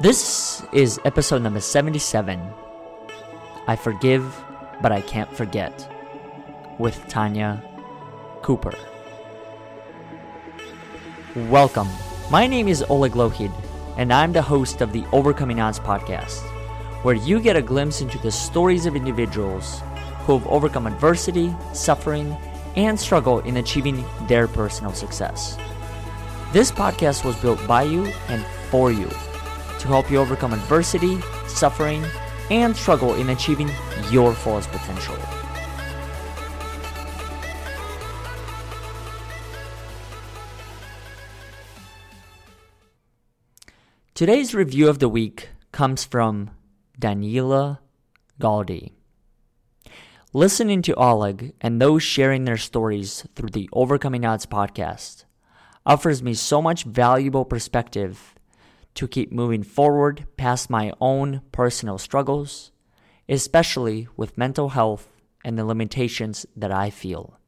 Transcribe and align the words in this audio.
This 0.00 0.62
is 0.70 1.00
episode 1.04 1.42
number 1.42 1.58
77 1.58 2.40
I 3.66 3.74
Forgive, 3.74 4.44
but 4.80 4.92
I 4.92 5.00
Can't 5.00 5.28
Forget 5.36 5.90
with 6.78 7.08
Tanya 7.08 7.60
Cooper. 8.42 8.74
Welcome. 11.34 11.88
My 12.30 12.46
name 12.46 12.68
is 12.68 12.84
Oleg 12.88 13.14
Lohid, 13.14 13.50
and 13.96 14.12
I'm 14.12 14.32
the 14.32 14.40
host 14.40 14.82
of 14.82 14.92
the 14.92 15.04
Overcoming 15.10 15.58
Odds 15.58 15.80
podcast, 15.80 16.42
where 17.02 17.16
you 17.16 17.40
get 17.40 17.56
a 17.56 17.60
glimpse 17.60 18.00
into 18.00 18.18
the 18.18 18.30
stories 18.30 18.86
of 18.86 18.94
individuals 18.94 19.82
who 20.20 20.38
have 20.38 20.46
overcome 20.46 20.86
adversity, 20.86 21.52
suffering, 21.72 22.36
and 22.76 23.00
struggle 23.00 23.40
in 23.40 23.56
achieving 23.56 24.04
their 24.28 24.46
personal 24.46 24.92
success. 24.92 25.58
This 26.52 26.70
podcast 26.70 27.24
was 27.24 27.34
built 27.42 27.66
by 27.66 27.82
you 27.82 28.04
and 28.28 28.46
for 28.70 28.92
you 28.92 29.10
to 29.78 29.88
help 29.88 30.10
you 30.10 30.18
overcome 30.18 30.52
adversity, 30.52 31.20
suffering, 31.46 32.04
and 32.50 32.76
struggle 32.76 33.14
in 33.14 33.30
achieving 33.30 33.70
your 34.10 34.32
fullest 34.32 34.70
potential. 34.70 35.16
Today's 44.14 44.52
review 44.52 44.88
of 44.88 44.98
the 44.98 45.08
week 45.08 45.50
comes 45.70 46.04
from 46.04 46.50
Daniela 47.00 47.78
Galdi. 48.40 48.90
Listening 50.32 50.82
to 50.82 50.94
Oleg 50.94 51.54
and 51.60 51.80
those 51.80 52.02
sharing 52.02 52.44
their 52.44 52.56
stories 52.56 53.26
through 53.36 53.50
the 53.50 53.68
Overcoming 53.72 54.24
Odds 54.24 54.44
podcast 54.44 55.24
offers 55.86 56.22
me 56.22 56.34
so 56.34 56.60
much 56.60 56.82
valuable 56.82 57.44
perspective 57.44 58.34
to 58.98 59.06
keep 59.06 59.30
moving 59.30 59.62
forward 59.62 60.26
past 60.36 60.68
my 60.68 60.92
own 61.00 61.40
personal 61.52 61.98
struggles, 61.98 62.72
especially 63.28 64.08
with 64.16 64.36
mental 64.36 64.70
health 64.70 65.08
and 65.44 65.56
the 65.56 65.64
limitations 65.64 66.44
that 66.56 66.72
I 66.72 66.90
feel. 66.90 67.38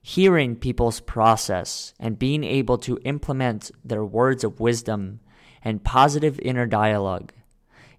Hearing 0.00 0.56
people's 0.56 1.00
process 1.00 1.92
and 2.00 2.18
being 2.18 2.44
able 2.44 2.78
to 2.78 2.98
implement 3.04 3.70
their 3.84 4.02
words 4.02 4.42
of 4.42 4.58
wisdom 4.58 5.20
and 5.62 5.84
positive 5.84 6.40
inner 6.40 6.64
dialogue 6.64 7.34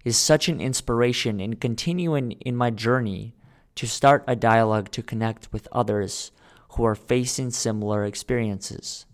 is 0.04 0.16
such 0.16 0.48
an 0.48 0.60
inspiration 0.60 1.38
in 1.38 1.54
continuing 1.54 2.32
in 2.32 2.56
my 2.56 2.70
journey 2.70 3.36
to 3.76 3.86
start 3.86 4.24
a 4.26 4.34
dialogue 4.34 4.90
to 4.90 5.04
connect 5.04 5.52
with 5.52 5.68
others 5.70 6.32
who 6.70 6.82
are 6.82 6.96
facing 6.96 7.52
similar 7.52 8.04
experiences. 8.04 9.06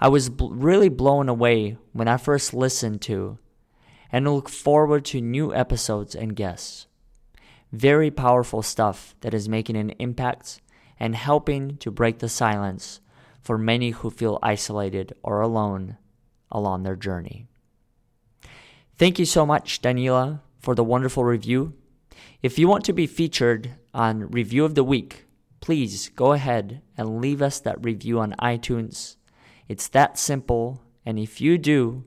I 0.00 0.08
was 0.08 0.28
bl- 0.28 0.52
really 0.52 0.88
blown 0.88 1.28
away 1.28 1.76
when 1.92 2.06
I 2.06 2.16
first 2.16 2.54
listened 2.54 3.02
to 3.02 3.38
and 4.12 4.32
look 4.32 4.48
forward 4.48 5.04
to 5.06 5.20
new 5.20 5.52
episodes 5.52 6.14
and 6.14 6.36
guests. 6.36 6.86
Very 7.72 8.10
powerful 8.10 8.62
stuff 8.62 9.14
that 9.20 9.34
is 9.34 9.48
making 9.48 9.76
an 9.76 9.90
impact 9.98 10.60
and 11.00 11.14
helping 11.14 11.76
to 11.78 11.90
break 11.90 12.20
the 12.20 12.28
silence 12.28 13.00
for 13.40 13.58
many 13.58 13.90
who 13.90 14.10
feel 14.10 14.38
isolated 14.42 15.12
or 15.22 15.40
alone 15.40 15.96
along 16.50 16.82
their 16.82 16.96
journey. 16.96 17.46
Thank 18.96 19.18
you 19.18 19.24
so 19.24 19.44
much, 19.44 19.82
Daniela, 19.82 20.40
for 20.60 20.74
the 20.74 20.84
wonderful 20.84 21.24
review. 21.24 21.74
If 22.42 22.58
you 22.58 22.68
want 22.68 22.84
to 22.84 22.92
be 22.92 23.06
featured 23.06 23.74
on 23.92 24.30
Review 24.30 24.64
of 24.64 24.74
the 24.74 24.84
Week, 24.84 25.26
please 25.60 26.08
go 26.10 26.32
ahead 26.32 26.82
and 26.96 27.20
leave 27.20 27.42
us 27.42 27.60
that 27.60 27.84
review 27.84 28.18
on 28.20 28.34
iTunes 28.40 29.16
it's 29.68 29.88
that 29.88 30.18
simple, 30.18 30.82
and 31.04 31.18
if 31.18 31.40
you 31.40 31.58
do, 31.58 32.04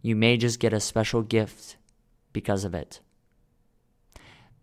you 0.00 0.16
may 0.16 0.36
just 0.36 0.58
get 0.58 0.72
a 0.72 0.80
special 0.80 1.22
gift 1.22 1.76
because 2.32 2.64
of 2.64 2.74
it. 2.74 3.00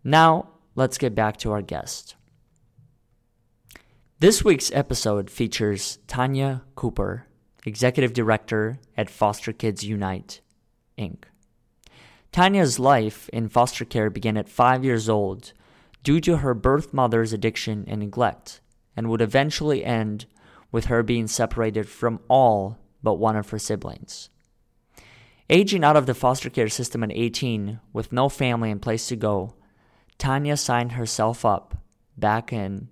Now, 0.02 0.48
let's 0.74 0.98
get 0.98 1.14
back 1.14 1.36
to 1.38 1.52
our 1.52 1.62
guest. 1.62 2.16
This 4.18 4.44
week's 4.44 4.70
episode 4.72 5.30
features 5.30 5.98
Tanya 6.06 6.62
Cooper, 6.74 7.26
Executive 7.64 8.12
Director 8.12 8.78
at 8.96 9.08
Foster 9.08 9.52
Kids 9.52 9.84
Unite, 9.84 10.40
Inc. 10.98 11.24
Tanya's 12.32 12.78
life 12.78 13.28
in 13.30 13.48
foster 13.48 13.84
care 13.84 14.10
began 14.10 14.36
at 14.36 14.48
five 14.48 14.84
years 14.84 15.08
old 15.08 15.52
due 16.02 16.20
to 16.20 16.38
her 16.38 16.54
birth 16.54 16.92
mother's 16.92 17.32
addiction 17.32 17.84
and 17.88 18.00
neglect, 18.00 18.60
and 18.96 19.08
would 19.08 19.20
eventually 19.20 19.84
end 19.84 20.26
with 20.72 20.86
her 20.86 21.02
being 21.02 21.26
separated 21.26 21.88
from 21.88 22.20
all 22.28 22.78
but 23.02 23.14
one 23.14 23.36
of 23.36 23.50
her 23.50 23.58
siblings. 23.58 24.28
Aging 25.48 25.82
out 25.82 25.96
of 25.96 26.06
the 26.06 26.14
foster 26.14 26.50
care 26.50 26.68
system 26.68 27.02
at 27.02 27.10
18 27.12 27.80
with 27.92 28.12
no 28.12 28.28
family 28.28 28.70
and 28.70 28.80
place 28.80 29.08
to 29.08 29.16
go, 29.16 29.54
Tanya 30.18 30.56
signed 30.56 30.92
herself 30.92 31.44
up 31.44 31.78
back 32.16 32.52
in 32.52 32.88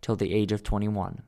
till 0.00 0.16
the 0.16 0.32
age 0.32 0.52
of 0.52 0.62
21. 0.62 1.22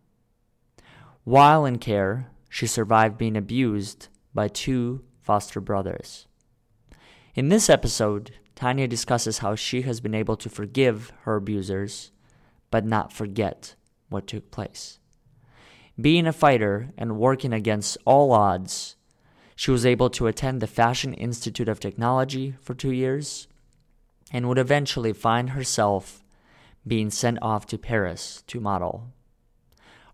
While 1.24 1.66
in 1.66 1.78
care, 1.78 2.30
she 2.48 2.66
survived 2.66 3.18
being 3.18 3.36
abused 3.36 4.08
by 4.32 4.48
two 4.48 5.04
foster 5.20 5.60
brothers. 5.60 6.26
In 7.34 7.48
this 7.48 7.68
episode, 7.68 8.32
Tanya 8.54 8.88
discusses 8.88 9.38
how 9.38 9.54
she 9.54 9.82
has 9.82 10.00
been 10.00 10.14
able 10.14 10.36
to 10.36 10.48
forgive 10.48 11.12
her 11.22 11.36
abusers, 11.36 12.10
but 12.70 12.84
not 12.86 13.12
forget 13.12 13.74
what 14.08 14.26
took 14.26 14.50
place. 14.50 14.99
Being 15.98 16.26
a 16.26 16.32
fighter 16.32 16.90
and 16.98 17.18
working 17.18 17.52
against 17.52 17.96
all 18.04 18.32
odds, 18.32 18.96
she 19.56 19.70
was 19.70 19.86
able 19.86 20.10
to 20.10 20.26
attend 20.26 20.60
the 20.60 20.66
Fashion 20.66 21.14
Institute 21.14 21.68
of 21.68 21.80
Technology 21.80 22.54
for 22.60 22.74
two 22.74 22.92
years 22.92 23.48
and 24.32 24.48
would 24.48 24.58
eventually 24.58 25.12
find 25.12 25.50
herself 25.50 26.22
being 26.86 27.10
sent 27.10 27.38
off 27.42 27.66
to 27.66 27.78
Paris 27.78 28.42
to 28.46 28.60
model. 28.60 29.08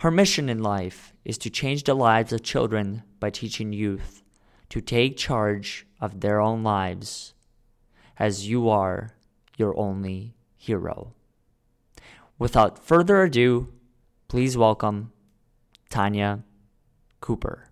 Her 0.01 0.11
mission 0.11 0.49
in 0.49 0.63
life 0.63 1.13
is 1.25 1.39
to 1.39 1.51
change 1.51 1.85
the 1.85 1.95
lives 1.95 2.33
of 2.33 2.43
children 2.43 3.03
by 3.21 3.31
teaching 3.31 3.73
youth 3.73 4.23
to 4.69 4.81
take 4.81 5.17
charge 5.17 5.87
of 6.01 6.21
their 6.21 6.41
own 6.41 6.63
lives 6.63 7.35
as 8.19 8.49
you 8.49 8.69
are 8.69 9.11
your 9.57 9.79
only 9.79 10.35
hero. 10.57 11.13
Without 12.39 12.85
further 12.85 13.23
ado, 13.23 13.73
please 14.29 14.57
welcome 14.57 15.13
Tanya 15.89 16.43
Cooper. 17.21 17.71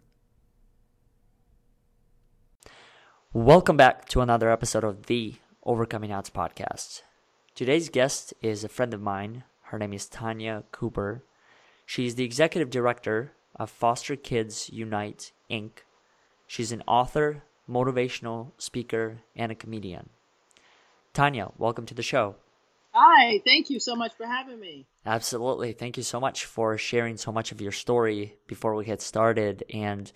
Welcome 3.33 3.77
back 3.77 4.09
to 4.11 4.21
another 4.21 4.51
episode 4.51 4.85
of 4.85 5.07
the 5.07 5.35
Overcoming 5.65 6.13
Odds 6.13 6.31
podcast. 6.31 7.03
Today's 7.55 7.89
guest 7.89 8.33
is 8.41 8.63
a 8.63 8.69
friend 8.69 8.95
of 8.95 9.03
mine. 9.03 9.43
Her 9.65 9.79
name 9.79 9.93
is 9.93 10.09
Tanya 10.09 10.63
Cooper. 10.71 11.25
She's 11.85 12.15
the 12.15 12.25
executive 12.25 12.71
director 12.71 13.33
of 13.57 13.69
Foster 13.69 14.15
Kids 14.15 14.71
Unite, 14.73 15.33
Inc. 15.51 15.83
She's 16.47 16.71
an 16.71 16.83
author, 16.87 17.43
motivational 17.69 18.53
speaker, 18.59 19.23
and 19.35 19.51
a 19.51 19.57
comedian. 19.57 20.11
Tanya, 21.13 21.51
welcome 21.59 21.87
to 21.87 21.95
the 21.95 22.03
show. 22.03 22.37
Hi, 22.97 23.41
thank 23.45 23.71
you 23.71 23.81
so 23.81 23.97
much 23.97 24.13
for 24.17 24.25
having 24.25 24.61
me. 24.61 24.87
Absolutely. 25.05 25.73
Thank 25.73 25.97
you 25.97 26.05
so 26.05 26.21
much 26.21 26.45
for 26.45 26.79
sharing 26.79 27.17
so 27.17 27.33
much 27.33 27.51
of 27.51 27.61
your 27.61 27.73
story 27.73 28.37
before 28.47 28.77
we 28.77 28.85
get 28.85 29.03
started. 29.03 29.65
And, 29.75 30.13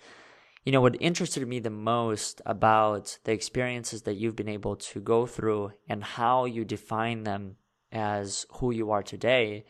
you 0.65 0.71
know, 0.71 0.79
what 0.79 0.95
interested 1.01 1.45
me 1.45 1.59
the 1.59 1.69
most 1.69 2.41
about 2.45 3.19
the 3.25 3.33
experiences 3.33 4.03
that 4.03 4.15
you've 4.15 4.37
been 4.37 4.47
able 4.47 4.77
to 4.77 5.01
go 5.01 5.25
through 5.25 5.73
and 5.89 6.03
how 6.03 6.45
you 6.45 6.63
define 6.63 7.23
them 7.23 7.57
as 7.91 8.45
who 8.53 8.71
you 8.71 8.91
are 8.91 9.03
today 9.03 9.65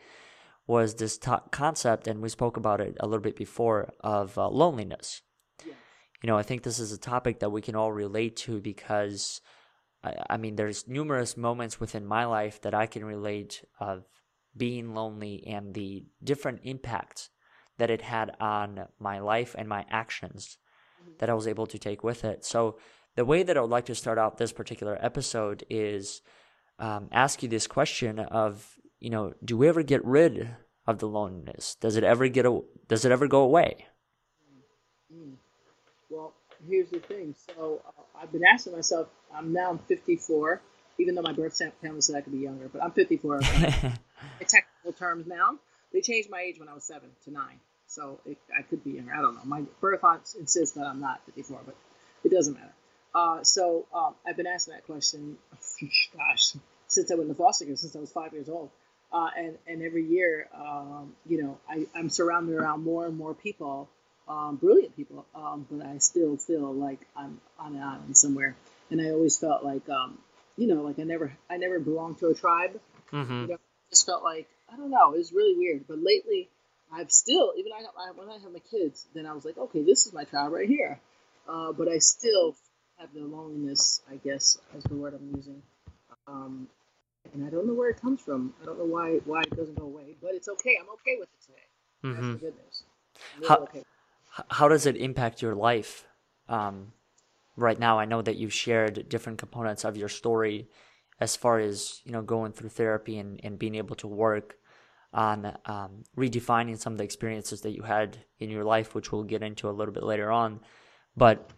was 0.68 0.94
this 0.94 1.18
concept, 1.50 2.06
and 2.06 2.22
we 2.22 2.28
spoke 2.28 2.56
about 2.56 2.80
it 2.80 2.96
a 3.00 3.06
little 3.06 3.22
bit 3.22 3.34
before, 3.34 3.92
of 4.00 4.38
uh, 4.38 4.48
loneliness. 4.48 5.22
You 5.64 6.26
know, 6.28 6.38
I 6.38 6.44
think 6.44 6.62
this 6.62 6.78
is 6.78 6.92
a 6.92 6.98
topic 6.98 7.40
that 7.40 7.50
we 7.50 7.60
can 7.60 7.74
all 7.74 7.90
relate 7.90 8.36
to 8.36 8.60
because 8.60 9.40
I, 10.02 10.14
I 10.30 10.36
mean, 10.36 10.56
there's 10.56 10.88
numerous 10.88 11.36
moments 11.36 11.80
within 11.80 12.06
my 12.06 12.24
life 12.24 12.60
that 12.62 12.74
I 12.74 12.86
can 12.86 13.04
relate 13.04 13.64
of 13.78 14.04
being 14.56 14.94
lonely 14.94 15.46
and 15.46 15.74
the 15.74 16.04
different 16.22 16.60
impacts 16.64 17.30
that 17.78 17.90
it 17.90 18.02
had 18.02 18.32
on 18.40 18.86
my 18.98 19.20
life 19.20 19.54
and 19.56 19.68
my 19.68 19.86
actions 19.90 20.58
mm-hmm. 21.00 21.12
that 21.18 21.30
I 21.30 21.34
was 21.34 21.46
able 21.46 21.66
to 21.66 21.78
take 21.78 22.04
with 22.04 22.24
it. 22.24 22.44
So, 22.44 22.78
the 23.16 23.24
way 23.24 23.42
that 23.42 23.56
I 23.56 23.60
would 23.60 23.70
like 23.70 23.86
to 23.86 23.94
start 23.94 24.18
out 24.18 24.38
this 24.38 24.52
particular 24.52 24.96
episode 25.00 25.64
is 25.68 26.22
um, 26.78 27.08
ask 27.10 27.42
you 27.42 27.48
this 27.48 27.66
question 27.66 28.20
of, 28.20 28.78
you 29.00 29.10
know, 29.10 29.34
do 29.44 29.56
we 29.56 29.68
ever 29.68 29.82
get 29.82 30.04
rid 30.04 30.48
of 30.86 30.98
the 30.98 31.08
loneliness? 31.08 31.76
Does 31.80 31.96
it 31.96 32.04
ever 32.04 32.28
get 32.28 32.46
a, 32.46 32.60
does 32.88 33.04
it 33.04 33.12
ever 33.12 33.26
go 33.26 33.40
away? 33.42 33.86
Mm-hmm. 35.12 35.34
Well, 36.08 36.34
here's 36.68 36.90
the 36.90 37.00
thing. 37.00 37.34
So 37.56 37.80
uh, 37.86 38.02
I've 38.22 38.32
been 38.32 38.44
asking 38.44 38.74
myself. 38.74 39.08
I'm 39.34 39.52
now 39.52 39.78
54, 39.88 40.60
even 40.98 41.14
though 41.14 41.22
my 41.22 41.32
birth 41.32 41.60
family 41.80 42.00
said 42.00 42.16
I 42.16 42.20
could 42.20 42.32
be 42.32 42.40
younger, 42.40 42.68
but 42.68 42.82
I'm 42.82 42.92
54. 42.92 43.40
in 44.40 44.46
technical 44.46 44.92
terms 44.92 45.26
now. 45.26 45.58
They 45.92 46.00
changed 46.00 46.30
my 46.30 46.40
age 46.40 46.58
when 46.58 46.68
I 46.68 46.74
was 46.74 46.84
seven 46.84 47.10
to 47.24 47.30
nine, 47.32 47.58
so 47.86 48.20
it, 48.24 48.38
I 48.56 48.62
could 48.62 48.84
be 48.84 48.92
younger. 48.92 49.12
I 49.12 49.20
don't 49.20 49.34
know. 49.34 49.44
My 49.44 49.62
birth 49.80 50.04
aunt 50.04 50.22
insists 50.38 50.76
that 50.76 50.86
I'm 50.86 51.00
not 51.00 51.20
54, 51.26 51.60
but 51.66 51.76
it 52.24 52.30
doesn't 52.30 52.54
matter. 52.54 52.72
Uh, 53.12 53.42
so 53.42 53.86
um, 53.92 54.14
I've 54.26 54.36
been 54.36 54.46
asking 54.46 54.74
that 54.74 54.86
question, 54.86 55.36
gosh, 56.16 56.54
since 56.86 57.10
I 57.10 57.16
went 57.16 57.28
to 57.28 57.34
foster 57.34 57.64
care, 57.64 57.76
since 57.76 57.96
I 57.96 57.98
was 57.98 58.12
five 58.12 58.32
years 58.32 58.48
old. 58.48 58.70
Uh, 59.12 59.28
and, 59.36 59.58
and 59.66 59.82
every 59.82 60.06
year, 60.06 60.48
um, 60.54 61.16
you 61.26 61.42
know, 61.42 61.58
I, 61.68 61.86
I'm 61.96 62.08
surrounded 62.08 62.54
around 62.54 62.84
more 62.84 63.06
and 63.06 63.16
more 63.16 63.34
people, 63.34 63.88
um, 64.28 64.56
brilliant 64.56 64.96
people, 64.96 65.26
um, 65.34 65.66
but 65.70 65.84
I 65.84 65.98
still 65.98 66.36
feel 66.36 66.72
like 66.72 67.00
I'm 67.16 67.40
on 67.58 67.74
an 67.74 67.82
island 67.82 68.16
somewhere. 68.16 68.56
And 68.90 69.00
I 69.00 69.10
always 69.10 69.36
felt 69.36 69.64
like, 69.64 69.88
um, 69.88 70.18
you 70.56 70.66
know, 70.66 70.82
like 70.82 70.98
I 70.98 71.04
never, 71.04 71.32
I 71.48 71.56
never 71.56 71.78
belonged 71.78 72.18
to 72.18 72.26
a 72.28 72.34
tribe. 72.34 72.80
Mm-hmm. 73.12 73.42
You 73.42 73.46
know, 73.48 73.58
just 73.90 74.06
felt 74.06 74.22
like 74.22 74.48
I 74.72 74.76
don't 74.76 74.90
know. 74.90 75.14
It 75.14 75.18
was 75.18 75.32
really 75.32 75.56
weird. 75.56 75.86
But 75.88 75.98
lately, 75.98 76.48
I've 76.92 77.10
still, 77.10 77.52
even 77.56 77.72
I, 77.72 77.80
I 77.80 78.10
when 78.14 78.28
I 78.28 78.38
have 78.42 78.52
my 78.52 78.60
kids, 78.70 79.06
then 79.14 79.26
I 79.26 79.32
was 79.32 79.44
like, 79.44 79.58
okay, 79.58 79.82
this 79.82 80.06
is 80.06 80.12
my 80.12 80.24
tribe 80.24 80.52
right 80.52 80.68
here. 80.68 81.00
Uh, 81.48 81.72
but 81.72 81.88
I 81.88 81.98
still 81.98 82.54
have 82.98 83.12
the 83.14 83.22
loneliness, 83.22 84.02
I 84.10 84.16
guess, 84.16 84.58
as 84.76 84.84
the 84.84 84.94
word 84.94 85.14
I'm 85.14 85.34
using. 85.34 85.62
Um, 86.26 86.68
and 87.32 87.44
I 87.44 87.50
don't 87.50 87.66
know 87.66 87.74
where 87.74 87.90
it 87.90 88.00
comes 88.00 88.20
from. 88.20 88.54
I 88.62 88.66
don't 88.66 88.78
know 88.78 88.84
why 88.84 89.20
why 89.24 89.42
it 89.42 89.56
doesn't 89.56 89.78
go 89.78 89.86
away, 89.86 90.16
but 90.22 90.34
it's 90.34 90.48
okay. 90.48 90.76
I'm 90.80 90.88
okay 90.94 91.16
with 91.18 91.28
it 91.28 91.46
today. 91.46 91.58
Mm-hmm. 92.04 92.12
That's 92.12 92.40
the 92.40 92.46
good 92.46 92.54
news. 92.54 92.82
I'm 93.34 93.40
really 93.40 93.48
How- 93.48 93.62
okay. 93.64 93.82
How 94.48 94.68
does 94.68 94.86
it 94.86 94.96
impact 94.96 95.42
your 95.42 95.54
life 95.54 96.06
um, 96.48 96.92
right 97.56 97.78
now? 97.78 97.98
I 97.98 98.04
know 98.04 98.22
that 98.22 98.36
you've 98.36 98.52
shared 98.52 99.08
different 99.08 99.38
components 99.38 99.84
of 99.84 99.96
your 99.96 100.08
story 100.08 100.68
as 101.20 101.36
far 101.36 101.58
as 101.58 102.00
you 102.04 102.12
know 102.12 102.22
going 102.22 102.52
through 102.52 102.70
therapy 102.70 103.18
and, 103.18 103.40
and 103.42 103.58
being 103.58 103.74
able 103.74 103.96
to 103.96 104.06
work 104.06 104.56
on 105.12 105.56
um, 105.66 106.04
redefining 106.16 106.78
some 106.78 106.92
of 106.92 106.98
the 106.98 107.04
experiences 107.04 107.62
that 107.62 107.74
you 107.74 107.82
had 107.82 108.18
in 108.38 108.48
your 108.48 108.64
life, 108.64 108.94
which 108.94 109.10
we'll 109.10 109.24
get 109.24 109.42
into 109.42 109.68
a 109.68 109.72
little 109.72 109.92
bit 109.92 110.04
later 110.04 110.30
on. 110.30 110.60
But 111.16 111.50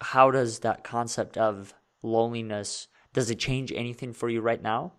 how 0.00 0.30
does 0.30 0.60
that 0.60 0.82
concept 0.82 1.36
of 1.36 1.74
loneliness 2.02 2.88
does 3.12 3.30
it 3.30 3.38
change 3.38 3.72
anything 3.72 4.12
for 4.12 4.28
you 4.28 4.40
right 4.40 4.62
now? 4.62 4.92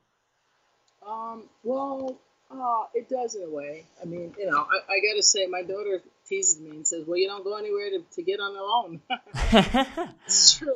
Um, 1.08 1.44
well, 1.64 2.20
uh, 2.52 2.86
it 2.94 3.10
does 3.10 3.36
in 3.36 3.44
a 3.44 3.50
way. 3.50 3.86
I 4.02 4.06
mean, 4.06 4.34
you 4.40 4.50
know, 4.50 4.58
I, 4.58 4.78
I 4.92 5.00
gotta 5.08 5.22
say, 5.22 5.46
my 5.46 5.62
daughter 5.62 6.02
teases 6.28 6.60
me 6.60 6.72
and 6.72 6.88
says, 6.88 7.06
"Well, 7.08 7.18
you 7.18 7.28
don't 7.28 7.44
go 7.44 7.56
anywhere 7.58 7.90
to, 7.92 8.00
to 8.16 8.22
get 8.24 8.40
on 8.40 8.54
the 8.54 8.62
loan." 8.62 9.02
it's 10.26 10.58
true. 10.58 10.76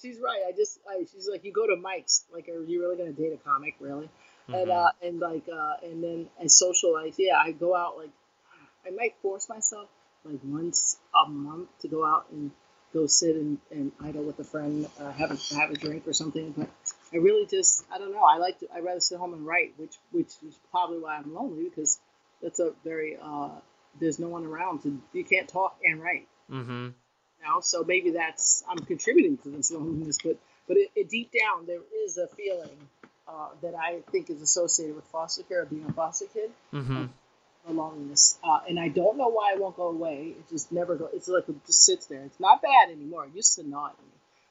She's 0.00 0.18
right. 0.18 0.40
I 0.48 0.52
just, 0.52 0.78
I, 0.88 1.04
she's 1.12 1.28
like, 1.30 1.44
you 1.44 1.52
go 1.52 1.66
to 1.66 1.76
Mike's. 1.76 2.24
Like, 2.32 2.48
are 2.48 2.64
you 2.64 2.80
really 2.80 2.96
gonna 2.96 3.12
date 3.12 3.32
a 3.32 3.36
comic, 3.36 3.74
really? 3.80 4.08
And 4.48 4.68
Mhm. 4.68 4.86
uh, 4.86 4.90
and 5.02 5.20
like, 5.20 5.46
uh, 5.48 5.74
and 5.82 6.02
then 6.02 6.28
and 6.38 6.50
socialize. 6.50 7.14
Yeah, 7.18 7.36
I 7.38 7.52
go 7.52 7.76
out 7.76 7.96
like, 7.98 8.10
I 8.86 8.90
might 8.90 9.14
force 9.22 9.48
myself 9.48 9.88
like 10.24 10.40
once 10.44 10.96
a 11.14 11.28
month 11.28 11.68
to 11.80 11.88
go 11.88 12.04
out 12.04 12.26
and 12.30 12.50
go 12.92 13.06
sit 13.06 13.36
and, 13.36 13.58
and 13.70 13.92
idle 14.02 14.24
with 14.24 14.38
a 14.40 14.44
friend, 14.44 14.88
uh, 14.98 15.12
have 15.12 15.30
a 15.30 15.54
have 15.54 15.70
a 15.70 15.74
drink 15.76 16.08
or 16.08 16.12
something. 16.12 16.52
But 16.56 16.68
I 17.12 17.18
really 17.18 17.46
just, 17.46 17.84
I 17.92 17.98
don't 17.98 18.12
know. 18.12 18.24
I 18.24 18.38
like 18.38 18.58
to. 18.60 18.68
I 18.74 18.80
rather 18.80 19.00
sit 19.00 19.18
home 19.18 19.34
and 19.34 19.46
write, 19.46 19.74
which 19.76 19.96
which 20.12 20.32
is 20.46 20.58
probably 20.70 20.98
why 20.98 21.16
I'm 21.16 21.34
lonely 21.34 21.64
because 21.68 22.00
that's 22.42 22.58
a 22.58 22.72
very 22.84 23.18
uh, 23.22 23.50
there's 23.98 24.18
no 24.18 24.28
one 24.28 24.44
around 24.44 24.82
to 24.82 25.00
you 25.12 25.24
can't 25.24 25.48
talk 25.48 25.76
and 25.84 26.00
write 26.00 26.28
mm-hmm. 26.50 26.88
now. 27.44 27.60
So 27.60 27.84
maybe 27.84 28.10
that's 28.12 28.62
I'm 28.68 28.78
contributing 28.78 29.38
to 29.38 29.48
this 29.50 29.70
loneliness, 29.76 30.18
but 30.22 30.36
but 30.68 30.76
it, 30.76 30.90
it 30.94 31.08
deep 31.08 31.30
down 31.32 31.66
there 31.66 31.80
is 32.04 32.16
a 32.18 32.28
feeling 32.28 32.76
uh, 33.28 33.48
that 33.62 33.74
I 33.74 34.00
think 34.10 34.30
is 34.30 34.42
associated 34.42 34.96
with 34.96 35.04
foster 35.06 35.42
care 35.42 35.64
being 35.64 35.86
a 35.88 35.92
foster 35.92 36.26
kid, 36.32 36.50
Mm-hmm. 36.72 37.06
the 37.66 37.72
loneliness, 37.72 38.38
uh, 38.42 38.60
and 38.68 38.78
I 38.78 38.88
don't 38.88 39.16
know 39.16 39.28
why 39.28 39.52
it 39.54 39.60
won't 39.60 39.76
go 39.76 39.88
away. 39.88 40.34
It 40.38 40.48
just 40.48 40.70
never 40.72 40.96
go. 40.96 41.08
It's 41.12 41.28
like 41.28 41.48
it 41.48 41.64
just 41.66 41.84
sits 41.84 42.06
there. 42.06 42.22
It's 42.24 42.40
not 42.40 42.62
bad 42.62 42.90
anymore. 42.90 43.26
It 43.26 43.34
used 43.34 43.56
to 43.56 43.62
me, 43.64 43.74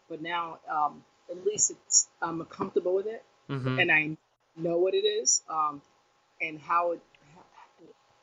but 0.10 0.22
now 0.22 0.60
um, 0.70 1.04
at 1.30 1.46
least 1.46 1.72
it's 1.72 2.08
I'm 2.22 2.44
comfortable 2.46 2.96
with 2.96 3.08
it, 3.08 3.24
Mm-hmm. 3.50 3.80
and 3.80 3.92
I 3.92 4.18
know 4.56 4.78
what 4.78 4.94
it 4.94 5.06
is, 5.06 5.42
um, 5.50 5.82
and 6.40 6.60
how 6.60 6.92
it. 6.94 7.02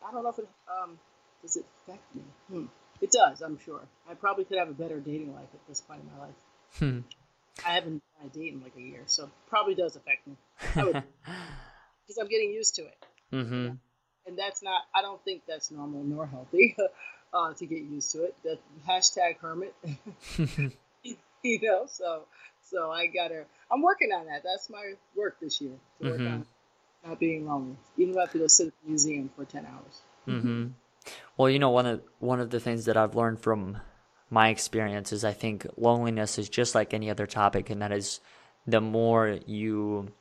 I 0.07 0.13
don't 0.13 0.23
know 0.23 0.31
if 0.31 0.39
it 0.39 0.49
um, 0.83 0.99
does 1.43 1.57
it 1.57 1.65
affect 1.83 2.15
me. 2.15 2.23
Hmm. 2.51 2.67
It 3.01 3.11
does, 3.11 3.43
I'm 3.43 3.59
sure. 3.59 3.81
I 4.09 4.15
probably 4.15 4.45
could 4.45 4.59
have 4.59 4.69
a 4.69 4.73
better 4.73 5.01
dating 5.01 5.35
life 5.35 5.49
at 5.53 5.61
this 5.69 5.81
point 5.81 6.01
in 6.03 6.11
my 6.19 6.27
life. 6.27 6.35
Hmm. 6.79 7.01
I 7.67 7.71
haven't 7.75 8.03
had 8.21 8.31
a 8.31 8.39
date 8.39 8.53
in 8.53 8.63
like 8.63 8.75
a 8.77 8.81
year, 8.81 9.03
so 9.07 9.25
it 9.25 9.31
probably 9.49 9.75
does 9.75 9.97
affect 9.97 10.27
me 10.27 10.35
because 10.75 12.19
I'm 12.21 12.29
getting 12.29 12.53
used 12.53 12.75
to 12.77 12.83
it, 12.83 13.07
mm-hmm. 13.33 13.71
and 14.27 14.39
that's 14.39 14.63
not. 14.63 14.83
I 14.95 15.01
don't 15.01 15.23
think 15.25 15.43
that's 15.49 15.71
normal 15.71 16.05
nor 16.05 16.27
healthy 16.27 16.77
uh, 17.35 17.55
to 17.55 17.67
get 17.67 17.79
used 17.79 18.13
to 18.13 18.25
it. 18.25 18.35
The 18.45 18.59
hashtag 18.87 19.39
hermit, 19.41 19.75
you 21.03 21.61
know. 21.63 21.87
So, 21.87 22.25
so 22.71 22.91
I 22.91 23.07
gotta. 23.07 23.45
I'm 23.73 23.81
working 23.81 24.11
on 24.13 24.27
that. 24.27 24.43
That's 24.45 24.69
my 24.69 24.93
work 25.17 25.39
this 25.41 25.59
year 25.61 25.73
to 26.03 26.11
work 26.11 26.21
Mhm. 26.21 26.33
on 26.33 26.47
not 27.07 27.21
being 27.21 27.47
lonely, 27.47 27.77
even 27.97 28.15
if 28.15 28.21
have 28.21 28.33
to 28.33 28.39
go 28.39 28.47
sit 28.47 28.69
at 28.69 28.73
the 28.83 28.89
museum 28.89 29.31
for 29.37 29.45
ten 29.45 29.67
hours. 29.67 30.03
Mm-hmm. 30.27 30.67
Well, 31.37 31.51
you 31.51 31.59
know, 31.59 31.71
one 31.71 31.87
of 31.87 32.03
one 32.19 32.41
of 32.41 32.51
the 32.51 32.61
things 32.61 32.85
that 32.87 32.97
I've 32.97 33.15
learned 33.15 33.41
from 33.41 33.79
my 34.31 34.49
experience 34.49 35.13
is 35.13 35.25
I 35.25 35.33
think 35.33 35.67
loneliness 35.77 36.39
is 36.39 36.49
just 36.49 36.75
like 36.75 36.93
any 36.93 37.11
other 37.11 37.27
topic, 37.27 37.71
and 37.71 37.81
that 37.83 37.93
is 37.93 38.21
the 38.67 38.81
more 38.81 39.39
you 39.47 40.13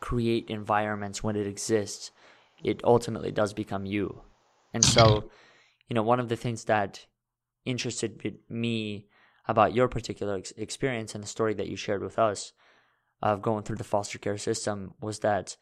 create 0.00 0.48
environments 0.50 1.22
when 1.22 1.36
it 1.36 1.46
exists, 1.46 2.12
it 2.62 2.80
ultimately 2.84 3.32
does 3.32 3.52
become 3.52 3.86
you. 3.86 4.22
And 4.72 4.84
so, 4.84 5.30
you 5.88 5.94
know, 5.94 6.02
one 6.02 6.20
of 6.20 6.28
the 6.28 6.36
things 6.36 6.64
that 6.64 7.06
interested 7.64 8.22
me- 8.22 8.38
me 8.48 9.06
about 9.48 9.74
your 9.74 9.88
particular 9.88 10.36
ex- 10.36 10.52
experience 10.56 11.14
and 11.14 11.24
the 11.24 11.28
story 11.28 11.54
that 11.54 11.68
you 11.68 11.76
shared 11.76 12.02
with 12.02 12.18
us 12.18 12.52
of 13.22 13.42
going 13.42 13.62
through 13.62 13.76
the 13.76 13.84
foster 13.84 14.18
care 14.18 14.38
system 14.38 14.94
was 15.00 15.20
that 15.20 15.56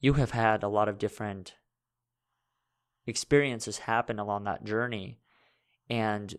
you 0.00 0.14
have 0.14 0.30
had 0.30 0.62
a 0.62 0.68
lot 0.68 0.88
of 0.88 0.98
different 0.98 1.54
experiences 3.06 3.78
happen 3.78 4.18
along 4.18 4.44
that 4.44 4.64
journey 4.64 5.18
and 5.88 6.36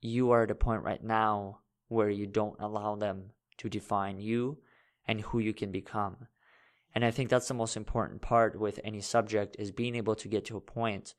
you 0.00 0.32
are 0.32 0.42
at 0.42 0.50
a 0.50 0.54
point 0.54 0.82
right 0.82 1.02
now 1.02 1.60
where 1.88 2.10
you 2.10 2.26
don't 2.26 2.60
allow 2.60 2.96
them 2.96 3.30
to 3.56 3.68
define 3.68 4.20
you 4.20 4.58
and 5.06 5.20
who 5.20 5.38
you 5.38 5.54
can 5.54 5.70
become. 5.70 6.16
And 6.94 7.04
i 7.04 7.10
think 7.10 7.30
that's 7.30 7.48
the 7.48 7.54
most 7.54 7.76
important 7.76 8.20
part 8.20 8.58
with 8.58 8.80
any 8.84 9.00
subject 9.00 9.56
is 9.58 9.70
being 9.70 9.94
able 9.94 10.16
to 10.16 10.28
get 10.28 10.44
to 10.46 10.56
a 10.56 10.60
point 10.60 11.14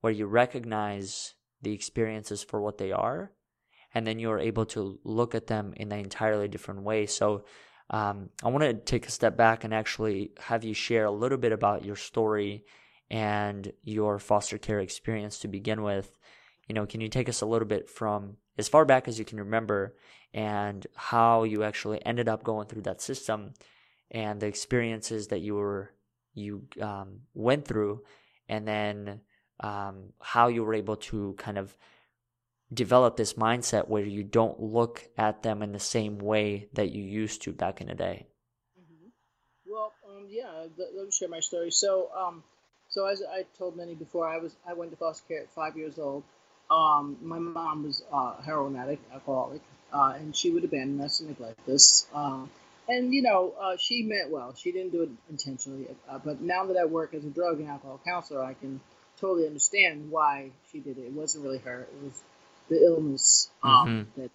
where 0.00 0.12
you 0.12 0.26
recognize 0.26 1.34
the 1.60 1.72
experiences 1.72 2.42
for 2.42 2.60
what 2.60 2.78
they 2.78 2.92
are 2.92 3.32
and 3.94 4.06
then 4.06 4.18
you're 4.18 4.38
able 4.38 4.66
to 4.66 4.98
look 5.02 5.34
at 5.34 5.46
them 5.46 5.72
in 5.76 5.90
an 5.92 5.98
entirely 5.98 6.46
different 6.46 6.82
way. 6.82 7.06
So 7.06 7.44
um, 7.90 8.28
i 8.42 8.48
want 8.48 8.62
to 8.62 8.74
take 8.74 9.06
a 9.06 9.10
step 9.10 9.36
back 9.36 9.64
and 9.64 9.72
actually 9.74 10.32
have 10.38 10.64
you 10.64 10.74
share 10.74 11.04
a 11.04 11.10
little 11.10 11.38
bit 11.38 11.52
about 11.52 11.84
your 11.84 11.96
story 11.96 12.64
and 13.10 13.72
your 13.82 14.18
foster 14.18 14.58
care 14.58 14.80
experience 14.80 15.38
to 15.40 15.48
begin 15.48 15.82
with. 15.82 16.18
You 16.68 16.74
know, 16.74 16.86
can 16.86 17.00
you 17.00 17.08
take 17.08 17.28
us 17.28 17.40
a 17.40 17.46
little 17.46 17.68
bit 17.68 17.88
from 17.88 18.36
as 18.58 18.68
far 18.68 18.84
back 18.84 19.08
as 19.08 19.18
you 19.18 19.24
can 19.24 19.38
remember 19.38 19.94
and 20.34 20.86
how 20.94 21.44
you 21.44 21.62
actually 21.62 22.04
ended 22.04 22.28
up 22.28 22.44
going 22.44 22.66
through 22.66 22.82
that 22.82 23.00
system 23.00 23.54
and 24.10 24.40
the 24.40 24.46
experiences 24.46 25.28
that 25.28 25.40
you 25.40 25.54
were 25.54 25.92
you 26.34 26.62
um, 26.80 27.20
went 27.34 27.66
through, 27.66 28.00
and 28.48 28.68
then 28.68 29.20
um, 29.58 30.12
how 30.20 30.46
you 30.46 30.62
were 30.62 30.74
able 30.74 30.94
to 30.94 31.34
kind 31.36 31.58
of 31.58 31.76
develop 32.72 33.16
this 33.16 33.34
mindset 33.34 33.88
where 33.88 34.04
you 34.04 34.22
don't 34.22 34.60
look 34.60 35.08
at 35.16 35.42
them 35.42 35.62
in 35.62 35.72
the 35.72 35.78
same 35.78 36.18
way 36.18 36.68
that 36.74 36.90
you 36.90 37.02
used 37.02 37.42
to 37.42 37.52
back 37.52 37.80
in 37.80 37.88
the 37.88 37.94
day. 37.94 38.26
hmm 38.76 39.08
Well, 39.66 39.92
um, 40.08 40.26
yeah, 40.30 40.50
let, 40.76 40.94
let 40.96 41.06
me 41.06 41.10
share 41.10 41.28
my 41.28 41.40
story. 41.40 41.70
So, 41.70 42.10
um, 42.16 42.42
so 42.88 43.06
as 43.06 43.22
I 43.22 43.44
told 43.58 43.76
many 43.76 43.94
before, 43.94 44.28
I 44.28 44.38
was 44.38 44.54
I 44.66 44.74
went 44.74 44.90
to 44.92 44.96
foster 44.96 45.24
care 45.28 45.42
at 45.42 45.50
five 45.50 45.76
years 45.76 45.98
old. 45.98 46.22
Um, 46.70 47.16
my 47.22 47.38
mom 47.38 47.84
was 47.84 48.02
uh, 48.12 48.36
a 48.38 48.42
heroin 48.44 48.76
addict, 48.76 49.02
alcoholic, 49.12 49.62
uh, 49.92 50.14
and 50.16 50.36
she 50.36 50.50
would 50.50 50.64
abandon 50.64 51.00
us 51.00 51.20
and 51.20 51.30
neglect 51.30 51.68
us. 51.68 52.06
Um, 52.14 52.50
and 52.88 53.12
you 53.14 53.22
know, 53.22 53.54
uh, 53.60 53.76
she 53.78 54.02
meant 54.02 54.30
well. 54.30 54.54
She 54.54 54.72
didn't 54.72 54.92
do 54.92 55.02
it 55.02 55.10
intentionally. 55.30 55.88
Uh, 56.08 56.18
but 56.18 56.40
now 56.40 56.66
that 56.66 56.76
I 56.76 56.84
work 56.84 57.14
as 57.14 57.24
a 57.24 57.30
drug 57.30 57.60
and 57.60 57.68
alcohol 57.68 58.00
counselor, 58.04 58.42
I 58.42 58.54
can 58.54 58.80
totally 59.20 59.46
understand 59.46 60.10
why 60.10 60.50
she 60.72 60.78
did 60.80 60.98
it. 60.98 61.02
It 61.06 61.12
wasn't 61.12 61.44
really 61.44 61.58
her. 61.58 61.82
It 61.82 62.04
was 62.04 62.22
the 62.68 62.84
illness 62.84 63.50
um, 63.62 64.08
that 64.16 64.30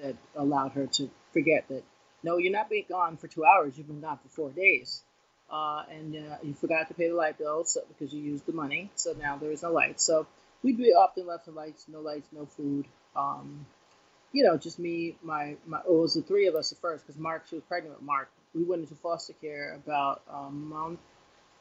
that 0.00 0.16
allowed 0.34 0.72
her 0.72 0.86
to 0.86 1.10
forget 1.32 1.64
that 1.68 1.82
no, 2.22 2.38
you're 2.38 2.52
not 2.52 2.68
being 2.68 2.84
gone 2.88 3.16
for 3.16 3.28
two 3.28 3.44
hours. 3.44 3.74
You've 3.76 3.86
been 3.86 4.00
gone 4.00 4.18
for 4.22 4.28
four 4.28 4.50
days, 4.50 5.02
uh, 5.50 5.84
and 5.90 6.16
uh, 6.16 6.36
you 6.42 6.54
forgot 6.54 6.88
to 6.88 6.94
pay 6.94 7.08
the 7.08 7.14
light 7.14 7.38
bill 7.38 7.64
so, 7.64 7.82
because 7.88 8.12
you 8.12 8.20
used 8.20 8.46
the 8.46 8.52
money. 8.52 8.90
So 8.96 9.12
now 9.12 9.36
there 9.36 9.52
is 9.52 9.62
no 9.62 9.72
light. 9.72 10.00
So 10.00 10.26
we'd 10.62 10.76
be 10.76 10.92
often 10.92 11.26
left 11.26 11.46
with 11.46 11.54
lights, 11.54 11.86
no 11.88 12.00
lights, 12.00 12.28
no 12.32 12.46
food. 12.46 12.86
Um, 13.14 13.66
you 14.32 14.44
know, 14.44 14.56
just 14.56 14.78
me, 14.78 15.16
my 15.22 15.56
my. 15.66 15.80
Oh, 15.86 15.98
it 15.98 16.00
was 16.02 16.14
the 16.14 16.22
three 16.22 16.46
of 16.48 16.56
us 16.56 16.72
at 16.72 16.78
first 16.78 17.06
because 17.06 17.20
Mark, 17.20 17.44
she 17.48 17.54
was 17.54 17.64
pregnant 17.64 17.96
with 17.96 18.04
Mark. 18.04 18.28
We 18.54 18.64
went 18.64 18.82
into 18.82 18.94
foster 18.96 19.34
care 19.34 19.74
about 19.74 20.22
a 20.28 20.50
month 20.50 21.00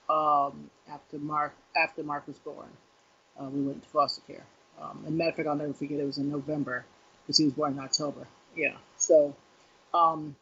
um, 0.09 0.71
after 0.91 1.19
Mark 1.19 1.53
after 1.77 2.03
Mark 2.03 2.27
was 2.27 2.39
born. 2.39 2.69
Uh, 3.39 3.49
we 3.49 3.61
went 3.61 3.83
to 3.83 3.89
foster 3.89 4.21
care. 4.25 4.45
Um, 4.81 5.03
and 5.05 5.17
matter 5.17 5.31
of 5.31 5.35
fact, 5.37 5.47
I'll 5.47 5.55
never 5.55 5.73
forget. 5.73 5.99
It 5.99 6.05
was 6.05 6.17
in 6.17 6.29
November 6.29 6.85
because 7.23 7.37
he 7.37 7.45
was 7.45 7.53
born 7.53 7.73
in 7.73 7.79
October. 7.79 8.27
Yeah. 8.55 8.75
So, 8.97 9.35
um, 9.93 10.35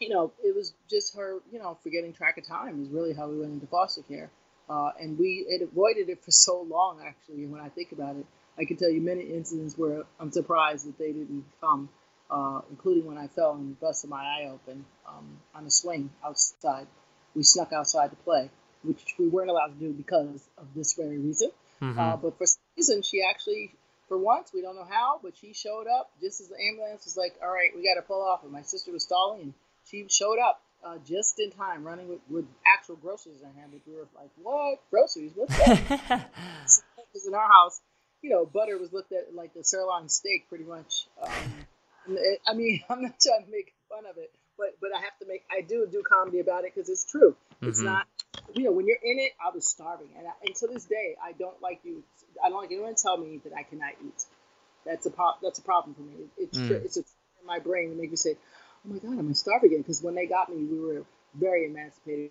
you 0.00 0.08
know, 0.08 0.32
it 0.42 0.54
was 0.54 0.74
just 0.90 1.16
her, 1.16 1.38
you 1.52 1.58
know, 1.58 1.78
forgetting 1.82 2.12
track 2.12 2.38
of 2.38 2.46
time 2.46 2.82
is 2.82 2.88
really 2.90 3.14
how 3.14 3.28
we 3.28 3.38
went 3.38 3.52
into 3.52 3.66
foster 3.66 4.02
care. 4.02 4.30
Uh, 4.68 4.90
and 5.00 5.18
we 5.18 5.46
it 5.48 5.62
avoided 5.62 6.08
it 6.08 6.24
for 6.24 6.32
so 6.32 6.62
long, 6.62 7.00
actually, 7.06 7.46
when 7.46 7.60
I 7.60 7.68
think 7.68 7.92
about 7.92 8.16
it. 8.16 8.26
I 8.58 8.64
can 8.64 8.76
tell 8.76 8.90
you 8.90 9.00
many 9.00 9.22
incidents 9.22 9.76
where 9.76 10.02
I'm 10.18 10.32
surprised 10.32 10.88
that 10.88 10.98
they 10.98 11.12
didn't 11.12 11.44
come, 11.60 11.88
uh, 12.30 12.62
including 12.70 13.04
when 13.06 13.18
I 13.18 13.28
fell 13.28 13.52
and 13.52 13.78
busted 13.78 14.10
my 14.10 14.22
eye 14.22 14.50
open 14.52 14.84
um, 15.06 15.38
on 15.54 15.66
a 15.66 15.70
swing 15.70 16.10
outside. 16.24 16.86
We 17.34 17.42
snuck 17.42 17.72
outside 17.72 18.10
to 18.10 18.16
play, 18.16 18.50
which 18.82 19.14
we 19.18 19.28
weren't 19.28 19.50
allowed 19.50 19.78
to 19.78 19.78
do 19.78 19.92
because 19.92 20.48
of 20.58 20.66
this 20.74 20.94
very 20.94 21.18
reason. 21.18 21.50
Mm-hmm. 21.82 21.98
Uh, 21.98 22.16
but 22.16 22.38
for 22.38 22.46
some 22.46 22.62
reason, 22.76 23.02
she 23.02 23.22
actually, 23.22 23.74
for 24.08 24.18
once, 24.18 24.50
we 24.52 24.62
don't 24.62 24.76
know 24.76 24.86
how, 24.88 25.20
but 25.22 25.36
she 25.36 25.52
showed 25.52 25.86
up 25.86 26.10
just 26.20 26.40
as 26.40 26.48
the 26.48 26.56
ambulance 26.68 27.04
was 27.04 27.16
like, 27.16 27.34
all 27.42 27.52
right, 27.52 27.70
we 27.74 27.82
got 27.82 28.00
to 28.00 28.02
pull 28.02 28.22
off. 28.22 28.42
And 28.42 28.52
my 28.52 28.62
sister 28.62 28.92
was 28.92 29.02
stalling, 29.02 29.42
and 29.42 29.54
she 29.84 30.06
showed 30.08 30.38
up 30.38 30.62
uh, 30.84 30.98
just 31.06 31.38
in 31.40 31.50
time, 31.50 31.84
running 31.84 32.08
with, 32.08 32.20
with 32.28 32.44
actual 32.66 32.96
groceries 32.96 33.40
in 33.40 33.46
her 33.48 33.60
hand. 33.60 33.72
we 33.86 33.92
were 33.94 34.06
like, 34.14 34.30
what? 34.42 34.78
Groceries? 34.90 35.32
What's 35.34 35.56
that? 35.58 36.30
Because 37.12 37.28
in 37.28 37.34
our 37.34 37.48
house, 37.48 37.80
you 38.20 38.28
know, 38.28 38.44
butter 38.44 38.76
was 38.76 38.92
looked 38.92 39.12
at 39.12 39.34
like 39.34 39.54
the 39.54 39.64
sirloin 39.64 40.08
steak, 40.08 40.48
pretty 40.50 40.64
much. 40.64 41.06
Um, 41.22 42.18
I 42.46 42.52
mean, 42.54 42.82
I'm 42.90 43.00
not 43.00 43.18
trying 43.20 43.44
to 43.44 43.50
make 43.50 43.72
fun 43.88 44.04
of 44.04 44.18
it, 44.18 44.30
but 44.58 44.76
but 44.80 44.90
I 44.94 45.00
have 45.00 45.18
to 45.20 45.26
make 45.26 45.44
I 45.50 45.60
do 45.62 45.86
do 45.90 46.02
comedy 46.02 46.40
about 46.40 46.64
it 46.64 46.74
because 46.74 46.90
it's 46.90 47.10
true. 47.10 47.36
Mm-hmm. 47.54 47.68
It's 47.68 47.80
not, 47.80 48.06
you 48.54 48.64
know, 48.64 48.72
when 48.72 48.86
you're 48.86 49.02
in 49.02 49.18
it, 49.18 49.32
I 49.40 49.54
was 49.54 49.68
starving, 49.68 50.08
and, 50.16 50.26
I, 50.26 50.30
and 50.44 50.54
to 50.56 50.66
this 50.68 50.84
day, 50.84 51.16
I 51.22 51.32
don't 51.32 51.60
like 51.62 51.80
you. 51.84 52.02
I 52.44 52.48
don't 52.48 52.60
like 52.60 52.72
anyone 52.72 52.94
tell 52.94 53.16
me 53.16 53.40
that 53.44 53.52
I 53.52 53.62
cannot 53.62 53.92
eat. 54.04 54.24
That's 54.84 55.06
a 55.06 55.12
that's 55.42 55.58
a 55.58 55.62
problem 55.62 55.94
for 55.94 56.02
me. 56.02 56.14
It, 56.38 56.44
it's 56.44 56.58
mm. 56.58 56.70
it's 56.70 56.96
a, 56.96 57.00
in 57.00 57.46
my 57.46 57.58
brain 57.58 57.90
to 57.90 57.96
make 57.96 58.10
me 58.10 58.16
say, 58.16 58.36
"Oh 58.86 58.92
my 58.92 58.98
God, 58.98 59.18
I'm 59.18 59.28
I 59.28 59.32
starving 59.32 59.70
again?" 59.70 59.82
Because 59.82 60.02
when 60.02 60.14
they 60.14 60.26
got 60.26 60.48
me, 60.48 60.64
we 60.64 60.78
were 60.78 61.04
very 61.34 61.66
emancipated. 61.66 62.30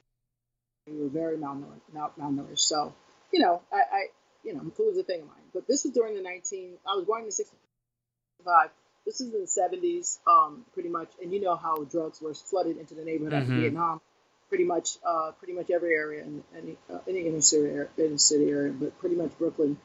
We 0.87 1.01
were 1.01 1.09
very 1.09 1.37
malnourished. 1.37 2.13
malnourished. 2.19 2.59
So, 2.59 2.93
you 3.33 3.39
know, 3.39 3.61
I, 3.73 3.77
I 3.77 4.05
you 4.45 4.53
know, 4.53 4.61
food 4.77 4.93
was 4.93 4.97
a 4.97 5.03
thing 5.03 5.21
of 5.21 5.27
mine. 5.27 5.49
But 5.53 5.67
this 5.67 5.83
was 5.83 5.93
during 5.93 6.15
the 6.15 6.21
19. 6.21 6.77
I 6.87 6.95
was 6.95 7.05
born 7.05 7.25
in 7.25 7.31
65. 7.31 8.69
This 9.05 9.19
is 9.19 9.33
in 9.33 9.41
the 9.41 9.77
70s, 9.77 10.19
um, 10.27 10.65
pretty 10.73 10.89
much. 10.89 11.09
And 11.21 11.33
you 11.33 11.41
know 11.41 11.55
how 11.55 11.83
drugs 11.83 12.21
were 12.21 12.33
flooded 12.33 12.77
into 12.77 12.93
the 12.93 13.03
neighborhood 13.03 13.33
mm-hmm. 13.33 13.51
after 13.51 13.61
Vietnam. 13.61 14.01
Pretty 14.49 14.63
much, 14.63 14.97
uh, 15.05 15.31
pretty 15.39 15.53
much 15.53 15.71
every 15.71 15.95
area 15.95 16.23
in 16.23 16.43
any, 16.55 16.77
uh, 16.89 16.99
any 17.07 17.27
inner 17.27 17.41
city 17.41 17.67
area, 17.67 17.87
inner 17.97 18.17
city 18.17 18.49
area, 18.49 18.71
but 18.71 18.97
pretty 18.99 19.15
much 19.15 19.31
Brooklyn. 19.37 19.77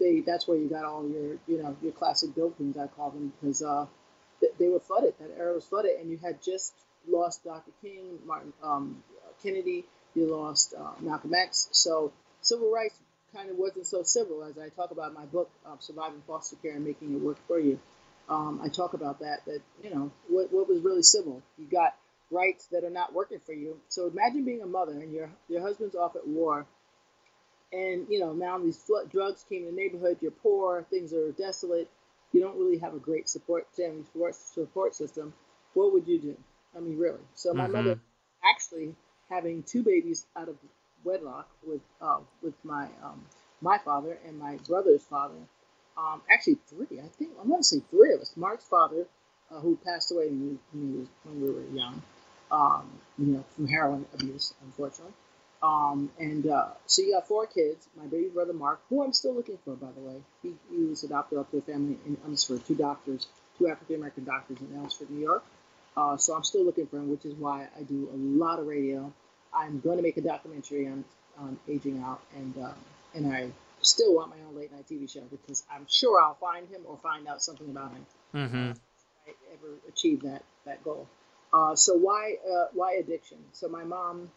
They 0.00 0.20
that's 0.20 0.46
where 0.46 0.58
you 0.58 0.68
got 0.68 0.84
all 0.84 1.08
your 1.08 1.36
you 1.46 1.62
know 1.62 1.76
your 1.82 1.92
classic 1.92 2.34
buildings 2.34 2.76
I 2.76 2.86
call 2.86 3.10
them 3.10 3.32
because 3.40 3.62
uh, 3.62 3.86
they, 4.40 4.48
they 4.58 4.68
were 4.68 4.80
flooded. 4.80 5.14
That 5.20 5.30
area 5.38 5.54
was 5.54 5.64
flooded, 5.64 5.92
and 6.00 6.10
you 6.10 6.18
had 6.18 6.42
just 6.42 6.74
lost 7.08 7.44
Dr. 7.44 7.70
King, 7.82 8.18
Martin 8.26 8.52
um, 8.62 9.02
Kennedy, 9.42 9.84
you 10.14 10.26
lost 10.26 10.74
uh, 10.78 10.92
Malcolm 11.00 11.34
X. 11.34 11.68
So 11.72 12.12
civil 12.40 12.72
rights 12.72 12.98
kind 13.34 13.50
of 13.50 13.56
wasn't 13.56 13.86
so 13.86 14.02
civil 14.02 14.44
as 14.44 14.58
I 14.58 14.68
talk 14.70 14.90
about 14.90 15.08
in 15.08 15.14
my 15.14 15.26
book, 15.26 15.50
uh, 15.66 15.76
Surviving 15.78 16.22
Foster 16.26 16.56
Care 16.56 16.74
and 16.74 16.84
Making 16.84 17.14
It 17.14 17.20
Work 17.20 17.38
for 17.46 17.58
You. 17.58 17.78
Um, 18.28 18.60
I 18.62 18.68
talk 18.68 18.94
about 18.94 19.20
that, 19.20 19.44
that, 19.46 19.60
you 19.84 19.90
know, 19.90 20.10
what, 20.28 20.52
what 20.52 20.68
was 20.68 20.80
really 20.80 21.02
civil. 21.02 21.42
You 21.58 21.66
got 21.66 21.94
rights 22.30 22.66
that 22.72 22.84
are 22.84 22.90
not 22.90 23.14
working 23.14 23.38
for 23.38 23.52
you. 23.52 23.78
So 23.88 24.08
imagine 24.08 24.44
being 24.44 24.62
a 24.62 24.66
mother 24.66 24.92
and 24.92 25.12
your, 25.12 25.30
your 25.48 25.62
husband's 25.62 25.94
off 25.94 26.16
at 26.16 26.26
war 26.26 26.66
and, 27.72 28.06
you 28.08 28.20
know, 28.20 28.32
now 28.32 28.58
these 28.58 28.78
flood, 28.78 29.10
drugs 29.10 29.44
came 29.48 29.66
in 29.66 29.74
the 29.74 29.80
neighborhood, 29.80 30.18
you're 30.20 30.30
poor, 30.30 30.86
things 30.88 31.12
are 31.12 31.32
desolate, 31.32 31.90
you 32.32 32.40
don't 32.40 32.56
really 32.58 32.78
have 32.78 32.94
a 32.94 32.98
great 32.98 33.28
support, 33.28 33.66
family 33.76 34.04
support, 34.04 34.34
support 34.34 34.94
system. 34.94 35.34
What 35.74 35.92
would 35.92 36.06
you 36.06 36.20
do? 36.20 36.36
I 36.76 36.80
mean, 36.80 36.98
really. 36.98 37.20
So 37.34 37.52
my 37.52 37.64
mm-hmm. 37.64 37.72
mother 37.72 38.00
actually 38.44 38.94
having 39.28 39.62
two 39.62 39.82
babies 39.82 40.26
out 40.36 40.48
of 40.48 40.56
wedlock 41.04 41.48
with 41.66 41.80
uh, 42.00 42.18
with 42.42 42.54
my 42.64 42.88
um, 43.02 43.24
my 43.60 43.78
father 43.78 44.18
and 44.26 44.38
my 44.38 44.58
brother's 44.66 45.02
father. 45.02 45.34
Um, 45.98 46.22
actually, 46.30 46.58
three. 46.68 47.00
I 47.00 47.08
think 47.18 47.30
I'm 47.40 47.48
going 47.48 47.60
to 47.60 47.64
say 47.64 47.80
three 47.90 48.12
of 48.12 48.20
us. 48.20 48.32
Mark's 48.36 48.64
father, 48.64 49.06
uh, 49.50 49.60
who 49.60 49.78
passed 49.84 50.12
away 50.12 50.28
when 50.28 50.58
we, 50.72 51.08
when 51.24 51.40
we 51.40 51.50
were 51.50 51.66
young, 51.74 52.02
um, 52.50 52.90
you 53.18 53.26
know, 53.26 53.44
from 53.54 53.66
heroin 53.66 54.06
abuse, 54.14 54.54
unfortunately. 54.62 55.12
Um, 55.62 56.10
and 56.18 56.46
uh, 56.46 56.68
so 56.86 57.02
you 57.02 57.12
got 57.12 57.26
four 57.26 57.46
kids. 57.46 57.88
My 57.96 58.06
baby 58.06 58.28
brother 58.28 58.52
Mark, 58.52 58.80
who 58.88 59.02
I'm 59.02 59.12
still 59.12 59.34
looking 59.34 59.58
for, 59.64 59.74
by 59.74 59.88
the 59.96 60.00
way. 60.00 60.22
He, 60.42 60.52
he 60.70 60.84
was 60.84 61.02
adopted 61.02 61.38
up 61.38 61.50
to 61.50 61.58
a 61.58 61.62
family 61.62 61.98
in 62.06 62.16
Elmsford, 62.24 62.64
two 62.66 62.74
doctors, 62.74 63.26
two 63.58 63.68
African 63.68 63.96
American 63.96 64.24
doctors 64.24 64.58
in 64.60 64.76
Elmsford, 64.76 65.10
New 65.10 65.20
York. 65.20 65.44
Uh, 65.96 66.16
so 66.16 66.34
I'm 66.34 66.44
still 66.44 66.64
looking 66.64 66.86
for 66.86 66.98
him, 66.98 67.10
which 67.10 67.24
is 67.24 67.34
why 67.34 67.68
I 67.76 67.82
do 67.82 68.08
a 68.12 68.16
lot 68.16 68.58
of 68.58 68.66
radio. 68.66 69.12
I'm 69.54 69.80
going 69.80 69.96
to 69.96 70.02
make 70.02 70.18
a 70.18 70.20
documentary 70.20 70.86
on, 70.86 71.04
on 71.38 71.58
aging 71.66 72.02
out, 72.02 72.20
and 72.36 72.54
um, 72.58 72.74
and 73.14 73.32
I 73.32 73.48
still 73.80 74.14
want 74.14 74.30
my 74.30 74.36
own 74.46 74.56
late 74.56 74.72
night 74.72 74.86
TV 74.90 75.10
show 75.10 75.22
because 75.30 75.64
I'm 75.72 75.86
sure 75.88 76.20
I'll 76.20 76.34
find 76.34 76.68
him 76.68 76.82
or 76.84 76.98
find 77.02 77.26
out 77.26 77.42
something 77.42 77.70
about 77.70 77.92
him. 77.92 78.06
Mm-hmm. 78.34 78.72
I 79.26 79.32
ever 79.54 79.72
achieve 79.88 80.22
that 80.22 80.42
that 80.66 80.84
goal. 80.84 81.08
Uh, 81.52 81.74
so 81.74 81.94
why 81.94 82.36
uh, 82.48 82.66
why 82.72 82.94
addiction? 82.94 83.38
So 83.52 83.68
my 83.68 83.84
mom, 83.84 84.30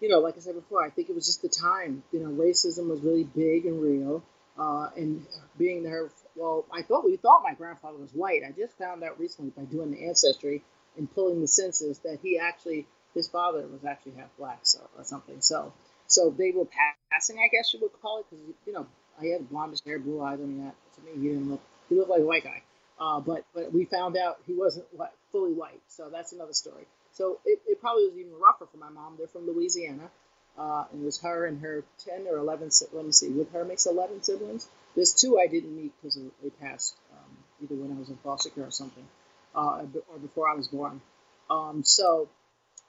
you 0.00 0.08
know, 0.08 0.20
like 0.20 0.36
I 0.36 0.40
said 0.40 0.54
before, 0.54 0.84
I 0.84 0.90
think 0.90 1.08
it 1.08 1.14
was 1.14 1.26
just 1.26 1.42
the 1.42 1.48
time. 1.48 2.02
You 2.12 2.20
know, 2.20 2.28
racism 2.28 2.88
was 2.88 3.00
really 3.00 3.24
big 3.24 3.66
and 3.66 3.82
real, 3.82 4.22
uh, 4.58 4.90
and 4.96 5.26
being 5.56 5.82
there. 5.82 6.08
Well, 6.36 6.66
I 6.72 6.82
thought 6.82 7.04
we 7.04 7.16
thought 7.16 7.42
my 7.42 7.54
grandfather 7.54 7.98
was 7.98 8.12
white. 8.12 8.42
I 8.46 8.52
just 8.52 8.78
found 8.78 9.02
out 9.02 9.18
recently 9.18 9.50
by 9.56 9.64
doing 9.64 9.90
the 9.90 10.06
ancestry 10.06 10.62
and 10.96 11.12
pulling 11.12 11.40
the 11.40 11.48
census 11.48 11.98
that 11.98 12.18
he 12.22 12.38
actually 12.38 12.86
his 13.14 13.28
father 13.28 13.66
was 13.66 13.84
actually 13.84 14.12
half 14.12 14.28
black, 14.38 14.60
so 14.62 14.80
or 14.96 15.04
something. 15.04 15.40
So 15.40 15.72
so 16.06 16.30
they 16.30 16.52
were 16.52 16.66
passing, 17.10 17.38
I 17.38 17.48
guess 17.48 17.72
you 17.74 17.80
would 17.80 17.92
call 18.00 18.20
it, 18.20 18.26
because 18.30 18.44
you 18.66 18.72
know 18.72 18.86
he 19.20 19.32
had 19.32 19.48
blondish 19.50 19.84
hair, 19.84 19.98
blue 19.98 20.22
eyes. 20.22 20.38
I 20.40 20.44
mean, 20.44 20.64
that 20.64 20.74
to 20.96 21.00
me 21.02 21.20
he 21.20 21.28
didn't 21.34 21.50
look 21.50 21.60
he 21.88 21.96
looked 21.96 22.10
like 22.10 22.20
a 22.20 22.26
white 22.26 22.44
guy. 22.44 22.62
Uh, 23.00 23.20
but 23.20 23.44
but 23.54 23.72
we 23.72 23.84
found 23.84 24.16
out 24.16 24.38
he 24.46 24.54
wasn't 24.54 24.86
fully 25.30 25.52
white, 25.52 25.80
so 25.88 26.10
that's 26.10 26.32
another 26.32 26.52
story. 26.52 26.86
So 27.12 27.38
it, 27.44 27.60
it 27.66 27.80
probably 27.80 28.06
was 28.06 28.16
even 28.18 28.32
rougher 28.32 28.66
for 28.70 28.78
my 28.78 28.90
mom. 28.90 29.14
They're 29.18 29.28
from 29.28 29.46
Louisiana. 29.46 30.10
Uh, 30.58 30.84
and 30.92 31.02
it 31.02 31.04
was 31.04 31.20
her 31.20 31.46
and 31.46 31.60
her 31.60 31.84
10 32.04 32.26
or 32.28 32.38
11, 32.38 32.70
let 32.92 33.06
me 33.06 33.12
see, 33.12 33.28
with 33.28 33.52
her 33.52 33.64
makes 33.64 33.86
11 33.86 34.24
siblings. 34.24 34.68
There's 34.96 35.14
two 35.14 35.38
I 35.38 35.46
didn't 35.46 35.76
meet 35.76 35.92
because 35.96 36.18
they 36.42 36.50
passed 36.50 36.96
um, 37.12 37.36
either 37.62 37.76
when 37.80 37.96
I 37.96 38.00
was 38.00 38.08
in 38.08 38.16
foster 38.16 38.50
care 38.50 38.64
or 38.64 38.72
something, 38.72 39.06
uh, 39.54 39.84
or 40.08 40.18
before 40.20 40.48
I 40.48 40.54
was 40.54 40.66
born. 40.66 41.00
Um, 41.48 41.84
so 41.84 42.28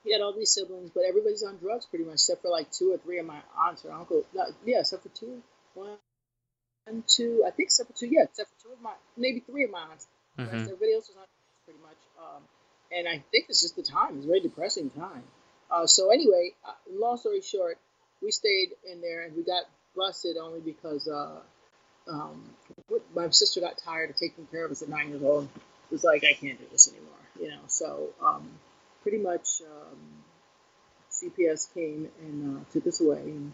he 0.03 0.11
had 0.11 0.21
all 0.21 0.33
these 0.33 0.51
siblings, 0.51 0.89
but 0.89 1.03
everybody's 1.07 1.43
on 1.43 1.57
drugs 1.57 1.85
pretty 1.85 2.05
much, 2.05 2.15
except 2.15 2.41
for 2.41 2.49
like 2.49 2.71
two 2.71 2.91
or 2.91 2.97
three 2.97 3.19
of 3.19 3.27
my 3.27 3.39
aunts 3.55 3.85
or 3.85 3.91
uncle. 3.91 4.25
yeah, 4.65 4.79
except 4.79 5.03
for 5.03 5.09
two, 5.09 5.43
one, 5.75 5.97
and 6.89 7.03
two. 7.07 7.43
I 7.45 7.51
think 7.51 7.67
except 7.67 7.91
for 7.91 7.97
two. 7.97 8.07
Yeah, 8.07 8.23
except 8.23 8.49
for 8.49 8.67
two 8.67 8.73
of 8.73 8.81
my, 8.81 8.93
maybe 9.17 9.39
three 9.39 9.63
of 9.63 9.71
my 9.71 9.81
aunts. 9.91 10.07
Mm-hmm. 10.37 10.55
Everybody 10.55 10.93
else 10.93 11.07
was 11.07 11.17
on 11.17 11.25
pretty 11.65 11.79
much. 11.81 11.97
Um, 12.19 12.43
and 12.91 13.07
I 13.07 13.23
think 13.31 13.45
it's 13.49 13.61
just 13.61 13.75
the 13.75 13.83
time. 13.83 14.17
It's 14.17 14.25
a 14.25 14.27
very 14.27 14.41
depressing 14.41 14.89
time. 14.89 15.23
Uh, 15.69 15.85
so 15.85 16.11
anyway, 16.11 16.53
uh, 16.67 16.71
long 16.91 17.17
story 17.17 17.41
short, 17.41 17.77
we 18.21 18.31
stayed 18.31 18.69
in 18.91 19.01
there 19.01 19.21
and 19.21 19.35
we 19.35 19.43
got 19.43 19.63
busted 19.95 20.37
only 20.37 20.59
because 20.59 21.07
uh, 21.07 21.39
um, 22.09 22.43
my 23.15 23.29
sister 23.29 23.61
got 23.61 23.77
tired 23.77 24.09
of 24.09 24.15
taking 24.15 24.45
care 24.47 24.65
of 24.65 24.71
us 24.71 24.81
at 24.81 24.89
nine 24.89 25.09
years 25.09 25.23
old. 25.23 25.45
It 25.45 25.93
was 25.93 26.03
like 26.03 26.23
I 26.23 26.33
can't 26.33 26.59
do 26.59 26.65
this 26.71 26.91
anymore, 26.91 27.13
you 27.39 27.49
know. 27.49 27.61
So 27.67 28.09
um, 28.23 28.49
pretty 29.03 29.17
much 29.17 29.61
um, 29.61 29.99
CPS 31.11 31.73
came 31.73 32.09
and 32.21 32.57
uh, 32.57 32.63
took 32.71 32.87
us 32.87 33.01
away, 33.01 33.21
and, 33.21 33.53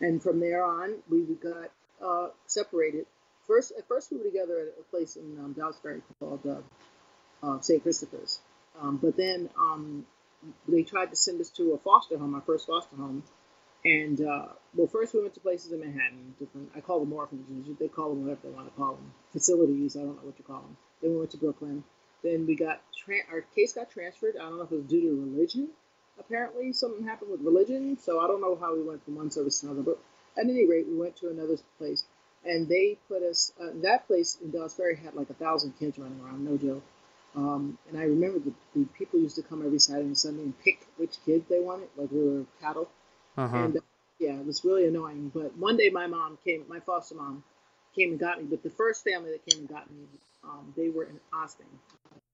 and 0.00 0.22
from 0.22 0.40
there 0.40 0.64
on 0.64 0.94
we 1.10 1.22
got 1.34 1.70
uh, 2.04 2.28
separated. 2.46 3.06
First, 3.46 3.72
at 3.78 3.86
first 3.86 4.10
we 4.10 4.18
were 4.18 4.24
together 4.24 4.58
at 4.60 4.80
a 4.80 4.82
place 4.90 5.16
in 5.16 5.38
um, 5.38 5.52
Dobbs 5.52 5.78
Ferry 5.82 6.02
called 6.18 6.40
uh, 6.46 7.46
uh 7.46 7.60
St. 7.60 7.82
Christopher's, 7.82 8.40
um, 8.80 8.96
but 8.96 9.16
then 9.16 9.48
um, 9.58 10.04
they 10.68 10.82
tried 10.82 11.10
to 11.10 11.16
send 11.16 11.40
us 11.40 11.50
to 11.50 11.72
a 11.72 11.78
foster 11.78 12.18
home, 12.18 12.34
our 12.34 12.40
first 12.40 12.66
foster 12.66 12.96
home. 12.96 13.22
And 13.84 14.20
uh, 14.20 14.46
well, 14.74 14.88
first 14.88 15.14
we 15.14 15.22
went 15.22 15.34
to 15.34 15.40
places 15.40 15.72
in 15.72 15.80
Manhattan, 15.80 16.34
different. 16.40 16.70
I 16.74 16.80
call 16.80 17.00
them 17.00 17.12
orphanages. 17.12 17.76
They 17.78 17.88
call 17.88 18.10
them 18.10 18.22
whatever 18.24 18.40
they 18.42 18.50
want 18.50 18.68
to 18.68 18.76
call 18.76 18.94
them. 18.94 19.12
Facilities. 19.32 19.96
I 19.96 20.00
don't 20.00 20.16
know 20.16 20.22
what 20.22 20.38
you 20.38 20.44
call 20.44 20.62
them. 20.62 20.76
Then 21.00 21.12
we 21.12 21.18
went 21.18 21.30
to 21.30 21.36
Brooklyn. 21.36 21.84
Then 22.22 22.46
we 22.46 22.56
got 22.56 22.80
tra- 22.96 23.26
our 23.30 23.42
case 23.54 23.74
got 23.74 23.90
transferred. 23.90 24.34
I 24.36 24.40
don't 24.40 24.56
know 24.56 24.64
if 24.64 24.72
it 24.72 24.76
was 24.76 24.86
due 24.86 25.02
to 25.02 25.30
religion. 25.30 25.68
Apparently, 26.18 26.72
something 26.72 27.06
happened 27.06 27.30
with 27.30 27.42
religion. 27.42 27.96
So 27.98 28.18
I 28.18 28.26
don't 28.26 28.40
know 28.40 28.56
how 28.56 28.74
we 28.74 28.82
went 28.82 29.04
from 29.04 29.16
one 29.16 29.30
service 29.30 29.60
to 29.60 29.66
another. 29.66 29.82
But 29.82 29.98
at 30.36 30.44
any 30.44 30.66
rate, 30.66 30.86
we 30.88 30.96
went 30.96 31.16
to 31.16 31.30
another 31.30 31.56
place, 31.78 32.04
and 32.44 32.68
they 32.68 32.98
put 33.08 33.22
us. 33.22 33.52
Uh, 33.60 33.68
that 33.82 34.06
place 34.06 34.38
in 34.42 34.50
Dobbs 34.50 34.74
Ferry 34.74 34.96
had 34.96 35.14
like 35.14 35.30
a 35.30 35.34
thousand 35.34 35.72
kids 35.78 35.98
running 35.98 36.20
around. 36.20 36.44
No 36.44 36.56
joke. 36.56 36.82
Um, 37.34 37.76
and 37.88 37.98
I 37.98 38.04
remember 38.04 38.38
the, 38.38 38.52
the, 38.74 38.86
people 38.96 39.20
used 39.20 39.36
to 39.36 39.42
come 39.42 39.64
every 39.64 39.78
Saturday 39.78 40.06
and 40.06 40.16
Sunday 40.16 40.42
and 40.42 40.58
pick 40.64 40.86
which 40.96 41.16
kid 41.26 41.44
they 41.50 41.60
wanted, 41.60 41.88
like 41.96 42.10
we 42.10 42.22
were 42.22 42.44
cattle. 42.62 42.88
Uh-huh. 43.36 43.56
And 43.56 43.76
uh, 43.76 43.80
yeah, 44.18 44.38
it 44.38 44.46
was 44.46 44.64
really 44.64 44.86
annoying. 44.86 45.30
But 45.34 45.54
one 45.58 45.76
day 45.76 45.90
my 45.90 46.06
mom 46.06 46.38
came, 46.44 46.64
my 46.66 46.80
foster 46.80 47.14
mom 47.14 47.44
came 47.94 48.12
and 48.12 48.18
got 48.18 48.38
me. 48.38 48.46
But 48.48 48.62
the 48.62 48.70
first 48.70 49.04
family 49.04 49.32
that 49.32 49.44
came 49.44 49.60
and 49.60 49.68
got 49.68 49.90
me, 49.90 50.04
um, 50.44 50.72
they 50.76 50.88
were 50.88 51.04
in 51.04 51.20
Austin 51.32 51.66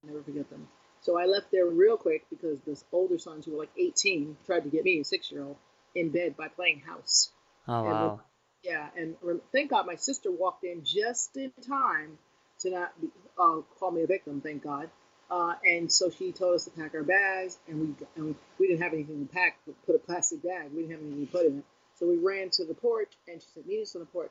I 0.05 0.09
never 0.09 0.23
forget 0.23 0.49
them. 0.51 0.69
So 1.01 1.19
I 1.19 1.27
left 1.27 1.51
there 1.51 1.67
real 1.67 1.97
quick 1.97 2.27
because 2.31 2.59
the 2.65 2.81
older 2.93 3.19
sons 3.19 3.45
who 3.45 3.53
were 3.53 3.59
like 3.59 3.73
18 3.77 4.37
tried 4.47 4.61
to 4.61 4.69
get 4.69 4.85
me, 4.85 5.01
a 5.01 5.05
six 5.05 5.31
year 5.31 5.45
old, 5.45 5.57
in 5.95 6.11
bed 6.11 6.37
by 6.37 6.49
playing 6.49 6.81
house. 6.81 7.31
Oh 7.69 7.83
wow. 7.85 8.21
Yeah, 8.63 8.89
and 8.97 9.17
thank 9.53 9.71
God 9.71 9.87
my 9.87 9.97
sister 9.97 10.31
walked 10.31 10.65
in 10.65 10.85
just 10.85 11.37
in 11.37 11.53
time 11.67 12.19
to 12.61 12.71
not 12.71 13.01
be, 13.01 13.09
uh, 13.39 13.61
call 13.79 13.91
me 13.91 14.03
a 14.03 14.07
victim. 14.07 14.41
Thank 14.41 14.63
God. 14.63 14.89
Uh, 15.31 15.55
and 15.65 15.91
so 15.91 16.11
she 16.11 16.31
told 16.31 16.55
us 16.55 16.65
to 16.65 16.71
pack 16.71 16.95
our 16.95 17.03
bags, 17.03 17.59
and 17.67 17.81
we 17.81 18.07
and 18.17 18.35
we 18.59 18.69
didn't 18.69 18.83
have 18.83 18.93
anything 18.93 19.27
to 19.27 19.33
pack. 19.33 19.59
Put 19.87 19.97
a 19.97 19.99
plastic 19.99 20.43
bag. 20.43 20.71
We 20.73 20.83
didn't 20.83 20.93
have 20.93 21.01
anything 21.01 21.27
to 21.27 21.33
put 21.33 21.47
in 21.47 21.59
it. 21.59 21.65
So 21.99 22.07
we 22.07 22.19
ran 22.19 22.51
to 22.51 22.65
the 22.65 22.75
porch, 22.75 23.13
and 23.27 23.41
she 23.41 23.49
said, 23.55 23.67
"Meet 23.67 23.83
us 23.83 23.97
on 23.97 24.01
the 24.01 24.07
porch." 24.07 24.31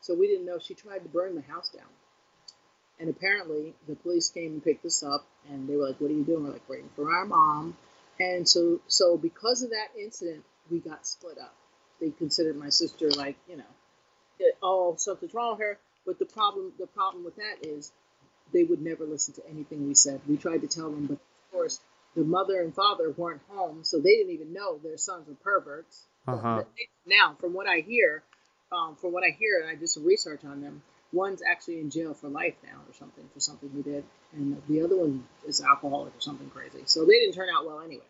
So 0.00 0.14
we 0.14 0.26
didn't 0.28 0.46
know 0.46 0.58
she 0.58 0.74
tried 0.74 1.00
to 1.00 1.08
burn 1.08 1.34
the 1.34 1.42
house 1.42 1.70
down. 1.70 1.88
And 3.00 3.08
apparently, 3.08 3.74
the 3.88 3.96
police 3.96 4.30
came 4.30 4.52
and 4.52 4.64
picked 4.64 4.84
us 4.84 5.02
up, 5.02 5.26
and 5.48 5.68
they 5.68 5.76
were 5.76 5.88
like, 5.88 6.00
"What 6.00 6.10
are 6.10 6.14
you 6.14 6.24
doing?" 6.24 6.44
We're 6.44 6.52
like, 6.52 6.68
"Waiting 6.68 6.90
for 6.94 7.10
our 7.10 7.24
mom." 7.24 7.76
And 8.20 8.48
so, 8.48 8.80
so 8.86 9.16
because 9.16 9.62
of 9.62 9.70
that 9.70 9.88
incident, 9.98 10.44
we 10.70 10.78
got 10.78 11.06
split 11.06 11.38
up. 11.38 11.56
They 12.02 12.10
considered 12.10 12.56
my 12.56 12.68
sister 12.68 13.08
like, 13.10 13.36
you 13.48 13.56
know, 13.56 13.72
it, 14.40 14.58
oh, 14.60 14.96
something's 14.98 15.32
wrong 15.32 15.52
with 15.52 15.60
her. 15.60 15.78
But 16.04 16.18
the 16.18 16.26
problem, 16.26 16.72
the 16.80 16.88
problem 16.88 17.24
with 17.24 17.36
that 17.36 17.64
is, 17.64 17.92
they 18.52 18.64
would 18.64 18.82
never 18.82 19.04
listen 19.04 19.34
to 19.34 19.48
anything 19.48 19.86
we 19.86 19.94
said. 19.94 20.20
We 20.28 20.36
tried 20.36 20.62
to 20.62 20.66
tell 20.66 20.90
them, 20.90 21.06
but 21.06 21.14
of 21.14 21.52
course, 21.52 21.78
the 22.16 22.24
mother 22.24 22.60
and 22.60 22.74
father 22.74 23.14
weren't 23.16 23.40
home, 23.48 23.84
so 23.84 23.98
they 23.98 24.16
didn't 24.16 24.32
even 24.32 24.52
know 24.52 24.78
their 24.78 24.96
sons 24.96 25.28
were 25.28 25.34
perverts. 25.34 26.02
Uh-huh. 26.26 26.64
Now, 27.06 27.36
from 27.40 27.54
what 27.54 27.68
I 27.68 27.78
hear, 27.78 28.24
um, 28.72 28.96
from 29.00 29.12
what 29.12 29.22
I 29.22 29.30
hear, 29.30 29.60
and 29.60 29.70
I 29.70 29.76
did 29.76 29.88
some 29.88 30.04
research 30.04 30.44
on 30.44 30.60
them, 30.60 30.82
one's 31.12 31.40
actually 31.48 31.78
in 31.78 31.90
jail 31.90 32.14
for 32.14 32.28
life 32.28 32.54
now 32.64 32.80
or 32.88 32.94
something 32.94 33.24
for 33.32 33.40
something 33.40 33.70
he 33.74 33.82
did, 33.82 34.04
and 34.32 34.60
the 34.68 34.82
other 34.82 34.96
one 34.96 35.24
is 35.46 35.62
alcoholic 35.62 36.16
or 36.16 36.20
something 36.20 36.50
crazy. 36.50 36.82
So 36.86 37.04
they 37.04 37.20
didn't 37.20 37.34
turn 37.34 37.48
out 37.48 37.64
well 37.64 37.80
anyway. 37.80 38.02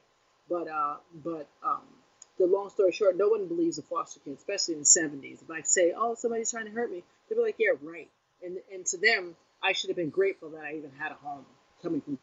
But 0.48 0.68
uh, 0.68 0.96
but 1.22 1.46
um, 1.62 1.82
the 2.38 2.46
long 2.46 2.70
story 2.70 2.92
short, 2.92 3.16
no 3.16 3.28
one 3.28 3.46
believes 3.46 3.78
a 3.78 3.82
foster 3.82 4.20
kid, 4.20 4.34
especially 4.34 4.74
in 4.74 4.80
the 4.80 4.86
'70s. 4.86 5.42
If 5.42 5.50
I 5.50 5.62
say, 5.62 5.92
"Oh, 5.96 6.14
somebody's 6.14 6.50
trying 6.50 6.66
to 6.66 6.72
hurt 6.72 6.90
me," 6.90 7.04
they'd 7.28 7.36
be 7.36 7.42
like, 7.42 7.56
"Yeah, 7.58 7.72
right." 7.82 8.10
And 8.42 8.58
and 8.72 8.86
to 8.86 8.98
them, 8.98 9.36
I 9.62 9.72
should 9.72 9.90
have 9.90 9.96
been 9.96 10.10
grateful 10.10 10.50
that 10.50 10.64
I 10.64 10.74
even 10.74 10.90
had 10.98 11.12
a 11.12 11.16
home 11.16 11.44
coming 11.82 12.00
from 12.00 12.18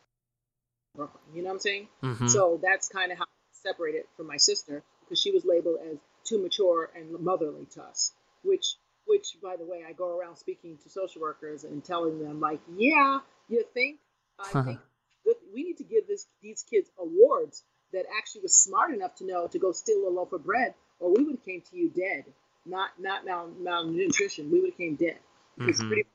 Brooklyn. 0.96 1.24
You 1.34 1.44
know 1.44 1.50
what 1.50 1.54
I'm 1.56 1.60
saying? 1.60 1.88
Mm-hmm. 2.04 2.28
So 2.28 2.60
that's 2.62 2.90
kind 2.90 3.12
of 3.12 3.18
how 3.18 3.26
I 3.26 3.28
separated 3.52 4.04
from 4.18 4.28
my 4.28 4.38
sister 4.38 4.84
because 5.02 5.22
she 5.22 5.32
was 5.32 5.46
labeled 5.46 5.78
as 5.92 5.98
too 6.26 6.42
mature 6.42 6.90
and 6.96 7.20
motherly 7.20 7.66
to 7.74 7.84
us, 7.84 8.14
which 8.44 8.76
which 9.06 9.38
by 9.42 9.56
the 9.56 9.66
way, 9.66 9.84
I 9.88 9.94
go 9.94 10.18
around 10.18 10.38
speaking 10.38 10.78
to 10.84 10.90
social 10.90 11.22
workers 11.22 11.64
and 11.64 11.84
telling 11.84 12.20
them 12.20 12.40
like, 12.40 12.60
yeah, 12.76 13.20
you 13.48 13.64
think 13.74 14.00
I 14.38 14.64
think 14.64 14.80
that 15.26 15.36
we 15.54 15.64
need 15.64 15.78
to 15.78 15.84
give 15.84 16.08
this 16.08 16.28
these 16.42 16.64
kids 16.70 16.90
awards 17.00 17.64
that 17.94 18.06
actually 18.18 18.42
was 18.42 18.56
smart 18.56 18.94
enough 18.94 19.16
to 19.16 19.26
know 19.26 19.48
to 19.48 19.60
go 19.60 19.72
steal 19.72 20.08
a 20.08 20.10
loaf 20.10 20.32
of 20.34 20.44
bread, 20.44 20.74
or 21.00 21.12
we 21.14 21.24
would 21.24 21.36
have 21.36 21.46
came 21.46 21.62
to 21.62 21.78
you 21.78 21.90
dead, 21.90 22.26
not 22.66 22.92
not 23.00 23.26
mal, 23.26 23.50
malnutrition. 23.60 24.52
We 24.52 24.60
would 24.62 24.72
have 24.72 24.78
came 24.78 24.96
dead. 24.96 25.20
Mhm. 25.58 25.88
pretty, 25.88 26.06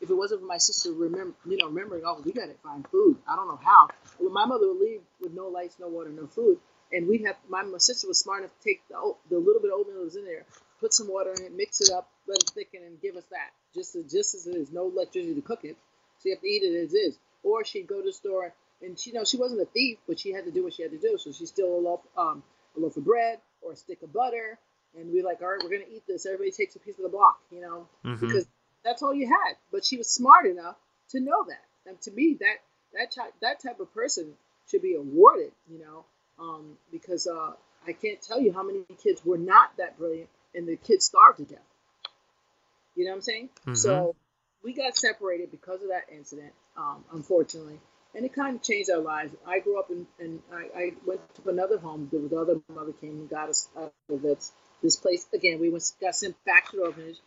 if 0.00 0.10
it 0.10 0.14
wasn't 0.14 0.40
for 0.40 0.46
my 0.46 0.58
sister 0.58 0.92
remember, 0.92 1.34
you 1.46 1.56
know, 1.56 1.66
remembering, 1.66 2.02
oh, 2.04 2.20
we 2.24 2.32
got 2.32 2.46
to 2.46 2.54
find 2.62 2.86
food. 2.88 3.18
I 3.26 3.34
don't 3.36 3.48
know 3.48 3.56
how. 3.62 3.88
Well, 4.20 4.30
my 4.30 4.44
mother 4.46 4.68
would 4.68 4.80
leave 4.80 5.00
with 5.20 5.32
no 5.32 5.48
lights, 5.48 5.78
no 5.80 5.88
water, 5.88 6.10
no 6.10 6.26
food, 6.26 6.58
and 6.92 7.08
we'd 7.08 7.24
have. 7.26 7.36
My, 7.48 7.62
my 7.62 7.78
sister 7.78 8.06
was 8.08 8.18
smart 8.20 8.40
enough 8.40 8.56
to 8.58 8.62
take 8.64 8.86
the 8.88 9.14
the 9.30 9.38
little 9.38 9.60
bit 9.60 9.72
of 9.72 9.80
oatmeal 9.80 9.96
that 9.98 10.04
was 10.04 10.16
in 10.16 10.24
there, 10.24 10.44
put 10.80 10.92
some 10.92 11.08
water 11.08 11.32
in 11.32 11.42
it, 11.44 11.52
mix 11.52 11.80
it 11.80 11.90
up, 11.90 12.10
let 12.26 12.38
it 12.38 12.50
thicken, 12.50 12.82
and 12.84 13.00
give 13.00 13.16
us 13.16 13.24
that. 13.30 13.50
Just 13.74 13.96
as, 13.96 14.10
just 14.12 14.34
as 14.34 14.46
it 14.46 14.54
is. 14.54 14.70
No 14.70 14.88
electricity 14.90 15.34
to 15.34 15.40
cook 15.40 15.64
it, 15.64 15.76
so 16.18 16.28
you 16.28 16.34
have 16.34 16.42
to 16.42 16.48
eat 16.48 16.62
it 16.62 16.84
as 16.84 16.92
is. 16.94 17.18
Or 17.42 17.64
she'd 17.64 17.86
go 17.88 18.00
to 18.00 18.06
the 18.06 18.12
store, 18.12 18.52
and 18.82 18.98
she 18.98 19.10
you 19.10 19.14
know 19.14 19.24
she 19.24 19.36
wasn't 19.36 19.60
a 19.60 19.66
thief, 19.66 19.98
but 20.06 20.18
she 20.18 20.32
had 20.32 20.44
to 20.44 20.50
do 20.50 20.62
what 20.64 20.74
she 20.74 20.82
had 20.82 20.92
to 20.92 20.98
do. 20.98 21.16
So 21.18 21.32
she 21.32 21.46
stole 21.46 21.78
a 21.78 21.82
loaf, 21.82 22.00
um, 22.16 22.42
a 22.76 22.80
loaf 22.80 22.96
of 22.96 23.04
bread 23.04 23.40
or 23.60 23.72
a 23.72 23.76
stick 23.76 24.02
of 24.02 24.12
butter, 24.12 24.58
and 24.98 25.12
we 25.12 25.22
like, 25.22 25.40
all 25.42 25.48
right, 25.48 25.60
we're 25.62 25.70
gonna 25.70 25.90
eat 25.90 26.02
this. 26.06 26.26
Everybody 26.26 26.50
takes 26.50 26.74
a 26.76 26.78
piece 26.80 26.96
of 26.98 27.02
the 27.04 27.08
block, 27.08 27.40
you 27.50 27.60
know, 27.60 27.88
Mhm. 28.04 28.20
because 28.20 28.46
that's 28.84 29.02
all 29.02 29.14
you 29.14 29.26
had. 29.28 29.56
But 29.70 29.84
she 29.84 29.96
was 29.96 30.08
smart 30.08 30.46
enough 30.46 30.76
to 31.10 31.20
know 31.20 31.44
that. 31.44 31.64
And 31.86 32.00
to 32.02 32.10
me, 32.10 32.34
that 32.40 32.56
that 32.92 33.10
type 33.12 33.32
that 33.40 33.60
type 33.60 33.80
of 33.80 33.92
person 33.94 34.36
should 34.66 34.82
be 34.82 34.94
awarded, 34.94 35.52
you 35.68 35.78
know, 35.78 36.04
um, 36.38 36.78
because 36.90 37.26
uh, 37.26 37.52
I 37.86 37.92
can't 37.92 38.20
tell 38.20 38.40
you 38.40 38.52
how 38.52 38.62
many 38.62 38.84
kids 39.02 39.24
were 39.24 39.38
not 39.38 39.76
that 39.78 39.96
brilliant, 39.98 40.28
and 40.54 40.66
the 40.68 40.76
kids 40.76 41.04
starved 41.06 41.38
to 41.38 41.44
death. 41.44 41.58
You 42.94 43.04
know 43.04 43.10
what 43.12 43.16
I'm 43.16 43.22
saying? 43.22 43.48
Mhm. 43.66 43.76
So 43.76 44.16
we 44.62 44.72
got 44.74 44.96
separated 44.96 45.50
because 45.50 45.82
of 45.82 45.88
that 45.88 46.08
incident, 46.10 46.52
um, 46.76 47.04
unfortunately, 47.12 47.80
and 48.14 48.24
it 48.24 48.34
kind 48.34 48.56
of 48.56 48.62
changed 48.62 48.90
our 48.90 49.00
lives. 49.00 49.32
I 49.46 49.60
grew 49.60 49.78
up 49.78 49.90
in, 49.90 50.06
and 50.20 50.40
I, 50.52 50.78
I 50.78 50.92
went 51.06 51.20
to 51.36 51.50
another 51.50 51.78
home. 51.78 52.08
The, 52.12 52.18
the 52.18 52.36
other 52.36 52.60
mother 52.72 52.92
came 52.92 53.10
and 53.10 53.30
got 53.30 53.48
us 53.48 53.68
out 53.76 53.92
of 54.10 54.22
this 54.22 54.52
this 54.82 54.96
place 54.96 55.26
again. 55.32 55.60
We 55.60 55.70
went 55.70 55.90
got 56.00 56.14
sent 56.14 56.36
back 56.44 56.70
to 56.70 56.76
the 56.76 56.82
orphanage 56.84 57.18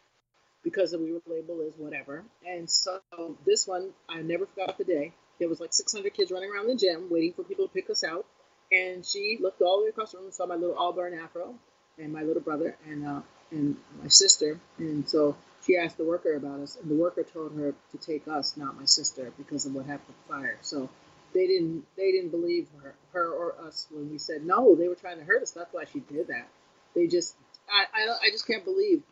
because 0.64 0.96
we 0.98 1.14
were 1.14 1.22
labeled 1.28 1.62
as 1.68 1.74
whatever. 1.78 2.24
And 2.46 2.70
so 2.70 3.00
this 3.46 3.68
one, 3.68 3.92
I 4.10 4.22
never 4.22 4.46
forgot 4.46 4.78
the 4.78 4.84
day. 4.84 5.14
There 5.40 5.48
was 5.48 5.60
like 5.60 5.74
600 5.74 6.14
kids 6.14 6.32
running 6.32 6.52
around 6.52 6.68
the 6.68 6.76
gym 6.76 7.08
waiting 7.10 7.34
for 7.34 7.44
people 7.44 7.68
to 7.68 7.74
pick 7.74 7.90
us 7.90 8.04
out. 8.04 8.26
And 8.72 9.06
she 9.06 9.38
looked 9.40 9.62
all 9.62 9.80
the 9.80 9.86
way 9.86 9.90
across 9.90 10.12
the 10.12 10.18
room 10.18 10.26
and 10.26 10.34
saw 10.34 10.48
my 10.48 10.56
little 10.56 10.78
auburn 10.78 11.14
afro 11.14 11.54
and 12.00 12.12
my 12.12 12.24
little 12.24 12.42
brother 12.42 12.76
and 12.88 13.08
uh, 13.08 13.22
and 13.52 13.78
my 14.02 14.10
sister. 14.10 14.60
And 14.80 15.08
so 15.08 15.38
she 15.66 15.78
asked 15.78 15.98
the 15.98 16.04
worker 16.06 16.36
about 16.36 16.60
us, 16.60 16.78
and 16.82 16.90
the 16.90 16.96
worker 16.96 17.24
told 17.24 17.56
her 17.58 17.74
to 17.92 17.98
take 17.98 18.28
us, 18.28 18.56
not 18.58 18.78
my 18.78 18.86
sister, 18.86 19.32
because 19.38 19.66
of 19.66 19.74
what 19.74 19.86
happened 19.86 20.08
with 20.10 20.28
the 20.28 20.34
fire. 20.34 20.58
So 20.62 20.90
they 21.34 21.48
didn't 21.48 21.86
they 21.98 22.12
didn't 22.12 22.30
believe 22.32 22.68
her 22.84 22.96
her 23.14 23.30
or 23.32 23.56
us 23.68 23.88
when 23.92 24.10
we 24.12 24.18
said 24.18 24.46
no. 24.46 24.76
They 24.76 24.88
were 24.88 24.96
trying 24.96 25.18
to 25.20 25.24
hurt 25.26 25.42
us. 25.44 25.52
That's 25.52 25.74
why 25.74 25.86
she 25.92 26.00
did 26.00 26.28
that. 26.28 26.48
They 26.96 27.08
just 27.08 27.36
I 27.70 27.86
I, 27.94 28.28
I 28.28 28.30
just 28.32 28.46
can't 28.48 28.64
believe 28.64 29.04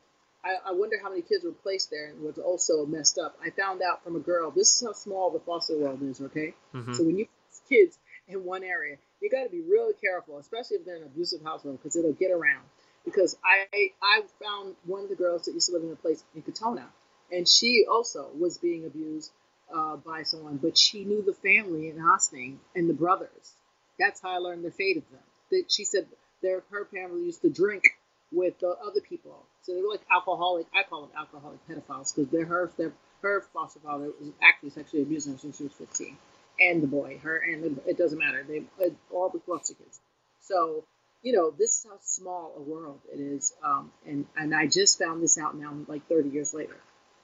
I, 0.45 0.55
I 0.69 0.73
wonder 0.73 0.97
how 1.01 1.09
many 1.09 1.21
kids 1.21 1.43
were 1.45 1.51
placed 1.53 1.89
there 1.89 2.07
and 2.09 2.21
was 2.21 2.37
also 2.37 2.85
messed 2.85 3.17
up. 3.17 3.37
I 3.43 3.49
found 3.49 3.81
out 3.81 4.03
from 4.03 4.15
a 4.15 4.19
girl. 4.19 4.51
This 4.51 4.75
is 4.75 4.83
how 4.85 4.93
small 4.93 5.31
the 5.31 5.39
foster 5.39 5.77
world 5.77 6.01
is. 6.03 6.21
Okay, 6.21 6.53
Mhm. 6.73 6.95
so 6.95 7.03
when 7.03 7.17
you 7.17 7.25
place 7.25 7.61
kids 7.69 7.97
in 8.27 8.43
one 8.45 8.63
area, 8.63 8.97
you 9.21 9.29
got 9.29 9.43
to 9.43 9.49
be 9.49 9.61
really 9.61 9.93
careful, 9.93 10.37
especially 10.37 10.77
if 10.77 10.85
they're 10.85 10.97
in 10.97 11.03
an 11.03 11.07
abusive 11.09 11.41
household, 11.43 11.77
because 11.79 11.95
it'll 11.95 12.13
get 12.13 12.31
around. 12.31 12.63
Because 13.05 13.37
I 13.43 13.91
I 14.01 14.21
found 14.43 14.75
one 14.85 15.03
of 15.03 15.09
the 15.09 15.15
girls 15.15 15.45
that 15.45 15.53
used 15.53 15.67
to 15.69 15.73
live 15.73 15.83
in 15.83 15.91
a 15.91 15.95
place 15.95 16.23
in 16.35 16.41
Katonah, 16.41 16.87
and 17.31 17.47
she 17.47 17.85
also 17.89 18.29
was 18.37 18.57
being 18.57 18.85
abused 18.85 19.31
uh, 19.73 19.97
by 19.97 20.23
someone, 20.23 20.57
but 20.57 20.77
she 20.77 21.03
knew 21.03 21.21
the 21.21 21.33
family 21.33 21.89
in 21.89 21.97
Ossining 21.97 22.59
and 22.75 22.89
the 22.89 22.93
brothers. 22.93 23.53
That's 23.99 24.21
how 24.21 24.29
I 24.31 24.37
learned 24.37 24.63
the 24.63 24.71
fate 24.71 24.97
of 24.97 25.03
them. 25.11 25.21
That 25.51 25.65
she 25.69 25.83
said 25.85 26.07
their 26.41 26.63
her 26.71 26.85
family 26.85 27.23
used 27.23 27.41
to 27.41 27.49
drink 27.49 27.83
with 28.31 28.59
the 28.59 28.69
other 28.69 29.01
people, 29.01 29.45
so 29.61 29.73
they 29.73 29.81
were 29.81 29.89
like 29.89 30.05
alcoholic. 30.11 30.67
I 30.75 30.83
call 30.83 31.01
them 31.01 31.11
alcoholic 31.17 31.59
pedophiles 31.67 32.15
because 32.15 32.31
they're 32.31 32.45
her 32.45 32.71
their, 32.77 32.93
her 33.21 33.41
foster 33.53 33.79
father 33.79 34.09
was 34.19 34.29
actually 34.41 34.71
sexually 34.71 35.03
abusing 35.03 35.33
her 35.33 35.39
since 35.39 35.57
she 35.57 35.63
was 35.63 35.73
15, 35.73 36.17
and 36.59 36.81
the 36.81 36.87
boy, 36.87 37.19
her 37.23 37.37
and 37.37 37.63
the, 37.63 37.89
it 37.89 37.97
doesn't 37.97 38.17
matter. 38.19 38.45
They 38.47 38.63
all 39.11 39.29
the 39.29 39.39
foster 39.39 39.75
kids. 39.75 39.99
So 40.41 40.83
you 41.23 41.33
know, 41.33 41.51
this 41.51 41.71
is 41.79 41.85
how 41.89 41.97
small 42.01 42.53
a 42.57 42.61
world 42.61 42.99
it 43.11 43.19
is. 43.19 43.53
Um, 43.63 43.91
and, 44.05 44.25
and 44.35 44.53
I 44.53 44.67
just 44.67 44.99
found 44.99 45.23
this 45.23 45.37
out 45.37 45.57
now, 45.57 45.73
like 45.87 46.07
30 46.07 46.29
years 46.29 46.53
later. 46.53 46.75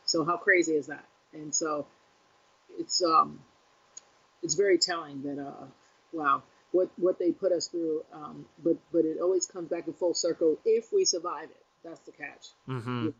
So 0.06 0.26
how 0.26 0.38
crazy 0.38 0.74
is 0.74 0.88
that? 0.88 1.04
And 1.34 1.54
so 1.54 1.86
it's, 2.80 3.04
um, 3.04 3.40
it's 4.42 4.56
very 4.56 4.78
telling 4.78 5.22
that, 5.24 5.40
uh, 5.40 5.66
wow, 6.14 6.44
what, 6.72 6.90
what 6.98 7.20
they 7.20 7.32
put 7.32 7.52
us 7.52 7.68
through. 7.68 8.04
Um, 8.14 8.46
but, 8.64 8.78
but 8.92 9.06
it 9.06 9.18
always 9.22 9.46
comes 9.46 9.70
back 9.70 9.86
in 9.88 9.94
full 9.94 10.14
circle 10.14 10.58
if 10.66 10.92
we 10.94 11.06
survive 11.06 11.50
it. 11.50 11.64
That's 11.84 12.00
the 12.02 12.12
catch. 12.12 12.48
Mhm. 12.68 13.14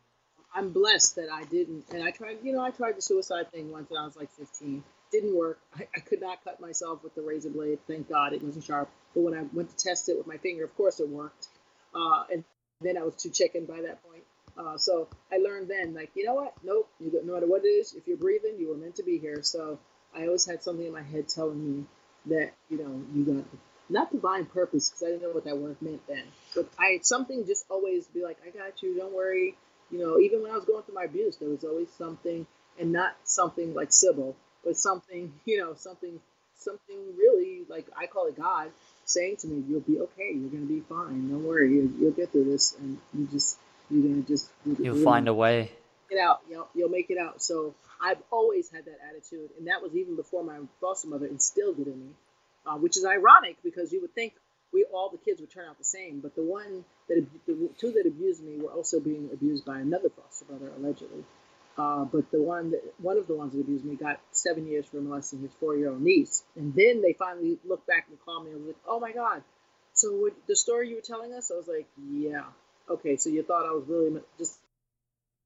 I'm 0.54 0.72
blessed 0.72 1.18
that 1.18 1.30
I 1.32 1.44
didn't, 1.44 1.86
and 1.92 2.04
I 2.04 2.10
tried, 2.10 2.38
you 2.44 2.54
know, 2.54 2.62
I 2.62 2.72
tried 2.72 2.98
the 2.98 3.02
suicide 3.04 3.52
thing 3.52 3.72
once 3.72 3.90
when 3.92 4.02
I 4.02 4.06
was 4.06 4.16
like 4.16 4.32
15. 4.32 4.84
Didn't 5.12 5.36
work. 5.36 5.60
I, 5.76 5.88
I 5.96 6.00
could 6.00 6.22
not 6.22 6.44
cut 6.44 6.62
myself 6.62 7.04
with 7.04 7.16
the 7.16 7.22
razor 7.22 7.50
blade. 7.50 7.80
Thank 7.88 8.10
God 8.10 8.34
it 8.34 8.44
wasn't 8.44 8.66
sharp. 8.66 8.90
But 9.14 9.22
when 9.22 9.34
I 9.34 9.44
went 9.54 9.70
to 9.70 9.76
test 9.76 10.10
it 10.10 10.18
with 10.18 10.28
my 10.28 10.38
finger, 10.38 10.64
of 10.64 10.76
course 10.78 11.00
it 11.00 11.10
worked. 11.10 11.48
Uh, 11.96 12.24
and 12.32 12.44
then 12.82 12.98
I 12.98 13.04
was 13.04 13.16
too 13.16 13.30
chicken 13.30 13.66
by 13.66 13.82
that 13.82 14.04
point. 14.04 14.24
Uh, 14.58 14.78
so 14.78 15.08
I 15.32 15.38
learned 15.38 15.70
then, 15.70 15.94
like, 15.94 16.12
you 16.16 16.26
know 16.26 16.36
what? 16.36 16.54
Nope. 16.64 16.90
You 17.00 17.12
no 17.26 17.34
matter 17.34 17.48
what 17.48 17.64
it 17.64 17.68
is, 17.68 17.94
if 17.94 18.08
you're 18.08 18.18
breathing, 18.18 18.56
you 18.60 18.70
were 18.70 18.78
meant 18.78 18.96
to 18.98 19.04
be 19.04 19.18
here. 19.18 19.42
So 19.42 19.80
I 20.16 20.26
always 20.26 20.46
had 20.46 20.62
something 20.62 20.86
in 20.86 20.94
my 20.94 21.02
head 21.02 21.28
telling 21.28 21.78
me 21.78 21.86
that, 22.28 22.52
you 22.70 22.78
know, 22.78 23.02
you 23.14 23.24
got 23.24 23.46
not 23.90 24.12
divine 24.12 24.46
purpose 24.46 24.90
because 24.90 25.04
I 25.04 25.08
didn't 25.08 25.24
know 25.24 25.32
what 25.32 25.46
that 25.46 25.58
word 25.58 25.78
meant 25.82 26.06
then. 26.08 26.24
But 26.56 26.70
I 26.78 27.00
something 27.02 27.46
just 27.48 27.66
always 27.70 28.06
be 28.08 28.24
like, 28.24 28.38
I 28.46 28.50
got 28.50 28.82
you. 28.84 28.96
Don't 28.98 29.14
worry. 29.14 29.56
You 29.92 30.00
know, 30.00 30.20
even 30.20 30.44
when 30.44 30.52
I 30.52 30.56
was 30.56 30.66
going 30.66 30.84
through 30.84 30.96
my 30.96 31.06
abuse, 31.06 31.38
there 31.38 31.50
was 31.50 31.64
always 31.64 31.90
something, 31.98 32.46
and 32.80 32.92
not 32.92 33.16
something 33.24 33.74
like 33.74 33.92
Sybil, 33.92 34.36
but 34.64 34.78
something, 34.78 35.34
you 35.46 35.58
know, 35.58 35.74
something, 35.76 36.20
something 36.58 36.98
really 37.18 37.64
like 37.70 37.88
I 37.98 38.08
call 38.08 38.28
it 38.28 38.38
God 38.38 38.72
saying 39.06 39.38
to 39.38 39.48
me, 39.48 39.64
"You'll 39.68 39.82
be 39.82 40.00
okay. 40.00 40.32
You're 40.36 40.50
gonna 40.50 40.66
be 40.66 40.82
fine. 40.82 41.30
Don't 41.30 41.44
worry. 41.44 41.74
You, 41.74 41.94
you'll 42.00 42.12
get 42.12 42.32
through 42.32 42.46
this, 42.52 42.76
and 42.80 42.98
you 43.14 43.28
just, 43.28 43.58
you're 43.90 44.04
gonna 44.04 44.22
just, 44.24 44.50
You'll 44.66 45.04
find 45.04 45.28
a 45.28 45.34
way. 45.34 45.72
Get 46.10 46.20
out. 46.20 46.42
You'll, 46.50 46.68
you'll 46.76 46.90
make 46.90 47.10
it 47.10 47.18
out. 47.18 47.42
So 47.42 47.76
I've 48.02 48.18
always 48.32 48.70
had 48.72 48.86
that 48.86 48.98
attitude, 49.10 49.50
and 49.58 49.68
that 49.68 49.82
was 49.82 49.96
even 49.96 50.16
before 50.16 50.44
my 50.44 50.58
foster 50.82 51.08
mother 51.08 51.26
instilled 51.28 51.80
it 51.80 51.88
in 51.88 52.00
me. 52.00 52.12
uh, 52.66 52.76
which 52.78 52.98
is 52.98 53.06
ironic 53.06 53.58
because 53.64 53.92
you 53.94 54.02
would 54.02 54.14
think 54.14 54.34
we 54.74 54.86
all 54.94 55.10
the 55.10 55.18
kids 55.18 55.40
would 55.42 55.50
turn 55.52 55.66
out 55.68 55.78
the 55.80 55.84
same, 55.84 56.20
but 56.20 56.36
the 56.36 56.44
one 56.44 56.84
that 57.08 57.26
the 57.48 57.70
two 57.80 57.92
that 57.94 58.06
abused 58.06 58.44
me 58.44 58.58
were 58.62 58.70
also 58.72 59.00
being 59.00 59.30
abused 59.34 59.66
by 59.66 59.80
another 59.80 60.10
foster 60.10 60.46
brother 60.46 60.70
allegedly. 60.78 61.24
Uh, 61.80 62.04
but 62.04 62.30
the 62.30 62.42
one 62.42 62.72
that 62.72 62.84
one 62.98 63.18
of 63.18 63.26
the 63.28 63.34
ones 63.34 63.54
that 63.54 63.62
abused 63.62 63.86
me 63.86 63.96
got 63.96 64.20
seven 64.32 64.68
years 64.68 64.86
for 64.86 65.00
molesting 65.00 65.40
his 65.40 65.52
four-year-old 65.62 66.02
niece, 66.02 66.44
and 66.58 66.76
then 66.76 67.02
they 67.02 67.14
finally 67.14 67.58
looked 67.64 67.88
back 67.88 68.06
and 68.10 68.20
called 68.26 68.44
me 68.44 68.52
and 68.52 68.60
was 68.60 68.68
like, 68.68 68.84
"Oh 68.86 69.00
my 69.00 69.14
God, 69.14 69.42
so 69.94 70.12
what, 70.12 70.34
the 70.46 70.58
story 70.58 70.90
you 70.90 70.96
were 70.96 71.02
telling 71.02 71.34
us?" 71.34 71.52
I 71.52 71.56
was 71.56 71.70
like, 71.70 71.88
"Yeah, 72.12 72.44
okay, 72.90 73.16
so 73.16 73.30
you 73.30 73.44
thought 73.44 73.66
I 73.66 73.72
was 73.72 73.86
really 73.88 74.20
just 74.38 74.60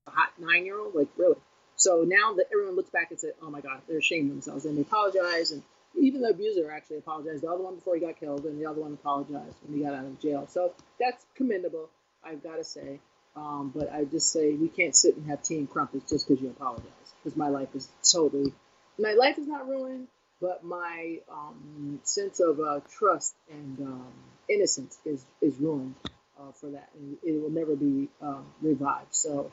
a 0.08 0.12
hot 0.12 0.32
nine-year-old, 0.40 0.96
like 0.96 1.10
really?" 1.18 1.38
So 1.76 2.04
now 2.04 2.34
that 2.34 2.48
everyone 2.52 2.76
looks 2.76 2.90
back 2.90 3.12
and 3.12 3.20
says, 3.20 3.34
"Oh 3.40 3.52
my 3.52 3.62
God," 3.62 3.82
they're 3.88 4.00
ashamed 4.00 4.32
of 4.32 4.38
themselves 4.38 4.66
and 4.66 4.76
they 4.76 4.82
apologize, 4.82 5.52
and 5.52 5.62
even 5.96 6.22
the 6.22 6.30
abuser 6.30 6.72
actually 6.72 6.98
apologized. 6.98 7.44
The 7.44 7.52
other 7.52 7.64
one 7.64 7.76
before 7.76 7.94
he 7.94 8.02
got 8.02 8.20
killed, 8.20 8.46
and 8.46 8.60
the 8.60 8.66
other 8.66 8.82
one 8.82 8.94
apologized 8.94 9.58
when 9.68 9.78
he 9.78 9.84
got 9.84 9.94
out 9.94 10.06
of 10.06 10.20
jail. 10.20 10.48
So 10.50 10.74
that's 11.00 11.24
commendable, 11.36 11.92
I've 12.24 12.42
got 12.42 12.56
to 12.56 12.64
say. 12.64 13.00
Um, 13.36 13.72
but 13.76 13.92
I 13.92 14.04
just 14.04 14.32
say 14.32 14.54
we 14.54 14.68
can't 14.70 14.96
sit 14.96 15.16
and 15.16 15.26
have 15.28 15.42
tea 15.42 15.58
and 15.58 15.70
crumpets 15.70 16.10
just 16.10 16.28
because 16.28 16.42
you 16.42 16.50
apologize. 16.50 16.86
Because 17.24 17.38
my 17.38 17.50
life 17.50 17.70
is 17.74 17.88
totally, 18.12 18.54
my 19.00 19.14
life 19.14 19.38
is 19.38 19.48
not 19.48 19.68
ruined, 19.68 20.08
but 20.42 20.64
my 20.64 21.20
um, 21.32 22.00
sense 22.04 22.40
of 22.40 22.60
uh, 22.60 22.82
trust 22.92 23.34
and 23.50 23.80
um, 23.80 24.14
innocence 24.50 24.98
is 25.06 25.26
is 25.42 25.58
ruined 25.58 25.96
uh, 26.40 26.52
for 26.52 26.70
that, 26.72 26.90
and 26.96 27.18
it 27.24 27.42
will 27.42 27.50
never 27.50 27.76
be 27.76 28.10
um, 28.22 28.46
revived. 28.62 29.16
So 29.16 29.52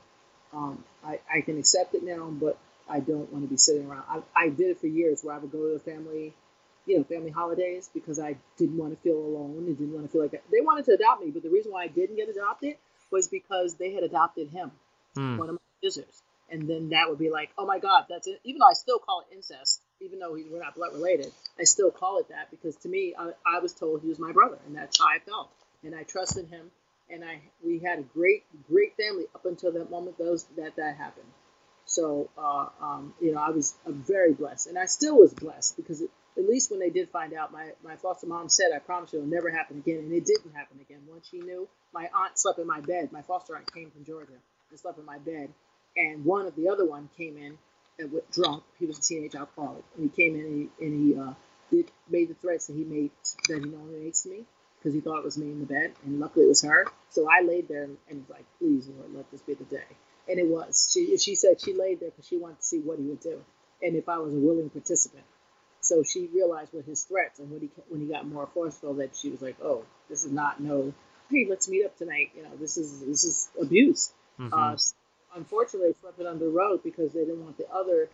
um, 0.52 0.84
I, 1.04 1.20
I 1.32 1.40
can 1.40 1.58
accept 1.58 1.94
it 1.94 2.02
now, 2.02 2.28
but 2.30 2.58
I 2.88 3.00
don't 3.00 3.32
want 3.32 3.44
to 3.44 3.48
be 3.48 3.56
sitting 3.56 3.86
around. 3.88 4.04
I, 4.08 4.44
I 4.44 4.48
did 4.48 4.70
it 4.70 4.80
for 4.80 4.88
years 4.88 5.22
where 5.22 5.34
I 5.34 5.38
would 5.38 5.52
go 5.52 5.68
to 5.68 5.74
the 5.74 5.90
family, 5.90 6.34
you 6.86 6.98
know, 6.98 7.04
family 7.04 7.30
holidays 7.30 7.88
because 7.94 8.18
I 8.18 8.36
didn't 8.58 8.76
want 8.76 8.92
to 8.92 9.00
feel 9.00 9.16
alone 9.16 9.64
and 9.66 9.78
didn't 9.78 9.94
want 9.94 10.06
to 10.06 10.12
feel 10.12 10.22
like. 10.22 10.32
They 10.50 10.60
wanted 10.60 10.84
to 10.86 10.92
adopt 10.92 11.24
me, 11.24 11.30
but 11.30 11.42
the 11.42 11.50
reason 11.50 11.72
why 11.72 11.84
I 11.84 11.88
didn't 11.88 12.16
get 12.16 12.28
adopted 12.28 12.76
was 13.10 13.28
because 13.28 13.74
they 13.74 13.92
had 13.92 14.02
adopted 14.02 14.48
him, 14.50 14.70
mm. 15.16 15.38
one 15.38 15.48
of 15.48 15.54
my 15.54 15.60
visitors. 15.82 16.22
And 16.50 16.68
then 16.68 16.90
that 16.90 17.08
would 17.08 17.18
be 17.18 17.30
like, 17.30 17.50
oh 17.56 17.64
my 17.64 17.78
God, 17.78 18.06
that's 18.08 18.26
it. 18.26 18.40
Even 18.42 18.58
though 18.58 18.68
I 18.68 18.72
still 18.72 18.98
call 18.98 19.20
it 19.20 19.34
incest, 19.34 19.80
even 20.00 20.18
though 20.18 20.32
we're 20.32 20.62
not 20.62 20.74
blood 20.74 20.92
related, 20.92 21.30
I 21.58 21.64
still 21.64 21.90
call 21.90 22.18
it 22.18 22.28
that 22.30 22.50
because 22.50 22.74
to 22.78 22.88
me, 22.88 23.14
I, 23.16 23.30
I 23.46 23.60
was 23.60 23.72
told 23.72 24.02
he 24.02 24.08
was 24.08 24.18
my 24.18 24.32
brother, 24.32 24.58
and 24.66 24.74
that's 24.74 24.98
how 24.98 25.06
I 25.06 25.18
felt. 25.20 25.48
And 25.84 25.94
I 25.94 26.02
trusted 26.02 26.48
him, 26.48 26.70
and 27.08 27.24
I 27.24 27.40
we 27.64 27.78
had 27.78 28.00
a 28.00 28.02
great, 28.02 28.44
great 28.68 28.96
family 28.96 29.26
up 29.34 29.46
until 29.46 29.72
that 29.72 29.90
moment 29.90 30.18
those 30.18 30.44
that 30.56 30.76
that 30.76 30.96
happened. 30.96 31.28
So, 31.86 32.30
uh, 32.38 32.66
um, 32.80 33.14
you 33.20 33.32
know, 33.32 33.40
I 33.40 33.50
was 33.50 33.74
uh, 33.86 33.90
very 33.90 34.32
blessed, 34.32 34.66
and 34.68 34.78
I 34.78 34.86
still 34.86 35.16
was 35.16 35.34
blessed 35.34 35.76
because 35.76 36.00
it, 36.00 36.10
at 36.38 36.48
least 36.48 36.70
when 36.70 36.80
they 36.80 36.90
did 36.90 37.10
find 37.10 37.34
out, 37.34 37.52
my, 37.52 37.70
my 37.82 37.96
foster 37.96 38.26
mom 38.26 38.48
said, 38.48 38.70
I 38.74 38.78
promise 38.78 39.12
you 39.12 39.18
it'll 39.18 39.30
never 39.30 39.50
happen 39.50 39.78
again. 39.78 39.98
And 39.98 40.12
it 40.12 40.24
didn't 40.24 40.54
happen 40.54 40.78
again. 40.80 41.00
Once 41.08 41.28
she 41.28 41.40
knew, 41.40 41.68
my 41.92 42.08
aunt 42.14 42.38
slept 42.38 42.58
in 42.58 42.66
my 42.66 42.80
bed. 42.80 43.12
My 43.12 43.22
foster 43.22 43.56
aunt 43.56 43.72
came 43.72 43.90
from 43.90 44.04
Georgia 44.04 44.38
and 44.70 44.78
slept 44.78 44.98
in 44.98 45.04
my 45.04 45.18
bed. 45.18 45.50
And 45.96 46.24
one 46.24 46.46
of 46.46 46.54
the 46.56 46.68
other 46.68 46.86
one 46.86 47.08
came 47.16 47.36
in 47.36 47.58
and 47.98 48.12
was 48.12 48.22
drunk. 48.32 48.62
He 48.78 48.86
was 48.86 48.98
a 48.98 49.02
teenage 49.02 49.34
alcoholic. 49.34 49.84
And 49.96 50.10
he 50.10 50.22
came 50.22 50.36
in 50.36 50.44
and 50.44 50.70
he, 50.78 50.84
and 50.84 51.08
he 51.08 51.18
uh, 51.18 51.34
did, 51.70 51.90
made 52.08 52.28
the 52.28 52.34
threats 52.34 52.66
that 52.66 52.74
he 52.76 52.84
made, 52.84 53.10
that 53.48 53.64
he 53.64 53.70
normally 53.70 54.04
makes 54.04 54.22
to 54.22 54.30
me 54.30 54.44
because 54.78 54.94
he 54.94 55.00
thought 55.00 55.18
it 55.18 55.24
was 55.24 55.36
me 55.36 55.50
in 55.50 55.60
the 55.60 55.66
bed. 55.66 55.92
And 56.04 56.20
luckily 56.20 56.44
it 56.44 56.48
was 56.48 56.62
her. 56.62 56.86
So 57.10 57.28
I 57.28 57.42
laid 57.42 57.68
there 57.68 57.84
and, 57.84 57.96
and 58.08 58.20
was 58.20 58.30
like, 58.30 58.44
please, 58.58 58.88
Lord, 58.88 59.14
let 59.14 59.30
this 59.30 59.42
be 59.42 59.54
the 59.54 59.64
day 59.64 59.84
and 60.30 60.38
it 60.38 60.46
was. 60.46 60.90
She 60.92 61.16
she 61.18 61.34
said 61.34 61.60
she 61.60 61.74
laid 61.74 62.00
there 62.00 62.10
because 62.10 62.26
she 62.26 62.36
wanted 62.36 62.58
to 62.58 62.64
see 62.64 62.78
what 62.78 62.98
he 62.98 63.04
would 63.04 63.20
do, 63.20 63.42
and 63.82 63.96
if 63.96 64.08
I 64.08 64.18
was 64.18 64.32
a 64.32 64.36
willing 64.36 64.70
participant. 64.70 65.24
So 65.82 66.02
she 66.02 66.26
realized 66.26 66.72
what 66.72 66.84
his 66.84 67.02
threats 67.04 67.38
and 67.38 67.50
when 67.50 67.60
he 67.60 67.70
when 67.88 68.00
he 68.00 68.06
got 68.06 68.26
more 68.26 68.48
forceful 68.52 68.94
that 68.94 69.16
she 69.16 69.30
was 69.30 69.42
like, 69.42 69.56
oh, 69.62 69.84
this 70.08 70.24
is 70.24 70.32
not 70.32 70.60
no. 70.60 70.92
Hey, 71.30 71.46
let's 71.48 71.68
meet 71.68 71.84
up 71.84 71.96
tonight. 71.96 72.30
You 72.36 72.42
know, 72.42 72.50
this 72.58 72.76
is 72.76 73.00
this 73.00 73.24
is 73.24 73.48
abuse. 73.60 74.12
Mm-hmm. 74.38 74.52
Uh, 74.52 74.76
unfortunately, 75.36 75.94
swept 76.00 76.18
it 76.18 76.26
under 76.26 76.46
the 76.46 76.50
rug 76.50 76.82
because 76.82 77.12
they 77.12 77.20
didn't 77.20 77.44
want 77.44 77.56
the 77.56 77.70
other. 77.70 78.08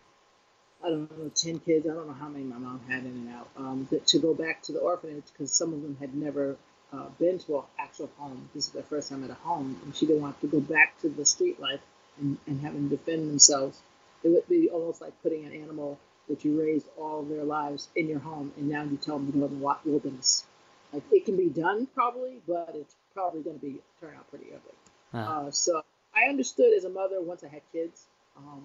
I 0.83 0.89
don't 0.89 1.17
know, 1.17 1.31
ten 1.33 1.59
kids. 1.59 1.87
I 1.87 1.93
don't 1.93 2.07
know 2.07 2.13
how 2.13 2.27
many 2.27 2.43
my 2.43 2.57
mom 2.57 2.81
had 2.87 3.01
in 3.01 3.07
and 3.07 3.29
out. 3.29 3.49
Um, 3.57 3.87
to 4.05 4.19
go 4.19 4.33
back 4.33 4.61
to 4.63 4.71
the 4.71 4.79
orphanage 4.79 5.23
because 5.31 5.51
some 5.51 5.73
of 5.73 5.81
them 5.81 5.97
had 5.99 6.13
never 6.13 6.57
uh, 6.93 7.07
been 7.19 7.39
to 7.39 7.57
an 7.57 7.63
actual 7.79 8.09
home. 8.17 8.49
This 8.53 8.67
is 8.67 8.71
their 8.71 8.83
first 8.83 9.09
time 9.09 9.23
at 9.23 9.31
a 9.31 9.35
home, 9.35 9.79
and 9.83 9.95
she 9.95 10.05
didn't 10.05 10.21
want 10.21 10.39
to 10.41 10.47
go 10.47 10.59
back 10.59 10.99
to 11.01 11.09
the 11.09 11.25
street 11.25 11.59
life 11.59 11.81
and, 12.19 12.37
and 12.45 12.61
having 12.61 12.89
to 12.89 12.95
defend 12.95 13.29
themselves. 13.29 13.79
It 14.23 14.29
would 14.29 14.47
be 14.47 14.69
almost 14.69 15.01
like 15.01 15.13
putting 15.23 15.45
an 15.45 15.53
animal 15.53 15.99
that 16.27 16.43
you 16.43 16.59
raised 16.59 16.87
all 16.97 17.23
their 17.23 17.43
lives 17.43 17.87
in 17.95 18.07
your 18.07 18.19
home, 18.19 18.51
and 18.57 18.69
now 18.69 18.83
you 18.83 18.97
tell 18.97 19.17
them 19.17 19.31
to 19.31 19.37
go 19.39 19.45
in 19.45 19.59
the 19.59 19.75
wilderness. 19.85 20.45
Like 20.93 21.03
it 21.11 21.25
can 21.25 21.35
be 21.35 21.49
done 21.49 21.87
probably, 21.93 22.41
but 22.47 22.71
it's 22.75 22.95
probably 23.17 23.41
going 23.41 23.59
to 23.59 23.65
be 23.65 23.79
turn 23.99 24.13
out 24.15 24.29
pretty 24.29 24.45
ugly. 24.47 24.77
Uh-huh. 25.13 25.47
Uh, 25.47 25.51
so 25.51 25.81
I 26.15 26.29
understood 26.29 26.71
as 26.77 26.83
a 26.83 26.89
mother 26.89 27.19
once 27.19 27.43
I 27.43 27.47
had 27.47 27.63
kids, 27.71 28.05
um, 28.37 28.63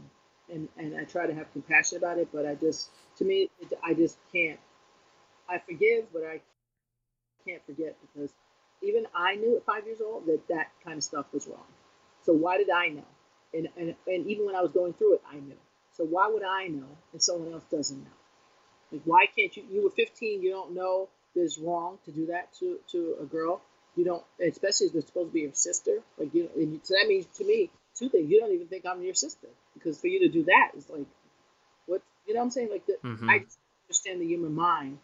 and 0.52 0.68
and 0.76 0.94
I 0.94 1.04
try 1.04 1.26
to 1.26 1.34
have 1.34 1.50
compassion 1.52 1.96
about 1.96 2.18
it. 2.18 2.28
But 2.32 2.44
I 2.44 2.54
just, 2.54 2.90
to 3.16 3.24
me, 3.24 3.48
it, 3.60 3.72
I 3.82 3.94
just 3.94 4.18
can't. 4.30 4.60
I 5.48 5.58
forgive, 5.58 6.12
but 6.12 6.22
I 6.24 6.40
can't 7.46 7.64
forget 7.64 7.96
because 8.02 8.30
even 8.82 9.06
I 9.14 9.36
knew 9.36 9.56
at 9.56 9.64
five 9.64 9.86
years 9.86 10.00
old 10.02 10.26
that 10.26 10.46
that 10.48 10.68
kind 10.84 10.98
of 10.98 11.04
stuff 11.04 11.26
was 11.32 11.46
wrong. 11.46 11.66
So 12.24 12.34
why 12.34 12.58
did 12.58 12.68
I 12.70 12.88
know? 12.88 13.06
And, 13.54 13.68
and, 13.76 13.94
and 14.06 14.26
even 14.26 14.46
when 14.46 14.54
I 14.54 14.60
was 14.60 14.70
going 14.70 14.92
through 14.94 15.14
it, 15.14 15.22
I 15.30 15.34
knew. 15.34 15.58
So 15.96 16.04
why 16.04 16.28
would 16.28 16.44
I 16.44 16.68
know 16.68 16.86
and 17.12 17.22
someone 17.22 17.52
else 17.52 17.64
doesn't 17.70 17.98
know? 17.98 18.16
Like, 18.92 19.02
why 19.04 19.26
can't 19.26 19.54
you? 19.56 19.64
You 19.70 19.84
were 19.84 19.90
15, 19.90 20.42
you 20.42 20.50
don't 20.50 20.74
know 20.74 21.08
there's 21.34 21.58
wrong 21.58 21.98
to 22.04 22.10
do 22.10 22.26
that 22.26 22.52
to, 22.60 22.78
to 22.90 23.16
a 23.20 23.24
girl. 23.24 23.62
You 23.96 24.04
don't, 24.04 24.24
especially 24.40 24.88
if 24.88 24.94
it's 24.94 25.06
supposed 25.06 25.30
to 25.30 25.34
be 25.34 25.40
your 25.40 25.54
sister. 25.54 25.98
Like, 26.18 26.34
you 26.34 26.48
and 26.56 26.72
you, 26.72 26.80
so 26.82 26.94
that 26.94 27.06
means 27.08 27.26
to 27.36 27.44
me, 27.44 27.70
two 27.94 28.08
things. 28.08 28.30
You 28.30 28.40
don't 28.40 28.52
even 28.52 28.68
think 28.68 28.86
I'm 28.86 29.02
your 29.02 29.14
sister 29.14 29.48
because 29.74 30.00
for 30.00 30.06
you 30.06 30.20
to 30.20 30.28
do 30.28 30.44
that 30.44 30.70
is 30.76 30.88
like, 30.88 31.06
what, 31.86 32.02
you 32.26 32.34
know 32.34 32.40
what 32.40 32.44
I'm 32.44 32.50
saying? 32.50 32.70
Like, 32.70 32.86
the, 32.86 32.96
mm-hmm. 33.04 33.28
I 33.28 33.40
understand 33.86 34.20
the 34.20 34.26
human 34.26 34.54
mind 34.54 34.98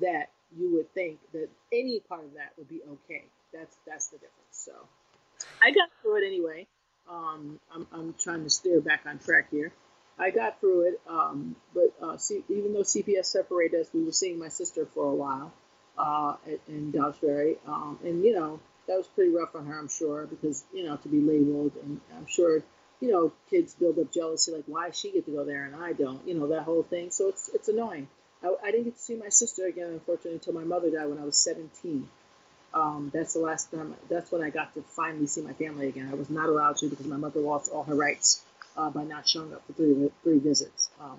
that 0.00 0.30
you 0.56 0.74
would 0.74 0.92
think 0.94 1.18
that 1.32 1.48
any 1.72 2.00
part 2.00 2.24
of 2.24 2.34
that 2.34 2.52
would 2.56 2.68
be 2.68 2.80
okay. 2.82 3.24
That's 3.52 3.76
that's 3.86 4.08
the 4.08 4.16
difference. 4.16 4.34
So 4.50 4.72
I 5.62 5.70
got 5.70 5.88
through 6.00 6.22
it 6.22 6.26
anyway. 6.26 6.66
Um, 7.10 7.60
I'm, 7.74 7.86
I'm 7.92 8.14
trying 8.18 8.44
to 8.44 8.50
steer 8.50 8.80
back 8.80 9.02
on 9.06 9.18
track 9.18 9.50
here. 9.50 9.72
I 10.18 10.30
got 10.30 10.60
through 10.60 10.88
it, 10.88 11.00
um, 11.08 11.56
but 11.74 11.94
uh, 12.02 12.16
see, 12.16 12.44
even 12.48 12.74
though 12.74 12.80
CPS 12.80 13.26
separated 13.26 13.80
us, 13.80 13.88
we 13.92 14.04
were 14.04 14.12
seeing 14.12 14.38
my 14.38 14.48
sister 14.48 14.86
for 14.86 15.06
a 15.10 15.14
while 15.14 15.52
uh, 15.98 16.36
in 16.68 16.90
Dobbs 16.90 17.18
Ferry, 17.18 17.58
um, 17.66 17.98
and 18.04 18.24
you 18.24 18.34
know 18.34 18.60
that 18.88 18.96
was 18.96 19.06
pretty 19.06 19.30
rough 19.30 19.54
on 19.54 19.66
her, 19.66 19.78
I'm 19.78 19.88
sure, 19.88 20.26
because 20.26 20.64
you 20.72 20.84
know 20.84 20.96
to 20.96 21.08
be 21.08 21.20
labeled, 21.20 21.72
and 21.82 22.00
I'm 22.16 22.26
sure 22.26 22.62
you 23.00 23.10
know 23.10 23.32
kids 23.50 23.74
build 23.74 23.98
up 23.98 24.12
jealousy, 24.12 24.52
like 24.52 24.64
why 24.66 24.90
she 24.90 25.12
get 25.12 25.26
to 25.26 25.32
go 25.32 25.44
there 25.44 25.64
and 25.64 25.76
I 25.76 25.92
don't, 25.92 26.26
you 26.26 26.34
know 26.34 26.48
that 26.48 26.62
whole 26.62 26.82
thing. 26.82 27.10
So 27.10 27.28
it's 27.28 27.50
it's 27.54 27.68
annoying. 27.68 28.08
I, 28.42 28.54
I 28.62 28.70
didn't 28.70 28.84
get 28.84 28.96
to 28.96 29.02
see 29.02 29.16
my 29.16 29.28
sister 29.28 29.66
again, 29.66 29.88
unfortunately, 29.88 30.34
until 30.34 30.54
my 30.54 30.64
mother 30.64 30.90
died 30.90 31.08
when 31.08 31.18
I 31.18 31.24
was 31.24 31.38
17 31.38 32.08
um, 32.74 33.10
that's 33.12 33.34
the 33.34 33.40
last 33.40 33.70
time. 33.70 33.94
That's 34.08 34.30
when 34.32 34.42
I 34.42 34.50
got 34.50 34.74
to 34.74 34.82
finally 34.82 35.26
see 35.26 35.42
my 35.42 35.52
family 35.52 35.88
again. 35.88 36.08
I 36.10 36.14
was 36.14 36.30
not 36.30 36.48
allowed 36.48 36.76
to 36.78 36.88
because 36.88 37.06
my 37.06 37.16
mother 37.16 37.40
lost 37.40 37.70
all 37.70 37.84
her 37.84 37.94
rights 37.94 38.42
uh, 38.76 38.90
by 38.90 39.04
not 39.04 39.28
showing 39.28 39.52
up 39.52 39.66
for 39.66 39.74
three 39.74 40.10
three 40.22 40.38
visits. 40.38 40.90
Um, 41.00 41.18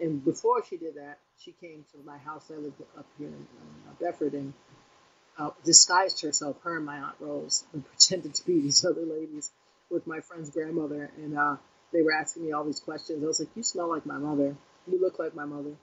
and 0.00 0.24
before 0.24 0.64
she 0.64 0.76
did 0.76 0.94
that, 0.96 1.18
she 1.38 1.52
came 1.60 1.84
to 1.92 1.98
my 2.04 2.18
house. 2.18 2.50
I 2.50 2.58
lived 2.58 2.80
up 2.98 3.06
here 3.18 3.28
in 3.28 3.46
uh, 3.88 3.92
Bedford 4.00 4.34
and 4.34 4.52
uh, 5.38 5.50
disguised 5.64 6.22
herself, 6.22 6.56
her 6.62 6.76
and 6.76 6.86
my 6.86 6.98
aunt 6.98 7.16
Rose, 7.20 7.64
and 7.72 7.84
pretended 7.90 8.34
to 8.34 8.46
be 8.46 8.60
these 8.60 8.84
other 8.84 9.04
ladies 9.04 9.50
with 9.90 10.06
my 10.06 10.20
friend's 10.20 10.50
grandmother. 10.50 11.10
And 11.16 11.36
uh, 11.38 11.56
they 11.92 12.02
were 12.02 12.12
asking 12.12 12.46
me 12.46 12.52
all 12.52 12.64
these 12.64 12.80
questions. 12.80 13.22
I 13.22 13.26
was 13.26 13.40
like, 13.40 13.50
"You 13.54 13.62
smell 13.62 13.88
like 13.88 14.06
my 14.06 14.18
mother. 14.18 14.56
You 14.86 15.00
look 15.00 15.18
like 15.18 15.34
my 15.34 15.44
mother." 15.44 15.76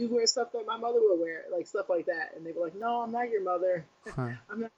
you 0.00 0.08
wear 0.08 0.26
stuff 0.26 0.48
that 0.52 0.66
my 0.66 0.76
mother 0.76 0.98
would 1.00 1.20
wear, 1.20 1.44
like 1.52 1.66
stuff 1.66 1.86
like 1.88 2.06
that. 2.06 2.32
And 2.36 2.44
they 2.44 2.52
were 2.52 2.64
like, 2.64 2.74
no, 2.74 3.02
I'm 3.02 3.12
not 3.12 3.30
your 3.30 3.42
mother. 3.42 3.84
Huh. 4.06 4.30
I'm 4.50 4.60
not. 4.62 4.72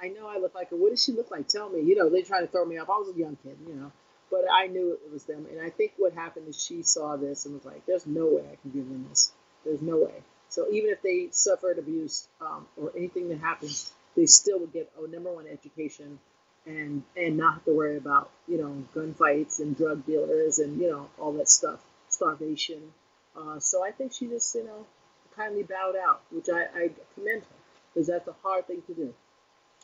I 0.00 0.08
know 0.08 0.28
I 0.28 0.38
look 0.38 0.54
like 0.54 0.70
her. 0.70 0.76
What 0.76 0.90
does 0.90 1.02
she 1.02 1.12
look 1.12 1.30
like? 1.30 1.48
Tell 1.48 1.68
me. 1.68 1.82
You 1.82 1.96
know, 1.96 2.08
they 2.08 2.22
try 2.22 2.40
to 2.40 2.46
throw 2.46 2.64
me 2.64 2.78
off. 2.78 2.88
I 2.88 2.92
was 2.92 3.12
a 3.14 3.18
young 3.18 3.36
kid, 3.42 3.58
you 3.66 3.74
know, 3.74 3.92
but 4.30 4.44
I 4.52 4.66
knew 4.66 4.92
it 4.92 5.12
was 5.12 5.24
them. 5.24 5.46
And 5.50 5.60
I 5.60 5.70
think 5.70 5.92
what 5.96 6.12
happened 6.12 6.48
is 6.48 6.62
she 6.62 6.82
saw 6.82 7.16
this 7.16 7.46
and 7.46 7.54
was 7.54 7.64
like, 7.64 7.86
there's 7.86 8.06
no 8.06 8.26
way 8.26 8.42
I 8.52 8.56
can 8.56 8.70
give 8.70 8.88
them 8.88 9.06
this. 9.08 9.32
There's 9.64 9.82
no 9.82 9.98
way. 9.98 10.22
So 10.48 10.66
even 10.70 10.90
if 10.90 11.02
they 11.02 11.28
suffered 11.30 11.78
abuse 11.78 12.28
um, 12.40 12.66
or 12.76 12.92
anything 12.96 13.28
that 13.28 13.40
happens, 13.40 13.92
they 14.16 14.26
still 14.26 14.60
would 14.60 14.72
get 14.72 14.90
a 14.98 15.08
number 15.08 15.32
one 15.32 15.46
education 15.46 16.18
and 16.66 17.02
and 17.16 17.36
not 17.36 17.54
have 17.54 17.64
to 17.64 17.72
worry 17.72 17.96
about 17.96 18.30
you 18.46 18.58
know 18.58 18.84
gunfights 18.94 19.60
and 19.60 19.76
drug 19.76 20.04
dealers 20.04 20.58
and 20.58 20.80
you 20.80 20.90
know 20.90 21.08
all 21.18 21.32
that 21.32 21.48
stuff, 21.48 21.80
starvation 22.08 22.92
uh, 23.38 23.58
so 23.60 23.84
I 23.84 23.90
think 23.90 24.12
she 24.12 24.26
just, 24.26 24.54
you 24.54 24.64
know, 24.64 24.86
kindly 25.36 25.62
bowed 25.62 25.94
out, 25.96 26.22
which 26.30 26.46
I, 26.48 26.62
I 26.62 26.90
commend 27.14 27.42
her 27.42 27.56
because 27.94 28.08
that's 28.08 28.26
a 28.28 28.34
hard 28.42 28.66
thing 28.66 28.82
to 28.86 28.94
do. 28.94 29.14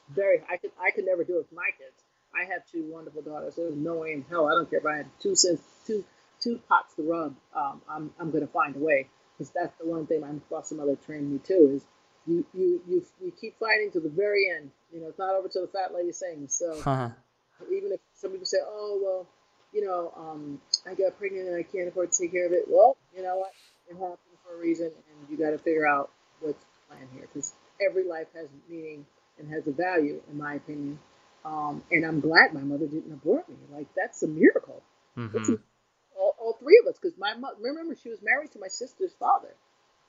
Very, 0.09 0.43
I 0.51 0.57
could, 0.57 0.73
I 0.81 0.91
could 0.91 1.05
never 1.05 1.25
do 1.25 1.39
it 1.39 1.47
for 1.49 1.55
my 1.55 1.71
kids. 1.79 2.04
I 2.35 2.45
have 2.53 2.63
two 2.71 2.85
wonderful 2.93 3.23
daughters. 3.23 3.55
There's 3.57 3.75
no 3.75 3.95
way 3.95 4.13
in 4.13 4.25
hell. 4.29 4.49
I 4.49 4.53
don't 4.55 4.69
care 4.69 4.81
if 4.81 4.87
I 4.87 4.97
had 4.99 5.07
two 5.21 5.35
cents, 5.37 5.63
two, 5.87 6.05
two 6.41 6.61
pots 6.69 6.95
to 6.97 7.03
rub. 7.03 7.35
Um, 7.55 7.83
I'm, 7.89 8.11
I'm 8.19 8.31
going 8.31 8.47
to 8.47 8.53
find 8.53 8.75
a 8.77 8.79
way. 8.79 9.09
because 9.37 9.51
that's 9.51 9.77
the 9.81 9.87
one 9.87 10.07
thing 10.07 10.21
my 10.21 10.31
foster 10.51 10.75
mother 10.75 10.97
trained 10.97 11.31
me 11.33 11.39
too 11.39 11.73
is 11.77 11.85
you 12.27 12.45
you 12.55 12.81
you 12.89 13.05
you 13.23 13.33
keep 13.39 13.59
fighting 13.59 13.91
to 13.93 14.01
the 14.01 14.09
very 14.09 14.51
end. 14.51 14.71
You 14.93 15.01
know, 15.01 15.09
it's 15.09 15.19
not 15.19 15.35
over 15.35 15.49
till 15.49 15.63
the 15.63 15.69
fat 15.73 15.95
lady 15.95 16.13
sings. 16.13 16.55
So 16.55 16.81
even 17.73 17.93
if 17.93 18.01
some 18.15 18.31
people 18.31 18.47
say, 18.47 18.59
"Oh 18.65 19.01
well," 19.03 19.27
you 19.73 19.85
know, 19.87 20.13
um, 20.17 20.61
I 20.87 20.95
got 20.95 21.19
pregnant 21.19 21.49
and 21.49 21.57
I 21.57 21.63
can't 21.63 21.89
afford 21.89 22.13
to 22.13 22.23
take 22.23 22.33
care 22.33 22.47
of 22.47 22.53
it. 22.53 22.65
Well, 22.69 22.97
you 23.17 23.23
know 23.23 23.37
what? 23.37 23.53
It 23.89 23.95
happened 23.95 24.19
for 24.45 24.55
a 24.55 24.59
reason, 24.59 24.87
and 24.87 25.31
you 25.31 25.37
got 25.37 25.51
to 25.51 25.59
figure 25.59 25.87
out 25.87 26.11
what's 26.41 26.59
the 26.59 26.95
plan 26.95 27.09
here 27.13 27.29
because 27.33 27.53
every 27.85 28.09
life 28.09 28.29
has 28.35 28.49
meaning 28.69 29.05
and 29.39 29.51
has 29.53 29.67
a 29.67 29.73
value, 29.73 30.23
in 30.31 30.39
my 30.39 30.55
opinion. 30.55 30.99
Um, 31.45 31.83
and 31.91 32.07
I'm 32.07 32.21
glad 32.21 32.55
my 32.55 32.63
mother 32.63 32.87
didn't 32.87 33.13
abort 33.13 33.49
me. 33.49 33.57
Like 33.73 33.89
that's 33.95 34.23
a 34.23 34.27
miracle. 34.27 34.83
Mm-hmm. 35.17 35.55
all, 36.19 36.35
all, 36.41 36.57
three 36.59 36.81
of 36.83 36.89
us, 36.89 36.99
because 37.01 37.17
my 37.19 37.35
mother, 37.35 37.57
remember, 37.61 37.95
she 37.95 38.09
was 38.09 38.19
married 38.23 38.51
to 38.53 38.59
my 38.59 38.69
sister's 38.69 39.13
father, 39.19 39.55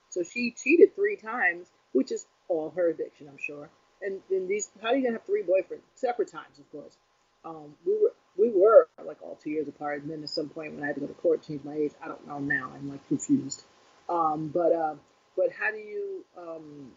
so 0.09 0.23
she 0.23 0.55
cheated 0.63 0.95
three 0.95 1.15
times, 1.15 1.67
which 1.91 2.11
is 2.11 2.25
all 2.47 2.71
her 2.75 2.89
addiction, 2.89 3.27
I'm 3.29 3.37
sure. 3.37 3.69
And, 4.01 4.21
then 4.29 4.47
these, 4.47 4.71
how 4.81 4.89
are 4.89 4.95
you 4.95 5.03
gonna 5.03 5.17
have 5.17 5.25
three 5.25 5.43
boyfriends 5.43 5.81
separate 5.93 6.31
times, 6.31 6.57
of 6.57 6.71
course? 6.71 6.97
Um, 7.43 7.75
we 7.85 7.93
were 7.93 8.13
we 8.37 8.49
were 8.49 8.87
like 9.05 9.17
all 9.21 9.37
two 9.41 9.51
years 9.51 9.67
apart, 9.67 10.01
and 10.01 10.11
then 10.11 10.23
at 10.23 10.29
some 10.29 10.49
point 10.49 10.73
when 10.73 10.83
I 10.83 10.87
had 10.87 10.95
to 10.95 11.01
go 11.01 11.07
to 11.07 11.13
court, 11.13 11.45
change 11.45 11.63
my 11.63 11.75
age. 11.75 11.91
I 12.03 12.07
don't 12.07 12.27
know 12.27 12.39
now. 12.39 12.71
I'm 12.73 12.89
like 12.89 13.07
confused. 13.07 13.63
Um, 14.09 14.49
but 14.53 14.71
uh, 14.71 14.95
but 15.37 15.47
how 15.57 15.71
do 15.71 15.77
you 15.77 16.25
um, 16.37 16.91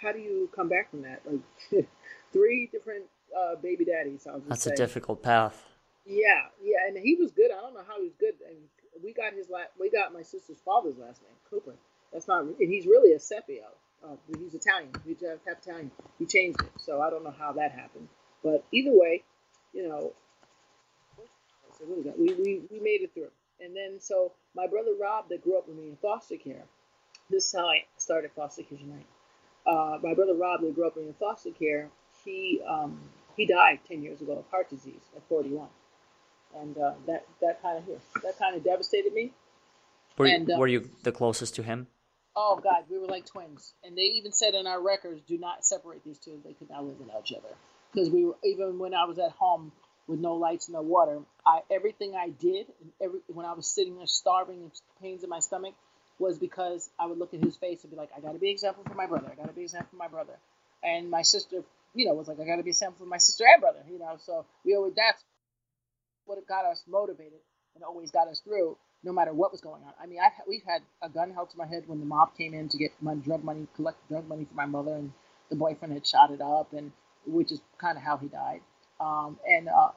how 0.00 0.12
do 0.12 0.18
you 0.18 0.48
come 0.54 0.68
back 0.68 0.90
from 0.90 1.02
that? 1.02 1.22
Like 1.26 1.86
three 2.32 2.68
different 2.70 3.04
uh, 3.36 3.56
baby 3.56 3.84
daddies. 3.84 4.26
That's 4.48 4.62
say. 4.62 4.72
a 4.72 4.76
difficult 4.76 5.22
path. 5.22 5.68
Yeah, 6.04 6.50
yeah, 6.62 6.88
and 6.88 6.96
he 6.98 7.14
was 7.14 7.30
good. 7.30 7.50
I 7.50 7.60
don't 7.60 7.74
know 7.74 7.84
how 7.86 7.98
he 7.98 8.04
was 8.04 8.16
good. 8.18 8.34
And 8.48 8.56
we 9.02 9.12
got 9.12 9.32
his 9.34 9.48
last. 9.48 9.70
We 9.78 9.90
got 9.90 10.12
my 10.12 10.22
sister's 10.22 10.58
father's 10.64 10.98
last 10.98 11.22
name, 11.22 11.36
Cooper. 11.48 11.74
That's 12.12 12.28
not, 12.28 12.44
and 12.44 12.56
he's 12.58 12.86
really 12.86 13.12
a 13.12 13.18
Sepio. 13.18 13.70
Uh, 14.04 14.16
he's 14.38 14.54
Italian. 14.54 14.90
He's 15.06 15.20
half 15.20 15.58
Italian. 15.62 15.90
He 16.18 16.26
changed 16.26 16.60
it, 16.60 16.70
so 16.76 17.00
I 17.00 17.08
don't 17.08 17.24
know 17.24 17.34
how 17.36 17.52
that 17.52 17.72
happened. 17.72 18.08
But 18.42 18.64
either 18.72 18.90
way, 18.92 19.22
you 19.72 19.88
know, 19.88 20.12
so 21.78 21.84
we, 21.88 22.02
got, 22.02 22.18
we, 22.18 22.34
we, 22.34 22.62
we 22.70 22.80
made 22.80 23.02
it 23.02 23.14
through. 23.14 23.30
And 23.60 23.76
then, 23.76 24.00
so 24.00 24.32
my 24.56 24.66
brother 24.66 24.90
Rob, 25.00 25.28
that 25.28 25.42
grew 25.42 25.56
up 25.56 25.68
with 25.68 25.76
me 25.76 25.88
in 25.88 25.96
foster 25.96 26.36
care, 26.36 26.64
this 27.30 27.46
is 27.46 27.52
how 27.52 27.66
I 27.66 27.84
started 27.96 28.32
Foster 28.34 28.62
Kids 28.62 28.80
Unite. 28.82 29.06
Uh, 29.64 29.98
my 30.02 30.14
brother 30.14 30.34
Rob, 30.34 30.60
that 30.62 30.74
grew 30.74 30.86
up 30.86 30.96
with 30.96 31.04
me 31.04 31.10
in 31.10 31.14
foster 31.14 31.50
care, 31.50 31.88
he 32.24 32.60
um, 32.68 33.00
he 33.36 33.46
died 33.46 33.80
10 33.88 34.02
years 34.02 34.20
ago 34.20 34.38
of 34.38 34.44
heart 34.50 34.70
disease 34.70 35.02
at 35.16 35.22
41. 35.28 35.68
And 36.60 36.76
uh, 36.76 36.92
that, 37.06 37.26
that 37.40 37.62
kind 37.62 37.78
of 37.78 37.84
that 38.22 38.38
kind 38.38 38.54
of 38.54 38.62
devastated 38.62 39.12
me. 39.12 39.32
Were, 40.18 40.26
and, 40.26 40.50
uh, 40.50 40.56
were 40.58 40.66
you 40.66 40.90
the 41.02 41.12
closest 41.12 41.54
to 41.56 41.62
him? 41.62 41.86
Oh 42.34 42.58
God, 42.62 42.84
we 42.90 42.98
were 42.98 43.06
like 43.06 43.26
twins, 43.26 43.74
and 43.84 43.96
they 43.96 44.02
even 44.02 44.32
said 44.32 44.54
in 44.54 44.66
our 44.66 44.80
records, 44.80 45.20
"Do 45.26 45.38
not 45.38 45.66
separate 45.66 46.02
these 46.04 46.18
two; 46.18 46.40
they 46.44 46.54
could 46.54 46.70
not 46.70 46.84
live 46.84 46.98
without 46.98 47.30
each 47.30 47.36
other." 47.36 47.54
Because 47.92 48.08
we 48.10 48.24
were 48.24 48.36
even 48.42 48.78
when 48.78 48.94
I 48.94 49.04
was 49.04 49.18
at 49.18 49.32
home 49.32 49.72
with 50.06 50.18
no 50.18 50.34
lights, 50.34 50.68
no 50.68 50.80
water, 50.80 51.20
I 51.46 51.60
everything 51.70 52.16
I 52.16 52.30
did, 52.30 52.66
every 53.00 53.20
when 53.26 53.44
I 53.44 53.52
was 53.52 53.66
sitting 53.66 53.96
there 53.96 54.06
starving 54.06 54.62
and 54.62 54.72
pains 55.00 55.24
in 55.24 55.28
my 55.28 55.40
stomach, 55.40 55.74
was 56.18 56.38
because 56.38 56.88
I 56.98 57.06
would 57.06 57.18
look 57.18 57.34
at 57.34 57.40
his 57.40 57.56
face 57.56 57.82
and 57.82 57.90
be 57.90 57.96
like, 57.98 58.10
"I 58.16 58.20
got 58.20 58.32
to 58.32 58.38
be 58.38 58.50
example 58.50 58.84
for 58.84 58.94
my 58.94 59.06
brother. 59.06 59.28
I 59.30 59.34
got 59.34 59.48
to 59.48 59.52
be 59.52 59.62
example 59.62 59.90
for 59.90 59.96
my 59.96 60.08
brother." 60.08 60.38
And 60.82 61.10
my 61.10 61.22
sister, 61.22 61.62
you 61.94 62.06
know, 62.06 62.14
was 62.14 62.28
like, 62.28 62.40
"I 62.40 62.44
got 62.44 62.56
to 62.56 62.62
be 62.62 62.70
example 62.70 63.04
for 63.04 63.08
my 63.08 63.18
sister 63.18 63.44
and 63.52 63.60
brother." 63.60 63.84
You 63.90 63.98
know, 63.98 64.16
so 64.18 64.46
we 64.64 64.74
always 64.74 64.94
that's 64.94 65.22
what 66.24 66.38
got 66.46 66.64
us 66.64 66.84
motivated 66.86 67.40
and 67.74 67.84
always 67.84 68.10
got 68.10 68.28
us 68.28 68.40
through 68.40 68.76
no 69.04 69.12
matter 69.12 69.32
what 69.32 69.50
was 69.50 69.60
going 69.60 69.82
on. 69.82 69.92
I 70.00 70.06
mean, 70.06 70.18
I've, 70.24 70.32
we've 70.46 70.62
had 70.66 70.82
a 71.02 71.08
gun 71.08 71.32
held 71.32 71.50
to 71.50 71.58
my 71.58 71.66
head 71.66 71.84
when 71.86 71.98
the 71.98 72.06
mob 72.06 72.36
came 72.36 72.54
in 72.54 72.68
to 72.68 72.78
get 72.78 72.92
my 73.00 73.14
drug 73.14 73.42
money, 73.42 73.66
collect 73.74 74.08
drug 74.08 74.28
money 74.28 74.44
for 74.44 74.54
my 74.54 74.66
mother, 74.66 74.94
and 74.94 75.12
the 75.50 75.56
boyfriend 75.56 75.92
had 75.92 76.06
shot 76.06 76.30
it 76.30 76.40
up, 76.40 76.72
and 76.72 76.92
which 77.26 77.50
is 77.52 77.60
kind 77.78 77.96
of 77.96 78.04
how 78.04 78.16
he 78.16 78.28
died. 78.28 78.60
Um, 79.00 79.38
and 79.48 79.68
uh, 79.68 79.90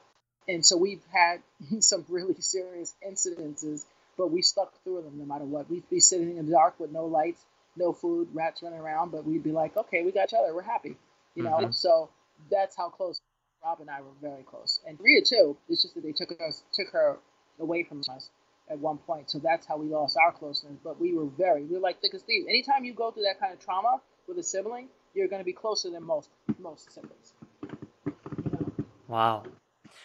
and 0.48 0.64
so 0.64 0.76
we've 0.76 1.02
had 1.12 1.42
some 1.80 2.04
really 2.08 2.34
serious 2.40 2.94
incidences, 3.06 3.84
but 4.16 4.30
we 4.30 4.42
stuck 4.42 4.72
through 4.82 5.02
them 5.02 5.18
no 5.18 5.24
matter 5.24 5.44
what. 5.44 5.70
We'd 5.70 5.88
be 5.88 6.00
sitting 6.00 6.36
in 6.36 6.46
the 6.46 6.52
dark 6.52 6.80
with 6.80 6.90
no 6.90 7.06
lights, 7.06 7.44
no 7.76 7.92
food, 7.92 8.28
rats 8.32 8.62
running 8.62 8.80
around, 8.80 9.12
but 9.12 9.24
we'd 9.24 9.44
be 9.44 9.52
like, 9.52 9.76
okay, 9.76 10.02
we 10.02 10.12
got 10.12 10.28
each 10.28 10.34
other, 10.34 10.54
we're 10.54 10.62
happy, 10.62 10.96
you 11.36 11.44
know. 11.44 11.58
Mm-hmm. 11.58 11.70
So 11.70 12.10
that's 12.50 12.76
how 12.76 12.88
close 12.88 13.20
Rob 13.64 13.80
and 13.80 13.90
I 13.90 14.00
were 14.00 14.08
very 14.20 14.42
close. 14.42 14.80
And 14.86 14.98
Ria 15.00 15.20
too. 15.22 15.56
It's 15.68 15.82
just 15.82 15.94
that 15.94 16.02
they 16.02 16.12
took 16.12 16.32
us 16.40 16.64
took 16.72 16.88
her 16.92 17.18
away 17.60 17.84
from 17.84 18.00
us 18.00 18.30
at 18.68 18.78
one 18.78 18.98
point. 18.98 19.30
So 19.30 19.38
that's 19.38 19.66
how 19.66 19.76
we 19.76 19.86
lost 19.86 20.16
our 20.22 20.32
closeness. 20.32 20.78
But 20.82 21.00
we 21.00 21.14
were 21.14 21.26
very, 21.26 21.64
we 21.64 21.74
were 21.74 21.80
like 21.80 22.00
thick 22.00 22.14
as 22.14 22.22
thieves. 22.22 22.46
Anytime 22.48 22.84
you 22.84 22.94
go 22.94 23.10
through 23.10 23.24
that 23.24 23.38
kind 23.38 23.52
of 23.52 23.60
trauma 23.60 24.00
with 24.26 24.38
a 24.38 24.42
sibling, 24.42 24.88
you're 25.14 25.28
going 25.28 25.40
to 25.40 25.44
be 25.44 25.52
closer 25.52 25.90
than 25.90 26.02
most 26.02 26.30
most 26.58 26.92
siblings. 26.92 27.34
You 27.62 28.50
know? 28.52 28.74
Wow. 29.08 29.44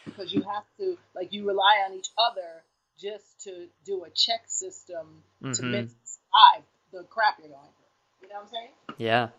Because 0.05 0.33
you 0.33 0.41
have 0.41 0.63
to, 0.79 0.97
like, 1.15 1.33
you 1.33 1.47
rely 1.47 1.83
on 1.87 1.95
each 1.95 2.09
other 2.17 2.63
just 2.99 3.41
to 3.43 3.67
do 3.85 4.03
a 4.03 4.09
check 4.09 4.41
system 4.47 5.23
mm-hmm. 5.43 5.51
to 5.51 5.87
survive 6.03 6.63
the 6.91 7.03
crap 7.09 7.37
you're 7.39 7.49
going 7.49 7.61
through. 7.61 8.21
You 8.21 8.27
know 8.29 8.35
what 8.35 8.43
I'm 8.43 8.49
saying? 8.49 8.71
Yeah. 8.97 9.29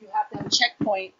You 0.00 0.08
have 0.12 0.30
to 0.30 0.38
have 0.38 0.46
a 0.46 0.50
checkpoint 0.50 1.14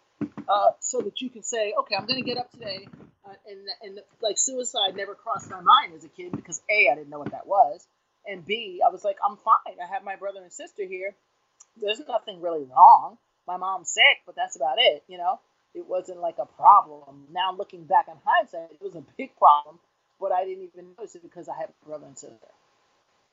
uh, 0.47 0.71
so 0.79 1.01
that 1.01 1.21
you 1.21 1.29
can 1.29 1.43
say, 1.43 1.73
okay, 1.81 1.95
I'm 1.95 2.05
going 2.05 2.19
to 2.21 2.25
get 2.27 2.37
up 2.37 2.51
today. 2.51 2.87
Uh, 3.23 3.33
and, 3.47 3.59
and 3.83 3.99
like 4.21 4.37
suicide 4.37 4.95
never 4.95 5.13
crossed 5.13 5.49
my 5.49 5.61
mind 5.61 5.93
as 5.95 6.03
a 6.03 6.09
kid 6.09 6.31
because 6.31 6.61
A, 6.69 6.89
I 6.91 6.95
didn't 6.95 7.09
know 7.09 7.19
what 7.19 7.31
that 7.31 7.45
was. 7.45 7.85
And 8.27 8.45
B, 8.45 8.81
I 8.85 8.91
was 8.91 9.03
like, 9.03 9.17
I'm 9.27 9.37
fine. 9.37 9.77
I 9.81 9.91
have 9.93 10.03
my 10.03 10.15
brother 10.15 10.41
and 10.41 10.51
sister 10.51 10.83
here. 10.85 11.13
There's 11.79 12.01
nothing 12.07 12.41
really 12.41 12.65
wrong. 12.65 13.17
My 13.47 13.57
mom's 13.57 13.89
sick, 13.89 14.21
but 14.25 14.35
that's 14.35 14.55
about 14.55 14.77
it. 14.79 15.03
You 15.07 15.17
know, 15.17 15.39
it 15.73 15.87
wasn't 15.87 16.19
like 16.19 16.37
a 16.39 16.45
problem. 16.45 17.27
Now 17.31 17.55
looking 17.55 17.83
back 17.83 18.07
on 18.07 18.17
hindsight, 18.25 18.71
it 18.71 18.81
was 18.81 18.95
a 18.95 19.03
big 19.17 19.35
problem, 19.37 19.79
but 20.19 20.31
I 20.31 20.43
didn't 20.45 20.69
even 20.73 20.93
notice 20.97 21.15
it 21.15 21.23
because 21.23 21.47
I 21.47 21.57
had 21.57 21.69
a 21.69 21.85
brother 21.85 22.05
and 22.05 22.17
sister. 22.17 22.35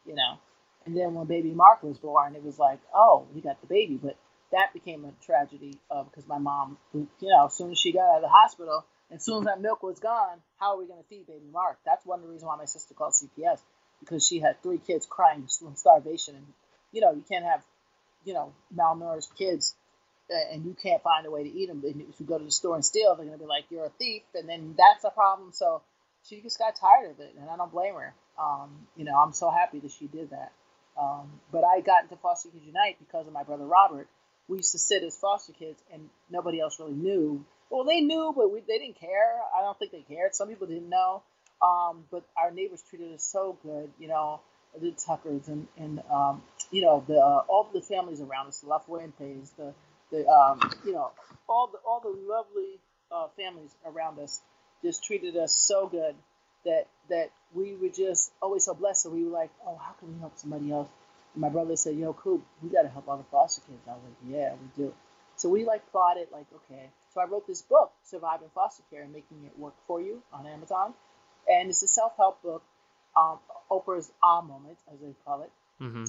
You 0.06 0.14
know, 0.14 0.38
and 0.86 0.96
then 0.96 1.14
when 1.14 1.26
baby 1.26 1.50
Mark 1.50 1.82
was 1.82 1.98
born, 1.98 2.34
it 2.34 2.42
was 2.42 2.58
like, 2.58 2.80
oh, 2.94 3.26
he 3.34 3.40
got 3.40 3.60
the 3.60 3.66
baby, 3.66 3.98
but 4.02 4.16
that 4.52 4.72
became 4.72 5.04
a 5.04 5.12
tragedy 5.24 5.78
uh, 5.90 6.04
because 6.04 6.26
my 6.26 6.38
mom, 6.38 6.78
you 6.94 7.08
know, 7.20 7.46
as 7.46 7.54
soon 7.54 7.70
as 7.70 7.78
she 7.78 7.92
got 7.92 8.08
out 8.10 8.16
of 8.16 8.22
the 8.22 8.28
hospital, 8.28 8.84
as 9.10 9.24
soon 9.24 9.38
as 9.38 9.44
that 9.44 9.60
milk 9.60 9.82
was 9.82 9.98
gone, 9.98 10.38
how 10.58 10.74
are 10.74 10.78
we 10.78 10.86
going 10.86 11.02
to 11.02 11.08
feed 11.08 11.26
baby 11.26 11.46
Mark? 11.52 11.78
That's 11.84 12.04
one 12.04 12.18
of 12.18 12.24
the 12.24 12.28
reasons 12.28 12.46
why 12.46 12.56
my 12.56 12.64
sister 12.64 12.94
called 12.94 13.14
CPS 13.14 13.60
because 14.00 14.26
she 14.26 14.38
had 14.40 14.62
three 14.62 14.78
kids 14.78 15.06
crying 15.08 15.46
from 15.46 15.74
starvation, 15.76 16.36
and 16.36 16.46
you 16.92 17.00
know, 17.00 17.12
you 17.12 17.24
can't 17.28 17.44
have, 17.44 17.62
you 18.24 18.32
know, 18.32 18.52
malnourished 18.74 19.34
kids, 19.36 19.74
uh, 20.30 20.54
and 20.54 20.64
you 20.64 20.76
can't 20.80 21.02
find 21.02 21.26
a 21.26 21.30
way 21.30 21.42
to 21.42 21.50
eat 21.50 21.68
them. 21.68 21.82
And 21.84 22.02
if 22.02 22.20
you 22.20 22.26
go 22.26 22.38
to 22.38 22.44
the 22.44 22.50
store 22.50 22.74
and 22.74 22.84
steal, 22.84 23.16
they're 23.16 23.26
going 23.26 23.38
to 23.38 23.44
be 23.44 23.48
like, 23.48 23.64
"You're 23.70 23.86
a 23.86 23.92
thief," 23.98 24.22
and 24.34 24.48
then 24.48 24.74
that's 24.76 25.04
a 25.04 25.10
problem. 25.10 25.50
So 25.52 25.82
she 26.28 26.40
just 26.40 26.58
got 26.58 26.76
tired 26.76 27.10
of 27.10 27.20
it, 27.20 27.34
and 27.38 27.50
I 27.50 27.56
don't 27.56 27.72
blame 27.72 27.94
her. 27.94 28.14
Um, 28.38 28.86
you 28.96 29.04
know, 29.04 29.16
I'm 29.16 29.32
so 29.32 29.50
happy 29.50 29.80
that 29.80 29.90
she 29.90 30.06
did 30.06 30.30
that. 30.30 30.52
Um, 31.00 31.40
but 31.52 31.64
I 31.64 31.80
got 31.80 32.02
into 32.02 32.16
Foster 32.16 32.48
Kids 32.50 32.64
Unite 32.66 32.98
because 32.98 33.26
of 33.26 33.32
my 33.32 33.42
brother 33.42 33.64
Robert 33.64 34.08
we 34.48 34.56
used 34.56 34.72
to 34.72 34.78
sit 34.78 35.02
as 35.02 35.16
foster 35.16 35.52
kids 35.52 35.80
and 35.92 36.08
nobody 36.30 36.60
else 36.60 36.78
really 36.80 36.92
knew. 36.92 37.44
Well, 37.70 37.84
they 37.84 38.00
knew, 38.00 38.32
but 38.34 38.50
we, 38.50 38.60
they 38.60 38.78
didn't 38.78 38.98
care. 38.98 39.40
I 39.56 39.62
don't 39.62 39.78
think 39.78 39.92
they 39.92 40.02
cared. 40.02 40.34
Some 40.34 40.48
people 40.48 40.66
didn't 40.66 40.88
know. 40.88 41.22
Um, 41.60 42.04
but 42.10 42.24
our 42.40 42.50
neighbors 42.50 42.82
treated 42.88 43.12
us 43.14 43.22
so 43.22 43.58
good, 43.62 43.90
you 43.98 44.08
know, 44.08 44.40
the 44.80 44.92
Tuckers 44.92 45.48
and, 45.48 45.66
and 45.76 46.00
um, 46.10 46.42
you 46.70 46.82
know, 46.82 47.04
the 47.06 47.16
uh, 47.16 47.42
all 47.48 47.68
the 47.72 47.80
families 47.80 48.20
around 48.20 48.46
us, 48.48 48.60
the 48.60 48.68
La 48.68 48.78
Fuentes, 48.78 49.50
the, 49.56 49.74
the 50.12 50.26
um, 50.28 50.60
you 50.84 50.92
know, 50.92 51.10
all 51.48 51.68
the 51.72 51.78
all 51.78 52.00
the 52.00 52.16
lovely 52.28 52.78
uh, 53.10 53.26
families 53.36 53.74
around 53.84 54.20
us 54.20 54.40
just 54.84 55.02
treated 55.02 55.36
us 55.36 55.52
so 55.52 55.88
good 55.88 56.14
that 56.64 56.86
that 57.08 57.30
we 57.54 57.74
were 57.74 57.88
just 57.88 58.30
always 58.40 58.64
so 58.64 58.74
blessed. 58.74 59.02
So 59.02 59.10
we 59.10 59.24
were 59.24 59.30
like, 59.30 59.50
oh, 59.66 59.76
how 59.76 59.92
can 59.92 60.12
we 60.14 60.20
help 60.20 60.38
somebody 60.38 60.70
else? 60.70 60.88
My 61.38 61.48
brother 61.48 61.76
said, 61.76 61.96
"Yo, 61.96 62.12
Coop, 62.12 62.44
we 62.62 62.68
got 62.68 62.82
to 62.82 62.88
help 62.88 63.08
all 63.08 63.16
the 63.16 63.24
foster 63.30 63.62
kids." 63.66 63.80
I 63.86 63.92
was 63.92 64.02
like, 64.04 64.32
"Yeah, 64.34 64.54
we 64.54 64.82
do." 64.82 64.92
So 65.36 65.48
we 65.48 65.64
like 65.64 65.88
plotted, 65.92 66.28
like, 66.32 66.46
okay. 66.52 66.90
So 67.14 67.20
I 67.20 67.26
wrote 67.26 67.46
this 67.46 67.62
book, 67.62 67.92
Surviving 68.02 68.48
Foster 68.54 68.82
Care 68.90 69.02
and 69.02 69.12
Making 69.12 69.44
It 69.46 69.56
Work 69.56 69.74
for 69.86 70.00
You, 70.00 70.20
on 70.32 70.46
Amazon, 70.46 70.94
and 71.48 71.70
it's 71.70 71.82
a 71.84 71.86
self-help 71.86 72.42
book, 72.42 72.62
um, 73.16 73.38
Oprah's 73.70 74.10
ah 74.20 74.40
moments, 74.40 74.82
as 74.92 74.98
they 74.98 75.14
call 75.24 75.42
it, 75.42 75.50
mm-hmm. 75.80 76.04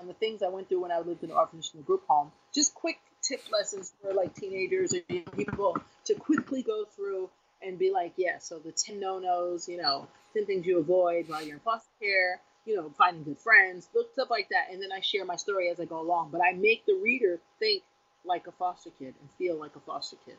on 0.00 0.06
the 0.06 0.14
things 0.14 0.42
I 0.42 0.48
went 0.48 0.70
through 0.70 0.80
when 0.80 0.90
I 0.90 1.00
lived 1.00 1.22
in 1.22 1.30
an 1.30 1.36
orphanage 1.36 1.70
and 1.74 1.82
a 1.82 1.86
group 1.86 2.04
home. 2.08 2.32
Just 2.54 2.74
quick 2.74 2.98
tip 3.22 3.42
lessons 3.52 3.92
for 4.00 4.14
like 4.14 4.34
teenagers 4.34 4.94
or 4.94 5.00
people 5.36 5.76
to 6.06 6.14
quickly 6.14 6.62
go 6.62 6.86
through 6.96 7.28
and 7.60 7.78
be 7.78 7.92
like, 7.92 8.14
yeah. 8.16 8.38
So 8.38 8.58
the 8.58 8.72
ten 8.72 8.98
no-nos, 8.98 9.68
you 9.68 9.76
know, 9.80 10.08
ten 10.32 10.46
things 10.46 10.66
you 10.66 10.78
avoid 10.78 11.28
while 11.28 11.42
you're 11.42 11.56
in 11.56 11.60
foster 11.60 11.90
care 12.00 12.40
you 12.66 12.76
know, 12.76 12.90
finding 12.98 13.24
good 13.24 13.38
friends, 13.40 13.88
stuff 14.12 14.30
like 14.30 14.48
that. 14.50 14.72
And 14.72 14.82
then 14.82 14.92
I 14.92 15.00
share 15.00 15.24
my 15.24 15.36
story 15.36 15.70
as 15.70 15.80
I 15.80 15.84
go 15.86 16.00
along. 16.00 16.30
But 16.30 16.40
I 16.42 16.52
make 16.52 16.86
the 16.86 16.94
reader 17.02 17.40
think 17.58 17.82
like 18.24 18.46
a 18.46 18.52
foster 18.52 18.90
kid 18.98 19.14
and 19.20 19.30
feel 19.38 19.58
like 19.58 19.76
a 19.76 19.80
foster 19.80 20.16
kid. 20.26 20.36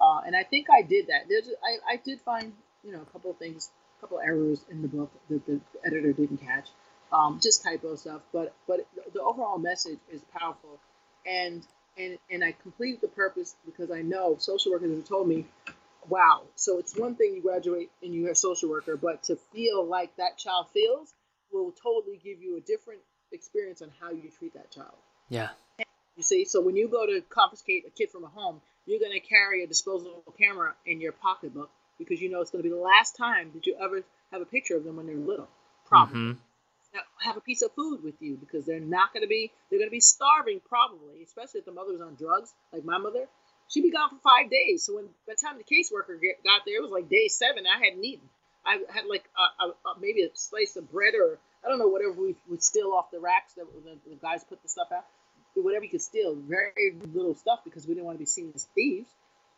Uh, 0.00 0.20
and 0.26 0.36
I 0.36 0.44
think 0.44 0.66
I 0.70 0.82
did 0.82 1.08
that. 1.08 1.22
There's, 1.28 1.48
I, 1.64 1.94
I 1.94 1.96
did 1.96 2.20
find, 2.22 2.52
you 2.84 2.92
know, 2.92 3.02
a 3.02 3.12
couple 3.12 3.30
of 3.30 3.38
things, 3.38 3.70
a 3.98 4.00
couple 4.00 4.18
of 4.18 4.24
errors 4.26 4.60
in 4.70 4.82
the 4.82 4.88
book 4.88 5.10
that 5.30 5.46
the 5.46 5.60
editor 5.84 6.12
didn't 6.12 6.38
catch. 6.38 6.68
um, 7.12 7.40
just 7.42 7.62
typo 7.62 7.94
stuff. 7.96 8.22
But 8.32 8.54
but 8.66 8.86
the 9.12 9.20
overall 9.22 9.58
message 9.58 9.98
is 10.12 10.22
powerful, 10.36 10.80
and 11.26 11.62
and 11.98 12.18
and 12.30 12.44
I 12.44 12.52
completed 12.52 13.00
the 13.00 13.08
purpose 13.08 13.54
because 13.66 13.90
I 13.90 14.02
know 14.02 14.36
social 14.38 14.72
workers 14.72 14.96
have 14.96 15.04
told 15.08 15.28
me, 15.28 15.46
wow. 16.08 16.42
So 16.56 16.78
it's 16.78 16.96
one 16.96 17.14
thing 17.16 17.34
you 17.34 17.42
graduate 17.42 17.90
and 18.02 18.14
you're 18.14 18.32
a 18.32 18.36
social 18.36 18.70
worker, 18.70 18.96
but 18.96 19.24
to 19.24 19.36
feel 19.52 19.84
like 19.86 20.16
that 20.16 20.38
child 20.38 20.68
feels 20.72 21.12
will 21.52 21.72
totally 21.72 22.18
give 22.22 22.42
you 22.42 22.56
a 22.56 22.60
different 22.60 23.00
experience 23.32 23.82
on 23.82 23.90
how 24.00 24.10
you 24.10 24.30
treat 24.38 24.54
that 24.54 24.70
child. 24.70 24.96
Yeah. 25.28 25.48
You 26.16 26.22
see, 26.22 26.44
so 26.44 26.60
when 26.60 26.76
you 26.76 26.88
go 26.88 27.06
to 27.06 27.22
confiscate 27.28 27.84
a 27.86 27.90
kid 27.90 28.10
from 28.10 28.24
a 28.24 28.28
home, 28.28 28.60
you're 28.86 29.00
going 29.00 29.12
to 29.12 29.20
carry 29.20 29.64
a 29.64 29.66
disposable 29.66 30.22
camera 30.38 30.74
in 30.84 31.00
your 31.00 31.12
pocketbook 31.12 31.70
because 31.98 32.20
you 32.20 32.30
know 32.30 32.40
it's 32.40 32.50
going 32.50 32.62
to 32.62 32.68
be 32.68 32.74
the 32.74 32.80
last 32.80 33.16
time 33.16 33.50
that 33.54 33.66
you 33.66 33.76
ever 33.80 34.02
have 34.30 34.42
a 34.42 34.46
picture 34.46 34.76
of 34.76 34.84
them 34.84 34.96
when 34.96 35.06
they're 35.06 35.16
little. 35.16 35.48
Probably. 35.86 36.18
Mm-hmm. 36.18 36.38
Now, 36.94 37.00
have 37.24 37.38
a 37.38 37.40
piece 37.40 37.62
of 37.62 37.72
food 37.72 38.04
with 38.04 38.20
you 38.20 38.36
because 38.36 38.66
they're 38.66 38.80
not 38.80 39.14
going 39.14 39.22
to 39.22 39.28
be 39.28 39.50
they're 39.70 39.78
going 39.78 39.88
to 39.88 39.94
be 39.94 40.00
starving 40.00 40.60
probably, 40.68 41.22
especially 41.24 41.60
if 41.60 41.64
the 41.64 41.72
mother 41.72 41.92
was 41.92 42.02
on 42.02 42.16
drugs 42.16 42.52
like 42.72 42.84
my 42.84 42.98
mother. 42.98 43.26
She'd 43.68 43.82
be 43.82 43.90
gone 43.90 44.10
for 44.10 44.20
five 44.22 44.50
days. 44.50 44.84
So 44.84 44.96
when 44.96 45.06
by 45.26 45.32
the 45.32 45.40
time 45.40 45.56
the 45.56 45.64
caseworker 45.64 46.20
get, 46.20 46.44
got 46.44 46.62
there, 46.66 46.76
it 46.76 46.82
was 46.82 46.90
like 46.90 47.08
day 47.08 47.28
seven. 47.28 47.64
I 47.64 47.82
hadn't 47.82 48.04
eaten. 48.04 48.28
I 48.64 48.80
had 48.92 49.06
like 49.06 49.24
a, 49.36 49.64
a, 49.64 49.68
a, 49.68 50.00
maybe 50.00 50.22
a 50.22 50.28
slice 50.34 50.76
of 50.76 50.90
bread 50.90 51.14
or 51.14 51.38
I 51.64 51.68
don't 51.68 51.78
know 51.78 51.88
whatever 51.88 52.12
we 52.12 52.36
would 52.48 52.62
steal 52.62 52.92
off 52.92 53.10
the 53.10 53.20
racks 53.20 53.54
that 53.54 53.66
the, 53.84 53.98
the 54.08 54.16
guys 54.16 54.44
put 54.44 54.62
the 54.62 54.68
stuff 54.68 54.88
out 54.94 55.04
whatever 55.60 55.84
you 55.84 55.90
could 55.90 56.02
steal, 56.02 56.34
very 56.34 56.94
little 57.12 57.34
stuff 57.34 57.60
because 57.64 57.86
we 57.86 57.94
didn't 57.94 58.06
want 58.06 58.16
to 58.16 58.20
be 58.20 58.26
seen 58.26 58.52
as 58.54 58.66
thieves, 58.74 59.10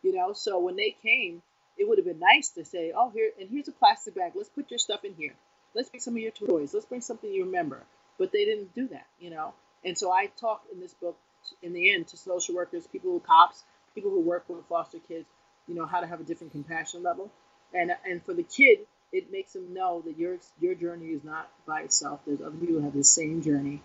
you 0.02 0.14
know. 0.14 0.32
So 0.32 0.58
when 0.58 0.76
they 0.76 0.96
came, 1.02 1.42
it 1.78 1.88
would 1.88 1.98
have 1.98 2.06
been 2.06 2.18
nice 2.18 2.50
to 2.50 2.64
say, 2.64 2.92
"Oh, 2.96 3.10
here 3.10 3.30
and 3.38 3.48
here's 3.48 3.68
a 3.68 3.72
plastic 3.72 4.14
bag. 4.14 4.32
Let's 4.34 4.48
put 4.48 4.70
your 4.70 4.78
stuff 4.78 5.04
in 5.04 5.14
here. 5.14 5.34
Let's 5.74 5.88
bring 5.88 6.00
some 6.00 6.14
of 6.14 6.20
your 6.20 6.32
toys. 6.32 6.74
Let's 6.74 6.86
bring 6.86 7.00
something 7.00 7.30
you 7.30 7.44
remember." 7.44 7.82
But 8.18 8.32
they 8.32 8.44
didn't 8.44 8.74
do 8.74 8.88
that, 8.88 9.06
you 9.18 9.30
know. 9.30 9.54
And 9.84 9.98
so 9.98 10.12
I 10.12 10.26
talk 10.26 10.62
in 10.72 10.80
this 10.80 10.94
book, 10.94 11.18
in 11.62 11.72
the 11.72 11.92
end, 11.92 12.08
to 12.08 12.16
social 12.16 12.54
workers, 12.54 12.86
people 12.86 13.10
who 13.10 13.20
cops, 13.20 13.64
people 13.94 14.10
who 14.10 14.20
work 14.20 14.44
with 14.48 14.64
foster 14.68 14.98
kids, 14.98 15.26
you 15.66 15.74
know, 15.74 15.84
how 15.84 16.00
to 16.00 16.06
have 16.06 16.20
a 16.20 16.24
different 16.24 16.52
compassion 16.52 17.02
level, 17.02 17.30
and 17.72 17.92
and 18.08 18.24
for 18.24 18.34
the 18.34 18.44
kid, 18.44 18.86
it 19.14 19.30
makes 19.30 19.52
them 19.52 19.72
know 19.72 20.02
that 20.04 20.18
your 20.18 20.38
your 20.60 20.74
journey 20.74 21.06
is 21.06 21.22
not 21.24 21.48
by 21.66 21.82
itself. 21.82 22.20
There's 22.26 22.40
other 22.40 22.56
people 22.56 22.76
who 22.76 22.80
have 22.80 22.94
the 22.94 23.04
same 23.04 23.42
journey 23.42 23.80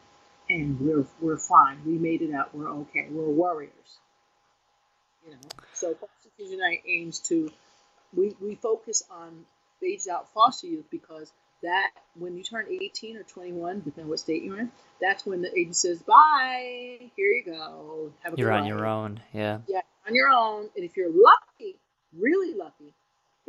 and 0.49 0.79
we're 0.79 1.05
we're 1.21 1.37
fine. 1.37 1.79
We 1.85 1.97
made 1.97 2.21
it 2.21 2.33
out. 2.33 2.53
We're 2.53 2.69
okay. 2.69 3.07
We're 3.09 3.29
warriors. 3.29 3.99
You 5.25 5.33
know. 5.33 5.37
So 5.73 5.93
Foster 5.93 6.29
Kids 6.37 6.51
Unite 6.51 6.81
aims 6.87 7.19
to 7.29 7.51
we, 8.13 8.35
we 8.41 8.55
focus 8.55 9.03
on 9.11 9.45
aged 9.83 10.09
out 10.09 10.33
foster 10.33 10.67
youth 10.67 10.85
because 10.89 11.31
that 11.61 11.91
when 12.15 12.35
you 12.35 12.43
turn 12.43 12.65
18 12.69 13.17
or 13.17 13.23
21, 13.23 13.81
depending 13.81 14.05
on 14.05 14.09
what 14.09 14.19
state 14.19 14.43
you're 14.43 14.59
in, 14.59 14.71
that's 14.99 15.25
when 15.25 15.41
the 15.41 15.51
agency 15.57 15.89
says, 15.89 16.01
"Bye, 16.01 17.11
here 17.15 17.27
you 17.27 17.43
go, 17.45 18.11
have 18.23 18.33
a 18.33 18.37
you're 18.37 18.51
on 18.51 18.61
life. 18.61 18.69
your 18.69 18.85
own." 18.87 19.21
Yeah. 19.33 19.59
Yeah, 19.67 19.81
on 20.07 20.15
your 20.15 20.29
own. 20.29 20.69
And 20.75 20.83
if 20.83 20.97
you're 20.97 21.11
lucky, 21.11 21.77
really 22.17 22.55
lucky, 22.55 22.93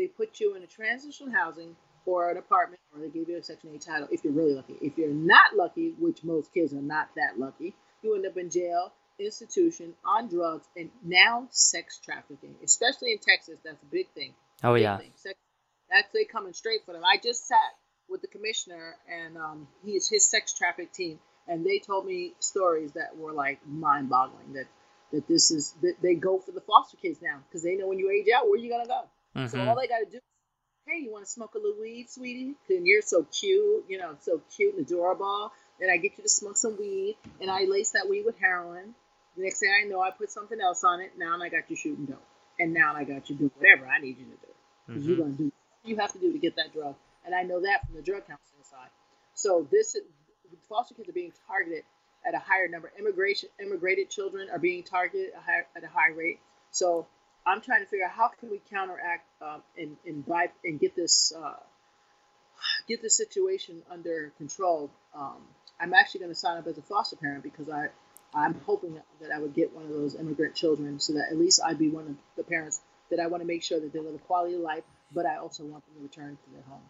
they 0.01 0.07
put 0.07 0.41
you 0.41 0.57
in 0.57 0.63
a 0.63 0.67
transitional 0.67 1.31
housing 1.31 1.77
or 2.07 2.31
an 2.31 2.39
apartment, 2.39 2.81
or 2.95 3.01
they 3.01 3.09
give 3.09 3.29
you 3.29 3.37
a 3.37 3.43
Section 3.43 3.71
8 3.75 3.81
title 3.83 4.09
if 4.11 4.25
you're 4.25 4.33
really 4.33 4.55
lucky. 4.55 4.75
If 4.81 4.97
you're 4.97 5.13
not 5.13 5.55
lucky, 5.55 5.95
which 5.99 6.25
most 6.25 6.55
kids 6.55 6.73
are 6.73 6.81
not 6.81 7.11
that 7.17 7.39
lucky, 7.39 7.75
you 8.03 8.15
end 8.15 8.27
up 8.27 8.39
in 8.39 8.49
jail, 8.49 8.93
institution, 9.19 9.93
on 10.03 10.29
drugs, 10.29 10.67
and 10.75 10.89
now 11.05 11.47
sex 11.51 12.01
trafficking, 12.03 12.55
especially 12.65 13.13
in 13.13 13.19
Texas. 13.19 13.59
That's 13.63 13.83
a 13.83 13.87
big 13.87 14.09
thing. 14.15 14.33
Oh, 14.65 14.73
big 14.73 14.85
yeah. 14.85 14.97
Thing. 14.97 15.13
Sex, 15.17 15.39
that's 15.91 16.09
they 16.15 16.25
coming 16.25 16.55
straight 16.55 16.81
for 16.87 16.93
them. 16.95 17.03
I 17.05 17.19
just 17.23 17.47
sat 17.47 17.59
with 18.09 18.23
the 18.23 18.29
commissioner 18.29 18.97
and 19.07 19.37
um, 19.37 19.69
he's 19.85 20.09
his 20.09 20.29
sex 20.29 20.55
traffic 20.55 20.93
team, 20.95 21.19
and 21.47 21.67
they 21.67 21.79
told 21.79 22.07
me 22.07 22.33
stories 22.39 22.93
that 22.93 23.19
were 23.19 23.33
like 23.33 23.61
mind 23.67 24.09
boggling 24.09 24.55
that 24.55 24.67
that 25.13 25.29
this 25.29 25.51
is 25.51 25.75
that 25.83 25.97
they 26.01 26.15
go 26.15 26.39
for 26.39 26.53
the 26.53 26.61
foster 26.61 26.97
kids 26.97 27.19
now 27.21 27.41
because 27.49 27.63
they 27.63 27.75
know 27.75 27.89
when 27.89 27.99
you 27.99 28.11
age 28.11 28.27
out 28.35 28.45
where 28.45 28.55
are 28.55 28.63
you 28.63 28.71
gonna 28.71 28.87
go. 28.87 29.03
Mm-hmm. 29.37 29.47
So 29.47 29.61
all 29.61 29.77
they 29.77 29.87
got 29.87 29.99
to 29.99 30.11
do 30.11 30.19
hey, 30.91 31.05
you 31.05 31.13
want 31.13 31.25
to 31.25 31.31
smoke 31.31 31.55
a 31.55 31.59
little 31.59 31.81
weed, 31.81 32.11
sweetie? 32.11 32.55
And 32.69 32.87
you're 32.87 33.03
so 33.03 33.25
cute, 33.25 33.85
you 33.89 33.99
know, 33.99 34.17
so 34.21 34.41
cute 34.57 34.75
and 34.75 34.87
adorable. 34.87 35.53
Then 35.79 35.89
I 35.91 35.97
get 35.97 36.19
you 36.19 36.25
to 36.25 36.29
smoke 36.29 36.57
some 36.57 36.77
weed, 36.79 37.17
and 37.41 37.51
I 37.51 37.65
lace 37.65 37.93
that 37.93 38.09
weed 38.09 38.25
with 38.27 38.39
heroin. 38.39 38.95
The 39.37 39.45
next 39.45 39.61
thing 39.61 39.71
I 39.71 39.89
know, 39.89 40.01
I 40.01 40.11
put 40.11 40.31
something 40.31 40.61
else 40.61 40.85
on 40.85 41.01
it. 41.01 41.13
Now 41.17 41.39
I 41.41 41.49
got 41.49 41.71
you 41.71 41.77
shooting 41.77 42.07
dope, 42.07 42.23
and 42.59 42.75
now 42.75 42.95
I 42.95 43.05
got 43.05 43.31
you 43.31 43.37
doing 43.37 43.53
whatever 43.57 43.87
I 43.87 44.01
need 44.01 44.19
you 44.19 44.25
to 44.25 44.31
do. 44.31 44.37
Because 44.87 45.03
mm-hmm. 45.03 45.11
you're 45.11 45.19
gonna 45.19 45.37
do 45.37 45.53
you 45.85 45.97
have 45.97 46.13
to 46.13 46.19
do 46.19 46.33
to 46.33 46.39
get 46.39 46.57
that 46.57 46.75
drug, 46.75 46.97
and 47.25 47.35
I 47.35 47.43
know 47.43 47.63
that 47.63 47.87
from 47.87 47.97
the 47.97 48.03
drug 48.03 48.27
counseling 48.27 48.65
side. 48.65 48.91
So 49.35 49.67
this 49.71 49.97
foster 50.69 50.95
kids 50.95 51.09
are 51.09 51.13
being 51.13 51.33
targeted 51.47 51.85
at 52.27 52.35
a 52.35 52.39
higher 52.39 52.69
number. 52.69 52.93
Immigration 52.99 53.49
immigrated 53.63 54.11
children 54.11 54.49
are 54.51 54.59
being 54.59 54.83
targeted 54.83 55.31
at 55.33 55.85
a 55.85 55.89
high 55.89 56.11
rate. 56.15 56.41
So 56.71 57.07
I'm 57.47 57.61
trying 57.61 57.83
to 57.83 57.87
figure 57.87 58.05
out 58.05 58.13
how 58.13 58.29
can 58.29 58.51
we 58.51 58.61
counteract 58.71 59.27
um, 59.41 59.63
and 59.77 59.97
and, 60.07 60.27
buy, 60.27 60.51
and 60.65 60.79
get 60.79 60.95
this 60.95 61.33
uh, 61.37 61.55
get 62.87 63.03
this 63.03 63.17
situation 63.17 63.83
under 63.91 64.33
control. 64.39 64.91
Um, 65.15 65.43
I'm 65.81 65.95
actually 65.95 66.21
going 66.21 66.33
to 66.33 66.39
sign 66.39 66.59
up 66.59 66.67
as 66.67 66.77
a 66.77 66.83
foster 66.83 67.17
parent 67.17 67.43
because 67.43 67.69
I 67.69 67.89
I'm 68.35 68.55
hoping 68.67 69.01
that 69.21 69.33
I 69.33 69.39
would 69.39 69.55
get 69.55 69.75
one 69.75 69.85
of 69.85 69.91
those 69.91 70.15
immigrant 70.15 70.55
children 70.55 71.01
so 71.01 71.15
that 71.15 71.29
at 71.31 71.39
least 71.39 71.61
I'd 71.65 71.79
be 71.79 71.89
one 71.89 72.07
of 72.07 72.17
the 72.37 72.45
parents 72.45 72.81
that 73.11 73.19
I 73.19 73.27
want 73.27 73.43
to 73.43 73.47
make 73.47 73.63
sure 73.63 73.81
that 73.81 73.93
they 73.93 73.99
live 73.99 74.15
a 74.15 74.19
quality 74.19 74.55
of 74.55 74.61
life, 74.61 74.85
but 75.13 75.27
I 75.27 75.37
also 75.37 75.65
want 75.65 75.85
them 75.87 75.97
to 75.97 76.03
return 76.03 76.37
to 76.37 76.51
their 76.53 76.63
home. 76.63 76.83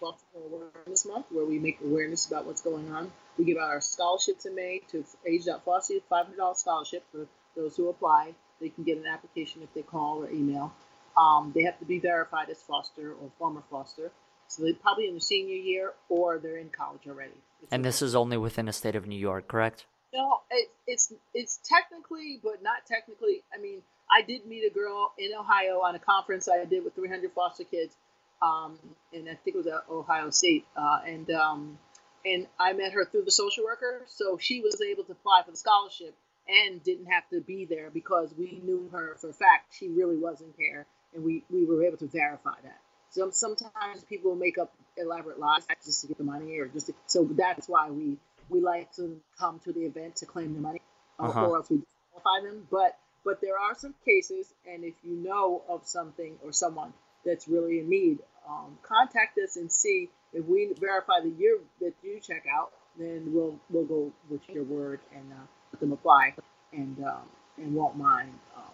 Baltimore 0.00 0.70
Awareness 0.76 1.06
Month, 1.06 1.26
where 1.30 1.44
we 1.44 1.58
make 1.58 1.78
awareness 1.84 2.26
about 2.26 2.46
what's 2.46 2.60
going 2.60 2.92
on. 2.92 3.10
We 3.36 3.44
give 3.44 3.58
out 3.58 3.70
our 3.70 3.80
scholarships 3.80 4.46
in 4.46 4.54
May 4.54 4.82
to 4.90 5.04
Out 5.52 5.64
Foster, 5.64 5.94
$500 6.10 6.56
scholarship 6.56 7.04
for 7.10 7.26
those 7.56 7.76
who 7.76 7.88
apply. 7.88 8.34
They 8.60 8.68
can 8.68 8.84
get 8.84 8.98
an 8.98 9.06
application 9.06 9.62
if 9.62 9.72
they 9.74 9.82
call 9.82 10.22
or 10.22 10.30
email. 10.30 10.72
Um, 11.16 11.52
they 11.54 11.64
have 11.64 11.78
to 11.80 11.84
be 11.84 11.98
verified 11.98 12.50
as 12.50 12.58
foster 12.62 13.12
or 13.12 13.30
former 13.38 13.62
foster. 13.70 14.12
So 14.46 14.62
they're 14.62 14.74
probably 14.74 15.06
in 15.06 15.14
their 15.14 15.20
senior 15.20 15.54
year 15.54 15.92
or 16.08 16.38
they're 16.38 16.58
in 16.58 16.70
college 16.70 17.02
already. 17.08 17.34
And 17.70 17.84
this 17.84 18.02
is 18.02 18.14
only 18.14 18.36
within 18.36 18.66
the 18.66 18.72
state 18.72 18.96
of 18.96 19.06
New 19.06 19.18
York, 19.18 19.48
correct? 19.48 19.86
No, 20.12 20.40
it, 20.50 20.70
it's 20.86 21.12
it's 21.34 21.60
technically, 21.64 22.40
but 22.42 22.62
not 22.62 22.86
technically. 22.86 23.42
I 23.54 23.60
mean, 23.60 23.82
I 24.10 24.22
did 24.22 24.46
meet 24.46 24.64
a 24.64 24.74
girl 24.74 25.12
in 25.18 25.30
Ohio 25.38 25.80
on 25.82 25.94
a 25.94 25.98
conference 26.00 26.48
I 26.48 26.64
did 26.64 26.84
with 26.84 26.94
300 26.94 27.30
foster 27.32 27.64
kids, 27.64 27.94
um, 28.42 28.78
and 29.12 29.28
I 29.28 29.34
think 29.34 29.54
it 29.54 29.56
was 29.56 29.66
at 29.68 29.84
Ohio 29.90 30.30
State, 30.30 30.64
uh, 30.76 31.00
and 31.06 31.30
um, 31.30 31.78
and 32.24 32.46
I 32.58 32.72
met 32.72 32.92
her 32.92 33.04
through 33.04 33.22
the 33.24 33.30
social 33.30 33.64
worker, 33.64 34.02
so 34.08 34.36
she 34.38 34.60
was 34.60 34.80
able 34.80 35.04
to 35.04 35.12
apply 35.12 35.42
for 35.44 35.52
the 35.52 35.56
scholarship 35.56 36.14
and 36.48 36.82
didn't 36.82 37.06
have 37.06 37.28
to 37.30 37.40
be 37.40 37.64
there 37.66 37.90
because 37.90 38.34
we 38.36 38.60
knew 38.64 38.88
her 38.92 39.16
for 39.20 39.30
a 39.30 39.32
fact 39.32 39.74
she 39.78 39.88
really 39.88 40.16
was 40.16 40.40
in 40.40 40.52
care, 40.58 40.86
and 41.14 41.22
we 41.22 41.44
we 41.50 41.64
were 41.64 41.84
able 41.84 41.98
to 41.98 42.06
verify 42.08 42.54
that. 42.64 42.80
So 43.10 43.30
sometimes 43.30 44.04
people 44.08 44.34
make 44.36 44.58
up 44.58 44.72
elaborate 44.96 45.38
lies 45.38 45.66
just 45.84 46.00
to 46.02 46.08
get 46.08 46.18
the 46.18 46.24
money, 46.24 46.58
or 46.58 46.66
just 46.66 46.86
to, 46.86 46.94
so 47.06 47.24
that's 47.30 47.68
why 47.68 47.90
we 47.90 48.16
we 48.50 48.60
like 48.60 48.92
to 48.96 49.20
come 49.38 49.60
to 49.60 49.72
the 49.72 49.80
event 49.80 50.16
to 50.16 50.26
claim 50.26 50.54
the 50.54 50.60
money, 50.60 50.82
uh, 51.18 51.24
uh-huh. 51.24 51.46
or 51.46 51.56
else 51.56 51.70
we 51.70 51.78
disqualify 51.78 52.46
them. 52.46 52.66
But 52.70 52.98
but 53.24 53.40
there 53.40 53.58
are 53.58 53.74
some 53.74 53.94
cases, 54.04 54.52
and 54.66 54.84
if 54.84 54.94
you 55.04 55.16
know 55.16 55.62
of 55.68 55.86
something 55.86 56.36
or 56.44 56.52
someone 56.52 56.92
that's 57.24 57.48
really 57.48 57.80
in 57.80 57.88
need, 57.88 58.18
um, 58.48 58.78
contact 58.82 59.38
us 59.38 59.56
and 59.56 59.70
see 59.70 60.08
if 60.32 60.44
we 60.44 60.72
verify 60.78 61.20
the 61.22 61.30
year 61.30 61.58
that 61.80 61.92
you 62.02 62.20
check 62.20 62.44
out. 62.52 62.72
Then 62.98 63.32
we'll 63.32 63.58
we'll 63.70 63.84
go 63.84 64.12
with 64.28 64.40
your 64.48 64.64
word 64.64 65.00
and 65.14 65.32
uh, 65.32 65.46
let 65.72 65.80
them 65.80 65.92
apply, 65.92 66.34
and 66.72 67.02
um, 67.04 67.22
and 67.56 67.74
won't 67.74 67.96
mind, 67.96 68.32
um, 68.56 68.64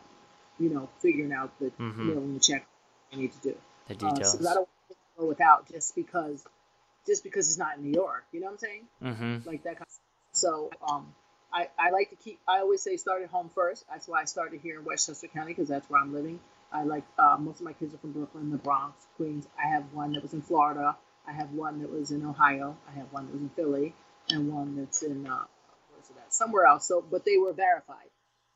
you 0.59 0.71
know, 0.71 0.89
figuring 1.01 1.33
out 1.33 1.53
the 1.61 1.67
mm-hmm. 1.67 2.09
mailing 2.09 2.35
the 2.35 2.41
check 2.41 2.67
I 3.13 3.17
need 3.17 3.33
to 3.33 3.41
do. 3.41 3.55
The 3.89 3.95
details. 3.95 4.37
Uh, 4.37 4.43
so 4.43 4.51
I 4.51 4.55
don't 4.55 4.69
go 5.19 5.27
without 5.27 5.71
just 5.71 5.95
because 5.95 6.45
just 7.07 7.23
because 7.23 7.49
it's 7.49 7.59
not 7.59 7.79
in 7.79 7.85
New 7.85 7.93
York. 7.93 8.25
You 8.33 8.41
know 8.41 8.47
what 8.47 8.53
I'm 8.53 8.59
saying? 8.59 8.83
Mm-hmm. 9.03 9.49
Like 9.49 9.63
that. 9.65 9.75
Kind 9.79 9.83
of, 9.83 9.99
so 10.33 10.71
um, 10.89 11.15
I 11.53 11.69
I 11.79 11.91
like 11.91 12.11
to 12.11 12.17
keep. 12.17 12.39
I 12.47 12.59
always 12.59 12.83
say 12.83 12.97
start 12.97 13.23
at 13.23 13.31
home 13.31 13.51
first. 13.55 13.85
That's 13.91 14.09
why 14.09 14.23
I 14.23 14.25
started 14.25 14.61
here 14.61 14.79
in 14.79 14.85
Westchester 14.85 15.29
County 15.29 15.53
because 15.53 15.69
that's 15.69 15.89
where 15.89 16.01
I'm 16.01 16.13
living. 16.13 16.41
I 16.73 16.83
like 16.83 17.05
uh, 17.19 17.37
most 17.39 17.61
of 17.61 17.65
my 17.65 17.73
kids 17.73 17.95
are 17.95 17.99
from 17.99 18.13
Brooklyn, 18.13 18.51
the 18.51 18.59
Bronx, 18.59 19.07
Queens. 19.17 19.47
I 19.59 19.69
have 19.69 19.85
one 19.93 20.13
that 20.13 20.23
was 20.23 20.35
in 20.35 20.43
Florida. 20.43 20.97
I 21.27 21.33
have 21.33 21.53
one 21.53 21.81
that 21.81 21.91
was 21.91 22.11
in 22.11 22.25
Ohio. 22.25 22.77
I 22.89 22.99
have 22.99 23.13
one 23.13 23.27
that 23.27 23.33
was 23.33 23.43
in 23.43 23.51
Philly, 23.51 23.95
and 24.31 24.53
one 24.53 24.77
that's 24.77 25.03
in 25.03 25.27
uh, 25.27 25.45
where's 25.91 26.11
it? 26.11 26.17
Somewhere 26.33 26.67
else. 26.67 26.87
So, 26.87 27.05
but 27.09 27.25
they 27.25 27.37
were 27.37 27.53
verified. 27.53 28.11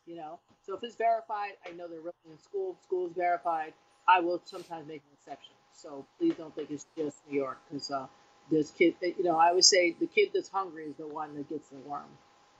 You 0.06 0.16
know, 0.16 0.40
so 0.62 0.74
if 0.74 0.82
it's 0.82 0.96
verified, 0.96 1.52
I 1.66 1.72
know 1.72 1.86
they're 1.88 2.00
really 2.00 2.14
in 2.30 2.38
school. 2.38 2.76
School 2.82 3.06
is 3.06 3.12
verified. 3.12 3.74
I 4.08 4.20
will 4.20 4.40
sometimes 4.44 4.88
make 4.88 5.02
an 5.02 5.12
exception. 5.14 5.54
So 5.72 6.06
please 6.18 6.34
don't 6.34 6.54
think 6.54 6.70
it's 6.70 6.86
just 6.96 7.18
New 7.30 7.38
York 7.38 7.58
because 7.68 7.90
uh, 7.90 8.06
there's 8.50 8.70
kid. 8.70 8.94
You 9.00 9.22
know, 9.24 9.36
I 9.38 9.48
always 9.48 9.66
say 9.66 9.94
the 9.98 10.06
kid 10.06 10.30
that's 10.34 10.48
hungry 10.48 10.84
is 10.84 10.96
the 10.96 11.06
one 11.06 11.34
that 11.36 11.48
gets 11.48 11.68
the 11.68 11.76
worm. 11.78 12.04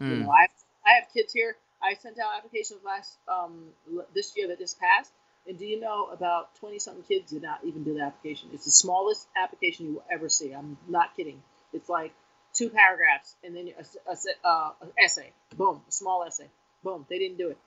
Mm. 0.01 0.11
You 0.11 0.17
know, 0.25 0.31
I 0.31 0.43
have, 0.43 0.51
I 0.87 0.91
have 1.01 1.13
kids 1.13 1.33
here. 1.33 1.57
I 1.83 1.95
sent 1.95 2.19
out 2.19 2.31
applications 2.37 2.81
last 2.85 3.17
um, 3.29 3.65
this 4.15 4.37
year 4.37 4.49
that 4.49 4.59
just 4.59 4.79
passed, 4.79 5.11
and 5.49 5.59
do 5.59 5.65
you 5.65 5.81
know 5.81 6.07
about 6.13 6.55
twenty 6.57 6.79
something 6.79 7.03
kids 7.05 7.33
did 7.33 7.43
not 7.43 7.61
even 7.65 7.85
do 7.85 7.95
the 7.95 8.03
application? 8.03 8.51
It's 8.53 8.65
the 8.67 8.71
smallest 8.71 9.27
application 9.37 9.87
you 9.87 9.93
will 9.95 10.05
ever 10.11 10.29
see. 10.29 10.53
I'm 10.53 10.77
not 10.89 11.17
kidding. 11.17 11.43
It's 11.73 11.89
like 11.89 12.13
two 12.53 12.69
paragraphs 12.69 13.35
and 13.45 13.55
then 13.57 13.71
a, 13.79 14.11
a, 14.11 14.49
uh, 14.49 14.73
an 14.83 14.89
essay. 15.03 15.31
Boom, 15.57 15.81
a 15.89 15.93
small 15.93 16.25
essay. 16.25 16.49
Boom, 16.83 17.07
they 17.09 17.19
didn't 17.19 17.39
do 17.39 17.49
it. 17.51 17.59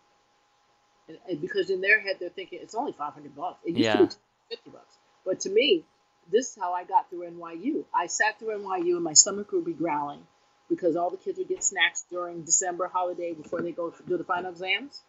And, 1.07 1.17
and 1.29 1.41
because 1.41 1.69
in 1.69 1.81
their 1.81 1.99
head 2.01 2.17
they're 2.19 2.29
thinking 2.29 2.59
it's 2.61 2.75
only 2.75 2.91
500 2.91 3.35
bucks. 3.35 3.59
It 3.65 3.69
used 3.71 3.79
Yeah. 3.79 3.93
to 3.93 4.15
be 4.49 4.55
50 4.55 4.69
bucks. 4.71 4.95
But 5.25 5.39
to 5.41 5.49
me, 5.49 5.85
this 6.31 6.49
is 6.49 6.57
how 6.59 6.73
I 6.73 6.83
got 6.83 7.09
through 7.09 7.29
NYU. 7.31 7.85
I 7.93 8.07
sat 8.07 8.39
through 8.39 8.59
NYU 8.59 8.95
and 8.95 9.03
my 9.03 9.13
stomach 9.13 9.51
would 9.51 9.65
be 9.65 9.73
growling 9.73 10.25
because 10.69 10.95
all 10.95 11.09
the 11.09 11.17
kids 11.17 11.37
would 11.37 11.47
get 11.47 11.63
snacks 11.63 12.05
during 12.09 12.43
December 12.43 12.87
holiday 12.87 13.33
before 13.33 13.61
they 13.61 13.71
go 13.71 13.93
do 14.07 14.17
the 14.17 14.23
final 14.23 14.51
exams. 14.51 15.01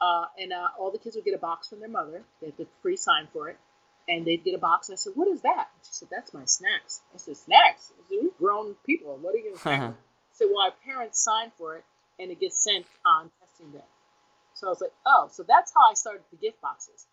Uh, 0.00 0.26
and 0.38 0.52
uh, 0.52 0.68
all 0.78 0.90
the 0.90 0.98
kids 0.98 1.16
would 1.16 1.24
get 1.24 1.34
a 1.34 1.38
box 1.38 1.68
from 1.68 1.80
their 1.80 1.88
mother. 1.88 2.22
They 2.40 2.48
had 2.48 2.56
to 2.58 2.66
free 2.82 2.96
sign 2.96 3.28
for 3.32 3.48
it. 3.48 3.58
And 4.06 4.26
they'd 4.26 4.44
get 4.44 4.54
a 4.54 4.58
box. 4.58 4.88
And 4.88 4.96
I 4.96 4.98
said, 4.98 5.12
What 5.14 5.28
is 5.28 5.40
that? 5.42 5.68
She 5.82 5.92
said, 5.92 6.08
That's 6.10 6.34
my 6.34 6.44
snacks. 6.44 7.00
I 7.14 7.18
said, 7.18 7.36
Snacks? 7.36 7.90
I 7.90 7.96
said, 7.96 8.04
We're 8.10 8.30
grown 8.38 8.74
people. 8.84 9.16
What 9.20 9.34
are 9.34 9.38
you 9.38 9.44
going 9.44 9.54
to 9.56 9.60
snack 9.60 9.80
with?" 9.88 9.96
So, 10.32 10.48
well, 10.48 10.66
our 10.66 10.72
parents 10.84 11.22
sign 11.22 11.52
for 11.56 11.76
it 11.76 11.84
and 12.18 12.30
it 12.30 12.38
gets 12.38 12.62
sent 12.62 12.84
on 13.06 13.30
testing 13.40 13.70
day. 13.70 13.84
So 14.54 14.66
I 14.66 14.70
was 14.70 14.80
like, 14.80 14.92
Oh, 15.06 15.28
so 15.32 15.42
that's 15.42 15.72
how 15.74 15.90
I 15.90 15.94
started 15.94 16.22
the 16.30 16.36
gift 16.36 16.60
boxes. 16.60 17.06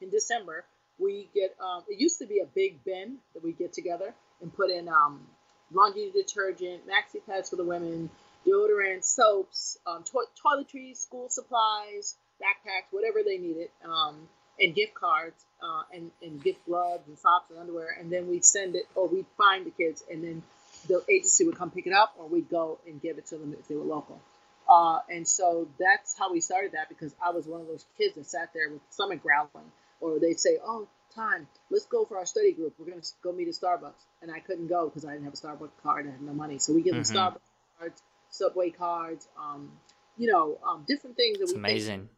In 0.00 0.10
December, 0.10 0.64
we 0.98 1.28
get, 1.34 1.56
um, 1.60 1.82
it 1.88 2.00
used 2.00 2.18
to 2.18 2.26
be 2.26 2.40
a 2.40 2.46
big 2.46 2.84
bin 2.84 3.18
that 3.34 3.42
we 3.42 3.52
get 3.52 3.72
together 3.72 4.14
and 4.40 4.54
put 4.54 4.70
in 4.70 4.88
um, 4.88 5.26
laundry 5.72 6.10
detergent, 6.14 6.82
maxi 6.86 7.24
pads 7.26 7.50
for 7.50 7.56
the 7.56 7.64
women, 7.64 8.10
deodorant, 8.46 9.04
soaps, 9.04 9.78
um, 9.86 10.04
to- 10.04 10.26
toiletries, 10.44 10.98
school 10.98 11.28
supplies, 11.28 12.16
backpacks, 12.40 12.92
whatever 12.92 13.20
they 13.24 13.38
needed, 13.38 13.68
um, 13.84 14.28
and 14.60 14.74
gift 14.74 14.94
cards, 14.94 15.44
uh, 15.62 15.82
and, 15.92 16.10
and 16.22 16.42
gift 16.42 16.64
gloves 16.66 17.06
and 17.08 17.18
socks 17.18 17.50
and 17.50 17.58
underwear. 17.58 17.96
And 17.98 18.12
then 18.12 18.28
we'd 18.28 18.44
send 18.44 18.76
it, 18.76 18.84
or 18.94 19.08
we'd 19.08 19.26
find 19.36 19.66
the 19.66 19.70
kids, 19.70 20.04
and 20.10 20.22
then 20.22 20.42
the 20.88 21.02
agency 21.10 21.44
would 21.44 21.56
come 21.56 21.70
pick 21.70 21.86
it 21.86 21.92
up, 21.92 22.14
or 22.18 22.28
we'd 22.28 22.50
go 22.50 22.78
and 22.86 23.00
give 23.00 23.18
it 23.18 23.26
to 23.26 23.38
them 23.38 23.54
if 23.58 23.66
they 23.66 23.74
were 23.74 23.84
local. 23.84 24.20
Uh, 24.68 25.00
and 25.10 25.26
so 25.26 25.68
that's 25.78 26.16
how 26.18 26.32
we 26.32 26.40
started 26.40 26.72
that 26.72 26.88
because 26.88 27.14
I 27.22 27.30
was 27.30 27.46
one 27.46 27.60
of 27.60 27.66
those 27.66 27.84
kids 27.98 28.14
that 28.14 28.26
sat 28.26 28.50
there 28.54 28.70
with 28.70 28.80
stomach 28.90 29.22
growling, 29.22 29.70
or 30.00 30.18
they'd 30.18 30.40
say, 30.40 30.58
"Oh, 30.64 30.88
time, 31.14 31.48
let's 31.70 31.86
go 31.86 32.04
for 32.04 32.18
our 32.18 32.26
study 32.26 32.52
group. 32.52 32.74
We're 32.78 32.86
gonna 32.86 33.02
go 33.22 33.32
meet 33.32 33.48
at 33.48 33.54
Starbucks," 33.54 34.04
and 34.22 34.30
I 34.30 34.40
couldn't 34.40 34.66
go 34.68 34.88
because 34.88 35.04
I 35.04 35.12
didn't 35.12 35.24
have 35.24 35.34
a 35.34 35.36
Starbucks 35.36 35.76
card. 35.82 36.04
And 36.06 36.14
I 36.14 36.16
had 36.16 36.22
no 36.22 36.32
money, 36.32 36.58
so 36.58 36.72
we 36.72 36.82
give 36.82 36.94
them 36.94 37.04
Mhm. 37.04 37.14
Starbucks 37.14 37.50
cards, 37.78 38.02
Subway 38.30 38.70
cards, 38.70 39.28
um, 39.36 39.78
you 40.16 40.30
know, 40.30 40.58
um, 40.64 40.84
different 40.86 41.16
things 41.16 41.38
that 41.38 41.44
It's 41.44 41.52
we 41.52 41.58
amazing. 41.58 42.08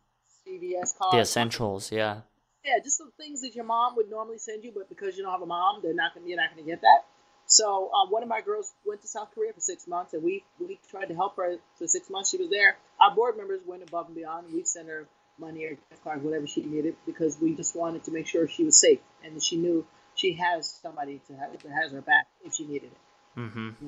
CVS 0.44 0.92
cards, 0.96 1.12
The 1.12 1.20
essentials, 1.20 1.90
yeah. 1.92 2.22
yeah, 2.64 2.78
just 2.78 2.96
some 2.96 3.10
things 3.12 3.40
that 3.42 3.54
your 3.54 3.64
mom 3.64 3.96
would 3.96 4.08
normally 4.08 4.38
send 4.38 4.64
you, 4.64 4.72
but 4.72 4.88
because 4.88 5.16
you 5.16 5.22
don't 5.22 5.32
have 5.32 5.42
a 5.42 5.46
mom, 5.46 5.82
they're 5.82 5.94
not 5.94 6.14
gonna 6.14 6.26
you're 6.26 6.36
not 6.36 6.50
gonna 6.50 6.62
get 6.62 6.80
that. 6.82 7.04
So 7.46 7.92
um, 7.92 8.10
one 8.10 8.22
of 8.22 8.28
my 8.28 8.40
girls 8.40 8.72
went 8.84 9.02
to 9.02 9.08
South 9.08 9.30
Korea 9.32 9.52
for 9.52 9.60
six 9.60 9.86
months, 9.86 10.14
and 10.14 10.22
we 10.22 10.44
we 10.58 10.80
tried 10.88 11.06
to 11.06 11.14
help 11.14 11.36
her 11.36 11.58
for 11.76 11.86
six 11.86 12.10
months. 12.10 12.30
She 12.30 12.38
was 12.38 12.50
there. 12.50 12.76
Our 13.00 13.14
board 13.14 13.36
members 13.36 13.60
went 13.64 13.82
above 13.82 14.06
and 14.06 14.16
beyond. 14.16 14.52
We 14.52 14.64
sent 14.64 14.88
her 14.88 15.06
money 15.38 15.64
or 15.64 15.70
gift 15.70 16.02
cards, 16.04 16.22
whatever 16.22 16.46
she 16.46 16.62
needed, 16.62 16.96
because 17.06 17.38
we 17.40 17.54
just 17.54 17.76
wanted 17.76 18.04
to 18.04 18.10
make 18.10 18.26
sure 18.26 18.48
she 18.48 18.64
was 18.64 18.78
safe 18.78 19.00
and 19.24 19.42
she 19.42 19.56
knew 19.56 19.86
she 20.14 20.34
has 20.34 20.68
somebody 20.82 21.20
to 21.28 21.34
have 21.34 21.52
that 21.52 21.70
has 21.82 21.92
her 21.92 22.00
back 22.00 22.26
if 22.44 22.54
she 22.54 22.66
needed 22.66 22.90
it. 22.92 23.40
Mm-hmm. 23.40 23.86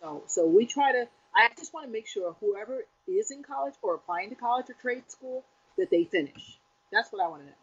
So 0.00 0.22
so 0.26 0.46
we 0.46 0.66
try 0.66 0.92
to. 0.92 1.08
I 1.34 1.48
just 1.56 1.72
want 1.72 1.86
to 1.86 1.92
make 1.92 2.06
sure 2.06 2.36
whoever 2.40 2.84
is 3.06 3.30
in 3.30 3.42
college 3.42 3.74
or 3.82 3.94
applying 3.94 4.30
to 4.30 4.34
college 4.34 4.66
or 4.68 4.74
trade 4.74 5.10
school 5.10 5.44
that 5.78 5.90
they 5.90 6.04
finish. 6.04 6.58
That's 6.92 7.10
what 7.12 7.24
I 7.24 7.28
want 7.28 7.42
to 7.42 7.46
know 7.48 7.54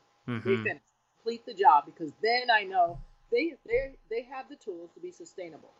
they 0.44 0.56
Mm-hmm. 0.56 0.64
finish, 0.64 0.82
complete 1.18 1.46
the 1.46 1.54
job, 1.54 1.86
because 1.86 2.12
then 2.22 2.50
I 2.52 2.64
know 2.64 3.00
they 3.32 3.56
they 3.68 3.96
they 4.10 4.24
have 4.24 4.50
the 4.50 4.56
tools 4.56 4.90
to 4.94 5.00
be 5.00 5.12
sustainable. 5.12 5.72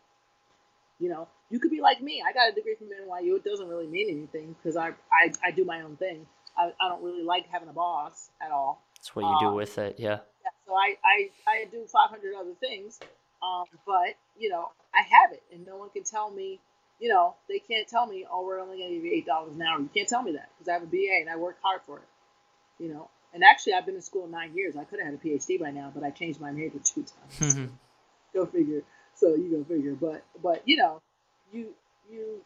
You 0.98 1.10
know, 1.10 1.28
you 1.50 1.60
could 1.60 1.70
be 1.70 1.80
like 1.80 2.02
me. 2.02 2.22
I 2.26 2.32
got 2.32 2.50
a 2.50 2.52
degree 2.52 2.74
from 2.74 2.88
NYU. 2.88 3.36
It 3.36 3.44
doesn't 3.44 3.68
really 3.68 3.86
mean 3.86 4.08
anything 4.10 4.54
because 4.54 4.76
I, 4.76 4.88
I 5.12 5.32
I 5.44 5.50
do 5.52 5.64
my 5.64 5.82
own 5.82 5.96
thing. 5.96 6.26
I, 6.58 6.72
I 6.80 6.88
don't 6.88 7.02
really 7.02 7.22
like 7.22 7.46
having 7.48 7.68
a 7.68 7.72
boss 7.72 8.30
at 8.42 8.50
all. 8.50 8.82
That's 8.96 9.14
what 9.14 9.22
you 9.22 9.36
do 9.40 9.46
Um, 9.46 9.54
with 9.54 9.78
it, 9.78 9.96
yeah. 9.98 10.18
Yeah, 10.42 10.50
so 10.66 10.74
I, 10.74 10.96
I, 11.04 11.30
I 11.46 11.64
do 11.70 11.86
500 11.86 12.34
other 12.34 12.54
things, 12.60 12.98
um, 13.42 13.64
but, 13.86 14.16
you 14.36 14.50
know, 14.50 14.70
I 14.92 15.02
have 15.02 15.32
it, 15.32 15.42
and 15.52 15.64
no 15.66 15.76
one 15.76 15.90
can 15.90 16.02
tell 16.02 16.30
me, 16.30 16.60
you 16.98 17.08
know, 17.08 17.36
they 17.48 17.60
can't 17.60 17.86
tell 17.86 18.06
me, 18.06 18.26
oh, 18.30 18.44
we're 18.44 18.60
only 18.60 18.78
going 18.78 18.88
to 18.88 18.94
give 18.96 19.04
you 19.04 19.24
$8 19.24 19.54
an 19.54 19.62
hour. 19.62 19.78
You 19.78 19.88
can't 19.94 20.08
tell 20.08 20.22
me 20.22 20.32
that 20.32 20.48
because 20.56 20.68
I 20.68 20.72
have 20.72 20.82
a 20.82 20.86
BA 20.86 21.20
and 21.20 21.30
I 21.30 21.36
worked 21.36 21.60
hard 21.62 21.80
for 21.86 21.98
it, 21.98 22.08
you 22.82 22.88
know. 22.92 23.08
And 23.32 23.44
actually, 23.44 23.74
I've 23.74 23.86
been 23.86 23.94
in 23.94 24.02
school 24.02 24.26
nine 24.26 24.56
years. 24.56 24.74
I 24.74 24.84
could 24.84 24.98
have 25.00 25.12
had 25.12 25.14
a 25.14 25.24
PhD 25.24 25.60
by 25.60 25.70
now, 25.70 25.92
but 25.94 26.02
I 26.02 26.10
changed 26.10 26.40
my 26.40 26.50
major 26.50 26.78
two 26.82 27.04
times. 27.04 27.54
Mm-hmm. 27.54 27.66
go 28.34 28.46
figure. 28.46 28.82
So 29.14 29.34
you 29.34 29.50
go 29.50 29.64
figure. 29.64 29.94
But, 29.94 30.24
but 30.42 30.62
you 30.64 30.78
know, 30.78 31.02
you, 31.52 31.74
you, 32.10 32.40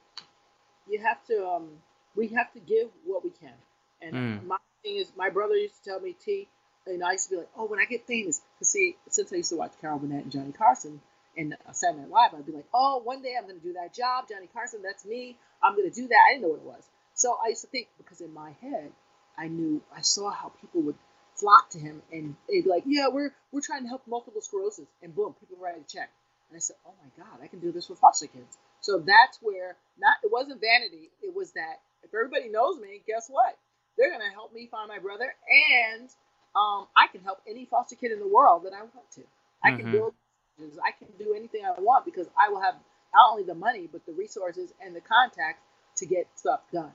you 0.88 1.00
have 1.00 1.24
to, 1.28 1.46
um, 1.46 1.68
we 2.16 2.28
have 2.28 2.52
to 2.52 2.60
give 2.60 2.88
what 3.06 3.24
we 3.24 3.30
can. 3.30 3.54
And 4.02 4.14
Mm. 4.14 4.46
my 4.46 4.56
thing 4.82 4.96
is, 4.96 5.12
my 5.16 5.30
brother 5.30 5.56
used 5.56 5.82
to 5.84 5.90
tell 5.90 6.00
me, 6.00 6.12
T, 6.14 6.48
and 6.86 7.02
I 7.04 7.12
used 7.12 7.28
to 7.28 7.30
be 7.30 7.36
like, 7.38 7.50
oh, 7.56 7.66
when 7.66 7.78
I 7.80 7.84
get 7.84 8.06
famous, 8.06 8.40
because 8.56 8.68
see, 8.70 8.96
since 9.08 9.32
I 9.32 9.36
used 9.36 9.50
to 9.50 9.56
watch 9.56 9.72
Carol 9.80 9.98
Burnett 10.00 10.24
and 10.24 10.32
Johnny 10.32 10.52
Carson 10.52 11.00
and 11.36 11.54
uh, 11.68 11.72
Saturday 11.72 12.00
Night 12.02 12.10
Live, 12.10 12.34
I'd 12.34 12.46
be 12.46 12.52
like, 12.52 12.66
oh, 12.74 12.98
one 13.04 13.22
day 13.22 13.34
I'm 13.38 13.44
going 13.46 13.60
to 13.60 13.66
do 13.66 13.74
that 13.74 13.94
job, 13.94 14.28
Johnny 14.28 14.48
Carson, 14.52 14.82
that's 14.82 15.04
me. 15.04 15.38
I'm 15.62 15.76
going 15.76 15.88
to 15.88 15.94
do 15.94 16.08
that. 16.08 16.18
I 16.28 16.32
didn't 16.34 16.42
know 16.42 16.48
what 16.48 16.60
it 16.60 16.66
was. 16.66 16.84
So 17.14 17.36
I 17.44 17.48
used 17.50 17.62
to 17.62 17.68
think, 17.68 17.88
because 17.98 18.20
in 18.20 18.34
my 18.34 18.50
head, 18.60 18.90
I 19.38 19.48
knew, 19.48 19.80
I 19.96 20.02
saw 20.02 20.30
how 20.30 20.48
people 20.60 20.82
would 20.82 20.96
flock 21.36 21.70
to 21.70 21.78
him 21.78 22.02
and 22.12 22.36
they'd 22.48 22.62
be 22.64 22.68
like, 22.68 22.82
yeah, 22.86 23.08
we're 23.08 23.32
we're 23.52 23.62
trying 23.62 23.82
to 23.84 23.88
help 23.88 24.02
multiple 24.06 24.40
sclerosis, 24.42 24.86
and 25.02 25.14
boom, 25.14 25.34
people 25.40 25.56
write 25.60 25.76
a 25.76 25.90
check. 25.90 26.10
And 26.50 26.56
I 26.56 26.60
said, 26.60 26.76
oh 26.86 26.92
my 27.02 27.24
God, 27.24 27.38
I 27.42 27.46
can 27.46 27.60
do 27.60 27.72
this 27.72 27.86
for 27.86 27.94
foster 27.94 28.26
kids. 28.26 28.58
So 28.82 28.98
that's 28.98 29.38
where 29.40 29.76
not 29.98 30.16
it 30.22 30.30
wasn't 30.30 30.60
vanity. 30.60 31.10
It 31.22 31.34
was 31.34 31.52
that 31.52 31.80
if 32.02 32.12
everybody 32.12 32.48
knows 32.50 32.78
me, 32.78 33.00
guess 33.06 33.28
what? 33.30 33.56
They're 33.98 34.10
gonna 34.10 34.30
help 34.32 34.52
me 34.54 34.68
find 34.70 34.88
my 34.88 34.98
brother, 34.98 35.34
and 35.48 36.08
um, 36.56 36.86
I 36.96 37.08
can 37.12 37.22
help 37.22 37.40
any 37.48 37.66
foster 37.66 37.96
kid 37.96 38.12
in 38.12 38.20
the 38.20 38.28
world 38.28 38.64
that 38.64 38.72
I 38.72 38.82
want 38.82 39.10
to. 39.16 39.22
I 39.64 39.72
can 39.72 39.86
Mhm. 39.86 39.92
build, 39.92 40.14
I 40.84 40.92
can 40.92 41.08
do 41.18 41.34
anything 41.34 41.64
I 41.64 41.78
want 41.80 42.04
because 42.04 42.28
I 42.38 42.50
will 42.50 42.60
have 42.60 42.74
not 43.14 43.32
only 43.32 43.44
the 43.44 43.54
money 43.54 43.88
but 43.90 44.04
the 44.06 44.12
resources 44.12 44.72
and 44.84 44.94
the 44.96 45.00
contacts 45.00 45.62
to 45.96 46.06
get 46.06 46.26
stuff 46.36 46.60
done. 46.72 46.92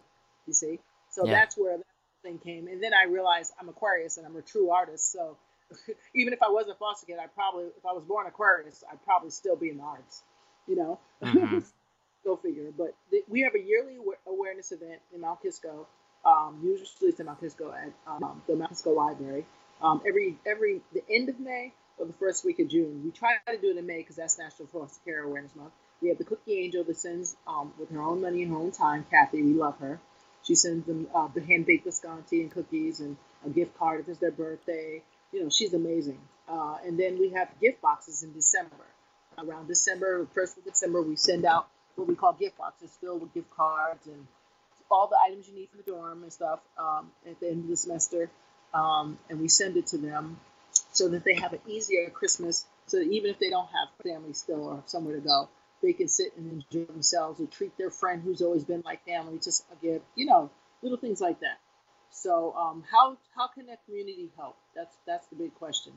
You 0.47 0.53
see, 0.53 0.79
so 1.09 1.25
Yeah. 1.25 1.31
that's 1.31 1.57
where 1.57 1.77
that 1.77 1.85
thing 2.23 2.39
came. 2.39 2.67
And 2.67 2.81
then 2.83 2.93
I 2.93 3.05
realized 3.09 3.53
I'm 3.59 3.69
Aquarius 3.69 4.17
and 4.17 4.25
I'm 4.25 4.35
a 4.35 4.41
true 4.41 4.71
artist. 4.71 5.11
So 5.11 5.37
even 6.15 6.33
if 6.33 6.41
I 6.41 6.49
wasn't 6.49 6.75
a 6.75 6.79
foster 6.79 7.05
kid, 7.05 7.17
I 7.21 7.27
probably, 7.27 7.65
if 7.65 7.85
I 7.85 7.93
was 7.93 8.03
born 8.05 8.27
Aquarius, 8.27 8.83
I'd 8.91 9.03
probably 9.03 9.29
still 9.31 9.55
be 9.55 9.69
in 9.69 9.77
the 9.77 9.83
arts. 9.83 10.23
You 10.67 10.75
know, 10.77 10.99
Mhm. 11.21 11.63
go 12.25 12.37
figure. 12.37 12.71
But 12.77 12.95
th- 13.11 13.25
we 13.27 13.41
have 13.41 13.55
a 13.55 13.59
yearly 13.61 13.97
awa- 13.97 14.21
awareness 14.27 14.71
event 14.71 15.01
in 15.13 15.21
Mount 15.21 15.41
Kisco. 15.41 15.87
Um, 16.25 16.59
usually 16.63 17.09
it's 17.09 17.19
in 17.19 17.25
Mount 17.25 17.39
Kisco 17.39 17.71
at 17.71 17.91
um, 18.05 18.41
the 18.47 18.55
Mount 18.55 18.85
Library. 18.85 19.45
Um, 19.81 20.01
every 20.07 20.37
every 20.45 20.81
the 20.93 21.03
end 21.09 21.29
of 21.29 21.39
May 21.39 21.73
or 21.97 22.05
the 22.05 22.13
first 22.13 22.45
week 22.45 22.59
of 22.59 22.67
June. 22.67 23.01
We 23.03 23.11
try 23.11 23.37
to 23.47 23.57
do 23.57 23.71
it 23.71 23.77
in 23.77 23.85
May 23.85 23.97
because 23.97 24.15
that's 24.15 24.37
National 24.37 24.67
Foster 24.67 24.99
Care 25.05 25.23
Awareness 25.23 25.55
Month. 25.55 25.71
We 26.01 26.09
have 26.09 26.17
the 26.17 26.23
Cookie 26.23 26.59
Angel 26.59 26.83
that 26.83 26.97
sends 26.97 27.35
um, 27.47 27.73
with 27.79 27.89
her 27.89 28.01
own 28.01 28.21
money 28.21 28.43
and 28.43 28.51
her 28.51 28.57
own 28.57 28.71
time. 28.71 29.05
Kathy, 29.09 29.41
we 29.41 29.53
love 29.53 29.79
her. 29.79 29.99
She 30.43 30.55
sends 30.55 30.85
them 30.85 31.07
uh, 31.13 31.27
the 31.33 31.41
hand 31.41 31.65
baked 31.65 31.87
biscotti 31.87 32.41
and 32.41 32.51
cookies 32.51 32.99
and 32.99 33.17
a 33.45 33.49
gift 33.49 33.77
card 33.77 34.01
if 34.01 34.07
it's 34.07 34.19
their 34.19 34.31
birthday. 34.31 35.01
You 35.31 35.43
know, 35.43 35.49
she's 35.49 35.73
amazing. 35.73 36.19
Uh, 36.47 36.77
and 36.85 36.99
then 36.99 37.19
we 37.19 37.31
have 37.31 37.49
gift 37.59 37.81
boxes 37.81 38.23
in 38.23 38.31
December. 38.31 38.75
Around 39.37 39.67
December, 39.67 40.25
first 40.33 40.57
of 40.57 40.63
December, 40.63 41.01
we 41.01 41.15
send 41.15 41.45
out 41.45 41.67
what 41.95 42.07
we 42.07 42.15
call 42.15 42.33
gift 42.33 42.57
boxes 42.57 42.97
filled 43.01 43.21
with 43.21 43.33
gift 43.33 43.49
cards 43.51 44.07
and 44.07 44.25
all 44.91 45.07
the 45.07 45.17
items 45.27 45.47
you 45.47 45.55
need 45.55 45.69
for 45.69 45.77
the 45.77 45.83
dorm 45.83 46.23
and 46.23 46.31
stuff 46.31 46.59
um, 46.77 47.11
at 47.29 47.39
the 47.39 47.49
end 47.49 47.63
of 47.63 47.69
the 47.69 47.77
semester. 47.77 48.29
Um, 48.73 49.17
and 49.29 49.39
we 49.39 49.47
send 49.47 49.77
it 49.77 49.87
to 49.87 49.97
them 49.97 50.39
so 50.91 51.09
that 51.09 51.23
they 51.23 51.35
have 51.35 51.53
an 51.53 51.59
easier 51.67 52.09
Christmas 52.09 52.65
So 52.87 52.97
that 52.97 53.11
even 53.11 53.29
if 53.29 53.39
they 53.39 53.49
don't 53.49 53.67
have 53.67 53.89
family 54.03 54.33
still 54.33 54.63
or 54.63 54.83
somewhere 54.85 55.15
to 55.15 55.21
go, 55.21 55.49
they 55.83 55.93
can 55.93 56.07
sit 56.07 56.35
and 56.37 56.51
enjoy 56.51 56.85
themselves 56.91 57.39
or 57.39 57.45
treat 57.45 57.77
their 57.77 57.91
friend 57.91 58.21
who's 58.23 58.41
always 58.41 58.63
been 58.63 58.81
like 58.83 59.05
family 59.05 59.39
just 59.43 59.65
a 59.71 59.85
gift, 59.85 60.05
you 60.15 60.25
know, 60.25 60.49
little 60.81 60.97
things 60.97 61.21
like 61.21 61.41
that. 61.41 61.59
So 62.09 62.53
um, 62.55 62.83
how 62.89 63.17
how 63.35 63.47
can 63.47 63.67
that 63.67 63.85
community 63.85 64.29
help? 64.37 64.55
That's 64.75 64.95
that's 65.05 65.27
the 65.27 65.35
big 65.35 65.53
question. 65.55 65.93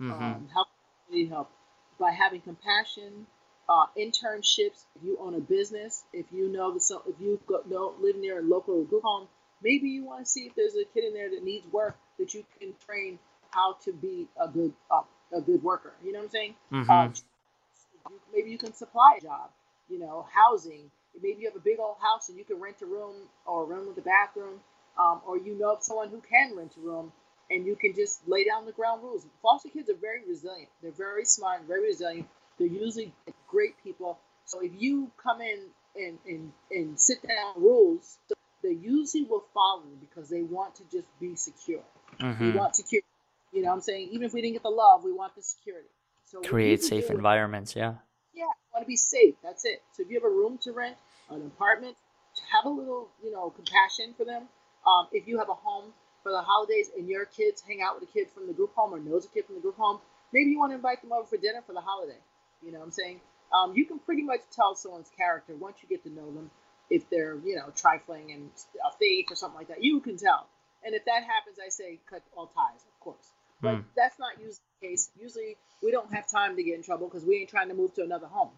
Mm-hmm. 0.00 0.12
Um, 0.12 0.48
how 0.54 0.64
can 0.64 0.74
community 1.06 1.30
help? 1.30 1.50
By 1.98 2.12
having 2.12 2.40
compassion, 2.40 3.26
uh, 3.68 3.86
internships. 3.96 4.84
If 4.96 5.04
you 5.04 5.18
own 5.20 5.34
a 5.34 5.40
business, 5.40 6.04
if 6.12 6.26
you 6.32 6.48
know 6.48 6.76
so, 6.78 7.02
if 7.06 7.16
you 7.20 7.40
go, 7.46 7.62
don't 7.68 8.00
live 8.00 8.16
near 8.16 8.40
a 8.40 8.42
local 8.42 8.84
group 8.84 9.02
home, 9.02 9.28
maybe 9.62 9.88
you 9.88 10.04
want 10.04 10.24
to 10.24 10.30
see 10.30 10.46
if 10.46 10.54
there's 10.54 10.74
a 10.74 10.84
kid 10.94 11.04
in 11.04 11.14
there 11.14 11.30
that 11.30 11.44
needs 11.44 11.66
work 11.72 11.96
that 12.18 12.34
you 12.34 12.44
can 12.58 12.72
train 12.86 13.18
how 13.50 13.76
to 13.84 13.92
be 13.92 14.28
a 14.40 14.48
good 14.48 14.72
uh, 14.90 15.02
a 15.36 15.40
good 15.40 15.62
worker. 15.62 15.92
You 16.04 16.12
know 16.12 16.18
what 16.18 16.24
I'm 16.26 16.30
saying? 16.30 16.54
Mm-hmm. 16.72 16.90
Uh, 16.90 17.08
maybe 18.34 18.50
you 18.50 18.58
can 18.58 18.74
supply 18.74 19.18
a 19.18 19.22
job. 19.22 19.50
You 19.88 19.98
know, 19.98 20.26
housing. 20.32 20.90
Maybe 21.20 21.40
you 21.40 21.48
have 21.48 21.56
a 21.56 21.64
big 21.64 21.80
old 21.80 21.96
house 22.00 22.28
and 22.28 22.38
you 22.38 22.44
can 22.44 22.60
rent 22.60 22.76
a 22.82 22.86
room 22.86 23.14
or 23.46 23.64
a 23.64 23.66
room 23.66 23.88
with 23.88 23.98
a 23.98 24.02
bathroom, 24.02 24.60
um, 24.98 25.20
or 25.26 25.38
you 25.38 25.58
know 25.58 25.72
of 25.72 25.82
someone 25.82 26.10
who 26.10 26.20
can 26.20 26.54
rent 26.54 26.74
a 26.76 26.80
room 26.80 27.12
and 27.50 27.66
you 27.66 27.76
can 27.76 27.94
just 27.94 28.20
lay 28.28 28.44
down 28.44 28.66
the 28.66 28.72
ground 28.72 29.02
rules. 29.02 29.26
Foster 29.42 29.68
kids 29.68 29.88
are 29.88 29.96
very 30.00 30.20
resilient. 30.28 30.68
They're 30.82 30.90
very 30.90 31.24
smart, 31.24 31.62
very 31.66 31.88
resilient. 31.88 32.28
They're 32.58 32.66
usually 32.66 33.12
great 33.48 33.74
people. 33.82 34.18
So 34.44 34.60
if 34.60 34.72
you 34.78 35.10
come 35.22 35.40
in 35.40 35.66
and, 35.96 36.18
and, 36.26 36.52
and 36.70 37.00
sit 37.00 37.22
down 37.22 37.62
rules, 37.62 38.18
they 38.62 38.72
usually 38.72 39.24
will 39.24 39.44
follow 39.54 39.84
because 40.00 40.28
they 40.28 40.42
want 40.42 40.74
to 40.76 40.82
just 40.90 41.08
be 41.20 41.36
secure. 41.36 41.82
Mm-hmm. 42.20 42.52
They 42.52 42.58
want 42.58 42.76
security. 42.76 43.06
You 43.52 43.62
know 43.62 43.68
what 43.68 43.74
I'm 43.76 43.80
saying? 43.80 44.08
Even 44.12 44.26
if 44.26 44.32
we 44.32 44.42
didn't 44.42 44.54
get 44.54 44.62
the 44.62 44.70
love, 44.70 45.04
we 45.04 45.12
want 45.12 45.34
the 45.34 45.42
security. 45.42 45.88
So 46.24 46.40
create 46.40 46.82
safe 46.82 47.10
environments, 47.10 47.74
yeah. 47.74 47.94
Yeah, 48.34 48.44
want 48.72 48.84
to 48.84 48.86
be 48.86 48.96
safe. 48.96 49.34
That's 49.42 49.64
it. 49.64 49.82
So 49.92 50.02
if 50.02 50.10
you 50.10 50.16
have 50.16 50.24
a 50.24 50.34
room 50.34 50.58
to 50.62 50.72
rent, 50.72 50.96
an 51.30 51.42
apartment, 51.46 51.96
have 52.52 52.64
a 52.66 52.68
little, 52.68 53.08
you 53.22 53.32
know, 53.32 53.50
compassion 53.50 54.14
for 54.16 54.24
them. 54.24 54.48
Um, 54.86 55.08
if 55.12 55.26
you 55.26 55.38
have 55.38 55.48
a 55.48 55.54
home 55.54 55.92
for 56.22 56.32
the 56.32 56.40
holidays 56.40 56.90
and 56.96 57.08
your 57.08 57.24
kids 57.24 57.62
hang 57.66 57.80
out 57.82 57.98
with 57.98 58.08
a 58.08 58.12
kid 58.12 58.28
from 58.30 58.46
the 58.46 58.52
group 58.52 58.74
home 58.74 58.94
or 58.94 59.00
knows 59.00 59.24
a 59.24 59.28
kid 59.28 59.46
from 59.46 59.56
the 59.56 59.60
group 59.60 59.76
home, 59.76 59.98
maybe 60.32 60.50
you 60.50 60.58
want 60.58 60.72
to 60.72 60.76
invite 60.76 61.00
them 61.02 61.12
over 61.12 61.26
for 61.26 61.36
dinner 61.36 61.62
for 61.66 61.72
the 61.72 61.80
holiday. 61.80 62.18
You 62.64 62.72
know 62.72 62.78
what 62.78 62.86
I'm 62.86 62.90
saying? 62.92 63.20
Um, 63.52 63.74
you 63.74 63.86
can 63.86 63.98
pretty 63.98 64.22
much 64.22 64.40
tell 64.50 64.74
someone's 64.74 65.10
character 65.16 65.54
once 65.54 65.76
you 65.82 65.88
get 65.88 66.02
to 66.04 66.10
know 66.10 66.30
them. 66.32 66.50
If 66.90 67.08
they're, 67.10 67.36
you 67.44 67.56
know, 67.56 67.70
trifling 67.76 68.32
and 68.32 68.50
a 68.86 68.96
thief 68.96 69.26
or 69.30 69.36
something 69.36 69.58
like 69.58 69.68
that, 69.68 69.84
you 69.84 70.00
can 70.00 70.16
tell. 70.16 70.46
And 70.84 70.94
if 70.94 71.04
that 71.04 71.22
happens, 71.22 71.58
I 71.64 71.68
say 71.68 71.98
cut 72.08 72.22
all 72.36 72.46
ties, 72.46 72.80
of 72.80 73.00
course. 73.00 73.32
But 73.60 73.76
mm. 73.76 73.84
that's 73.96 74.18
not 74.18 74.38
usually 74.38 74.56
the 74.80 74.88
case. 74.88 75.10
Usually, 75.20 75.56
we 75.82 75.90
don't 75.90 76.12
have 76.14 76.28
time 76.28 76.56
to 76.56 76.62
get 76.62 76.76
in 76.76 76.82
trouble 76.82 77.08
because 77.08 77.24
we 77.24 77.36
ain't 77.36 77.50
trying 77.50 77.68
to 77.68 77.74
move 77.74 77.94
to 77.94 78.02
another 78.02 78.26
home. 78.26 78.52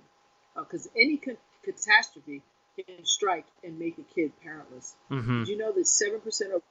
because 0.57 0.87
uh, 0.87 0.91
any 0.95 1.17
ca- 1.17 1.35
catastrophe 1.63 2.41
can 2.75 3.05
strike 3.05 3.45
and 3.63 3.77
make 3.77 3.97
a 3.97 4.03
kid 4.13 4.31
parentless. 4.43 4.95
Mm-hmm. 5.11 5.39
Did 5.39 5.49
you 5.49 5.57
know 5.57 5.73
that 5.73 5.87
seven 5.87 6.21
percent 6.21 6.53
of 6.53 6.61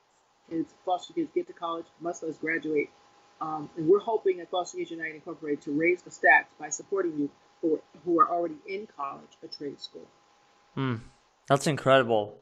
kids, 0.50 0.72
foster 0.84 1.12
kids, 1.12 1.30
get 1.34 1.46
to 1.48 1.52
college, 1.52 1.86
much 2.00 2.22
less 2.22 2.38
graduate? 2.38 2.88
Um, 3.40 3.68
and 3.76 3.88
we're 3.88 4.00
hoping 4.00 4.40
at 4.40 4.50
Foster 4.50 4.78
Kids 4.78 4.92
United 4.92 5.16
Incorporated 5.16 5.62
to 5.62 5.72
raise 5.72 6.02
the 6.02 6.10
stats 6.10 6.46
by 6.58 6.68
supporting 6.70 7.18
you 7.18 7.30
who, 7.60 7.80
who 8.04 8.20
are 8.20 8.28
already 8.28 8.58
in 8.66 8.86
college, 8.96 9.38
a 9.42 9.48
trade 9.48 9.80
school. 9.80 10.06
Mm, 10.76 11.00
that's 11.48 11.66
incredible. 11.66 12.38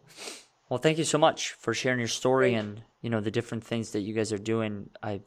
Well, 0.69 0.79
thank 0.79 0.99
you 0.99 1.05
so 1.05 1.19
much 1.19 1.53
for 1.53 1.75
sharing 1.75 1.99
your 1.99 2.09
story 2.09 2.55
and 2.55 2.83
you 3.03 3.11
know 3.11 3.21
the 3.21 3.31
different 3.31 3.65
things 3.65 3.91
that 3.91 4.01
you 4.01 4.15
guys 4.15 4.33
are 4.33 4.39
doing. 4.39 4.91
I 5.03 5.21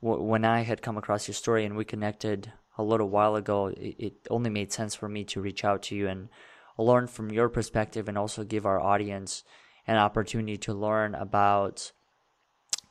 w- 0.00 0.22
when 0.22 0.44
I 0.44 0.60
had 0.60 0.82
come 0.82 0.96
across 0.96 1.26
your 1.26 1.34
story 1.34 1.64
and 1.64 1.76
we 1.76 1.84
connected 1.84 2.52
a 2.78 2.84
little 2.84 3.08
while 3.08 3.34
ago, 3.36 3.66
it, 3.66 3.96
it 3.98 4.14
only 4.30 4.50
made 4.50 4.72
sense 4.72 4.94
for 4.94 5.08
me 5.08 5.24
to 5.24 5.40
reach 5.40 5.64
out 5.64 5.82
to 5.84 5.96
you 5.96 6.08
and 6.08 6.28
learn 6.78 7.06
from 7.06 7.30
your 7.30 7.48
perspective 7.48 8.08
and 8.08 8.16
also 8.16 8.44
give 8.44 8.64
our 8.64 8.80
audience 8.80 9.44
an 9.86 9.96
opportunity 9.96 10.56
to 10.56 10.72
learn 10.72 11.14
about 11.14 11.92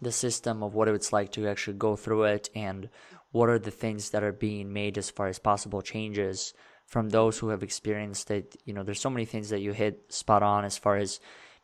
the 0.02 0.12
system 0.12 0.64
of 0.64 0.74
what 0.74 0.88
it's 0.88 1.14
like 1.14 1.32
to 1.32 1.48
actually 1.48 1.78
go 1.78 1.96
through 1.96 2.24
it 2.24 2.50
and 2.56 2.90
what 3.32 3.50
are 3.50 3.60
the 3.60 3.72
things 3.72 4.10
that 4.12 4.24
are 4.24 4.32
being 4.32 4.74
made 4.74 4.98
as 4.98 5.10
far 5.10 5.28
as 5.28 5.40
possible 5.40 5.82
changes 5.82 6.54
from 6.86 7.10
those 7.10 7.38
who 7.38 7.50
have 7.50 7.64
experienced 7.64 8.32
it? 8.32 8.56
You 8.66 8.74
know 8.74 8.84
there's 8.84 9.02
so 9.02 9.10
many 9.10 9.26
things 9.26 9.50
that 9.50 9.62
you 9.62 9.74
hit 9.74 10.12
spot 10.14 10.44
on 10.44 10.66
as 10.66 10.78
far 10.78 10.98
as 10.98 11.20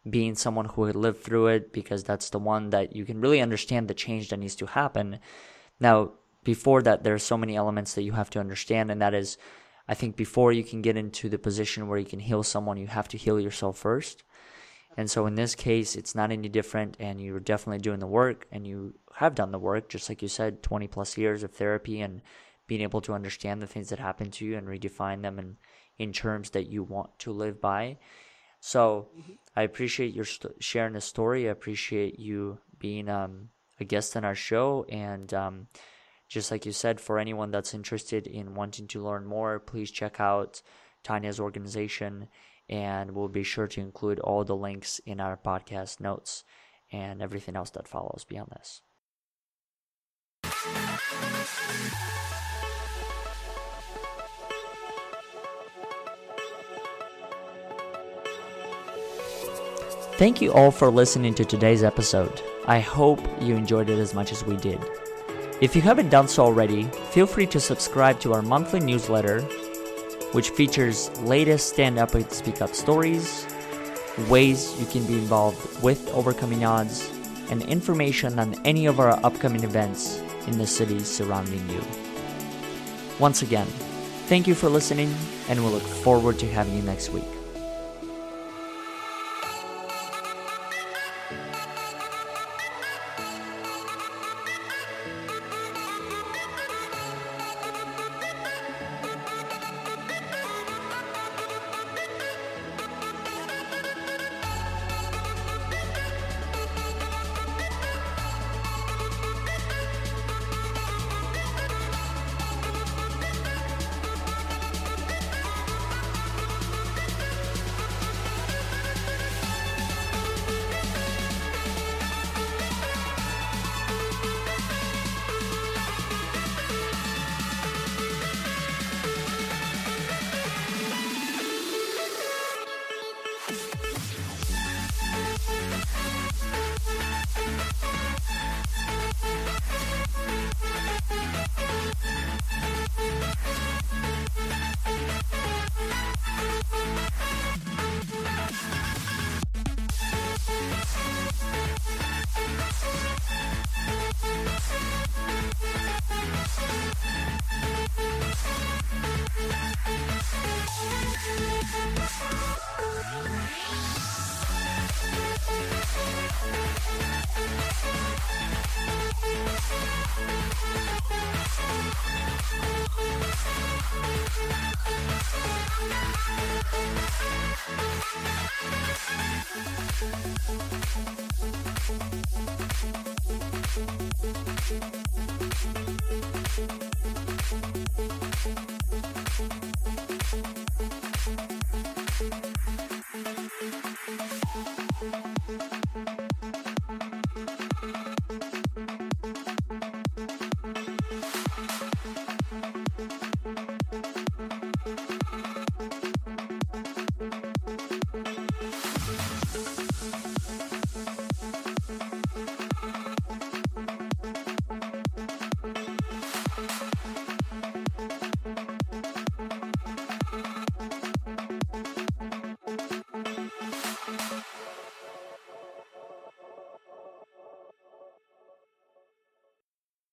being 0.08 0.36
someone 0.36 0.66
who 0.66 0.86
had 0.86 0.96
lived 0.96 1.24
through 1.24 1.48
it 1.48 1.74
because 1.74 2.04
that's 2.04 2.30
the 2.30 2.40
one 2.40 2.70
that 2.70 2.96
you 2.96 3.06
can 3.06 3.20
really 3.20 3.42
understand 3.42 3.88
the 3.88 3.94
change 3.94 4.30
that 4.30 4.38
needs 4.38 4.56
to 4.56 4.68
happen. 4.68 5.20
Now 5.80 6.12
before 6.46 6.82
that 6.84 7.04
there's 7.04 7.24
so 7.24 7.38
many 7.38 7.58
elements 7.58 7.96
that 7.96 8.04
you 8.04 8.14
have 8.14 8.30
to 8.30 8.40
understand 8.40 8.90
and 8.90 9.02
that 9.02 9.14
is 9.14 9.38
i 9.90 9.94
think 9.94 10.16
before 10.16 10.54
you 10.54 10.64
can 10.64 10.82
get 10.82 10.96
into 10.96 11.28
the 11.28 11.38
position 11.38 11.88
where 11.90 12.00
you 12.00 12.06
can 12.06 12.20
heal 12.20 12.44
someone 12.44 12.78
you 12.78 12.88
have 12.88 13.10
to 13.10 13.18
heal 13.18 13.38
yourself 13.38 13.78
first 13.78 14.24
and 14.98 15.10
so 15.10 15.26
in 15.26 15.36
this 15.36 15.56
case, 15.56 15.96
it's 15.96 16.16
not 16.16 16.32
any 16.32 16.48
different, 16.48 16.96
and 17.00 17.20
you're 17.20 17.40
definitely 17.40 17.80
doing 17.80 18.00
the 18.00 18.08
work, 18.08 18.48
and 18.52 18.66
you 18.66 18.96
have 19.16 19.36
done 19.36 19.52
the 19.52 19.60
work, 19.60 19.90
just 19.90 20.10
like 20.10 20.22
you 20.22 20.28
said, 20.28 20.64
20 20.64 20.88
plus 20.88 21.18
years 21.18 21.44
of 21.44 21.52
therapy 21.52 22.02
and 22.02 22.22
being 22.68 22.82
able 22.82 23.02
to 23.02 23.14
understand 23.14 23.62
the 23.62 23.68
things 23.68 23.90
that 23.90 24.00
happen 24.00 24.32
to 24.32 24.46
you 24.46 24.58
and 24.58 24.68
redefine 24.68 25.22
them 25.22 25.38
in, 25.40 25.58
in 25.98 26.14
terms 26.14 26.50
that 26.52 26.68
you 26.68 26.84
want 26.84 27.18
to 27.20 27.32
live 27.32 27.62
by. 27.62 27.98
So 28.60 29.10
mm-hmm. 29.18 29.34
I 29.56 29.64
appreciate 29.64 30.14
your 30.14 30.26
st- 30.26 30.64
sharing 30.64 30.94
the 30.94 31.02
story. 31.02 31.48
I 31.48 31.52
appreciate 31.52 32.20
you 32.20 32.58
being 32.80 33.10
um, 33.10 33.50
a 33.80 33.84
guest 33.84 34.18
on 34.18 34.26
our 34.26 34.36
show. 34.36 34.86
And 34.90 35.32
um, 35.34 35.68
just 36.28 36.52
like 36.52 36.66
you 36.66 36.72
said, 36.72 37.00
for 37.00 37.20
anyone 37.20 37.52
that's 37.52 37.74
interested 37.74 38.28
in 38.28 38.56
wanting 38.56 38.88
to 38.88 39.04
learn 39.04 39.26
more, 39.26 39.60
please 39.60 39.92
check 39.92 40.20
out 40.20 40.62
Tanya's 41.04 41.40
organization 41.40 42.28
and 42.70 43.12
we'll 43.12 43.28
be 43.28 43.44
sure 43.44 43.68
to 43.68 43.82
include 43.82 44.20
all 44.20 44.44
the 44.44 44.56
links 44.56 45.00
in 45.06 45.20
our 45.20 45.38
podcast 45.38 46.00
notes 46.00 46.44
and 46.92 47.22
everything 47.22 47.56
else 47.56 47.70
that 47.72 47.88
follows 47.88 48.26
beyond 48.28 48.50
this. 48.52 48.82
Thank 60.18 60.42
you 60.42 60.54
all 60.54 60.72
for 60.72 60.90
listening 60.90 61.34
to 61.36 61.44
today's 61.44 61.84
episode. 61.84 62.42
I 62.68 62.80
hope 62.80 63.20
you 63.42 63.56
enjoyed 63.56 63.90
it 63.90 64.00
as 64.00 64.14
much 64.14 64.32
as 64.32 64.46
we 64.46 64.56
did. 64.56 64.80
If 65.60 65.76
you 65.76 65.82
haven't 65.82 66.10
done 66.10 66.30
so 66.30 66.46
already, 66.46 66.84
feel 67.12 67.28
free 67.28 67.48
to 67.48 67.60
subscribe 67.60 68.22
to 68.22 68.34
our 68.34 68.42
monthly 68.42 68.80
newsletter 68.80 69.46
which 70.32 70.50
features 70.52 71.10
latest 71.22 71.70
stand 71.70 71.98
up 71.98 72.14
and 72.16 72.30
speak 72.32 72.62
up 72.62 72.74
stories, 72.74 73.46
ways 74.30 74.74
you 74.80 74.86
can 74.86 75.06
be 75.06 75.14
involved 75.14 75.84
with 75.84 76.10
Overcoming 76.14 76.66
Odds, 76.66 77.12
and 77.50 77.62
information 77.64 78.40
on 78.40 78.56
any 78.66 78.86
of 78.86 79.00
our 79.00 79.12
upcoming 79.26 79.64
events 79.64 80.22
in 80.48 80.58
the 80.58 80.68
cities 80.68 81.08
surrounding 81.08 81.68
you. 81.70 81.82
Once 83.20 83.42
again, 83.42 83.68
thank 84.28 84.48
you 84.48 84.56
for 84.56 84.70
listening, 84.70 85.14
and 85.48 85.64
we 85.64 85.70
look 85.70 85.84
forward 85.84 86.40
to 86.40 86.48
having 86.48 86.76
you 86.76 86.82
next 86.82 87.12
week. 87.12 87.35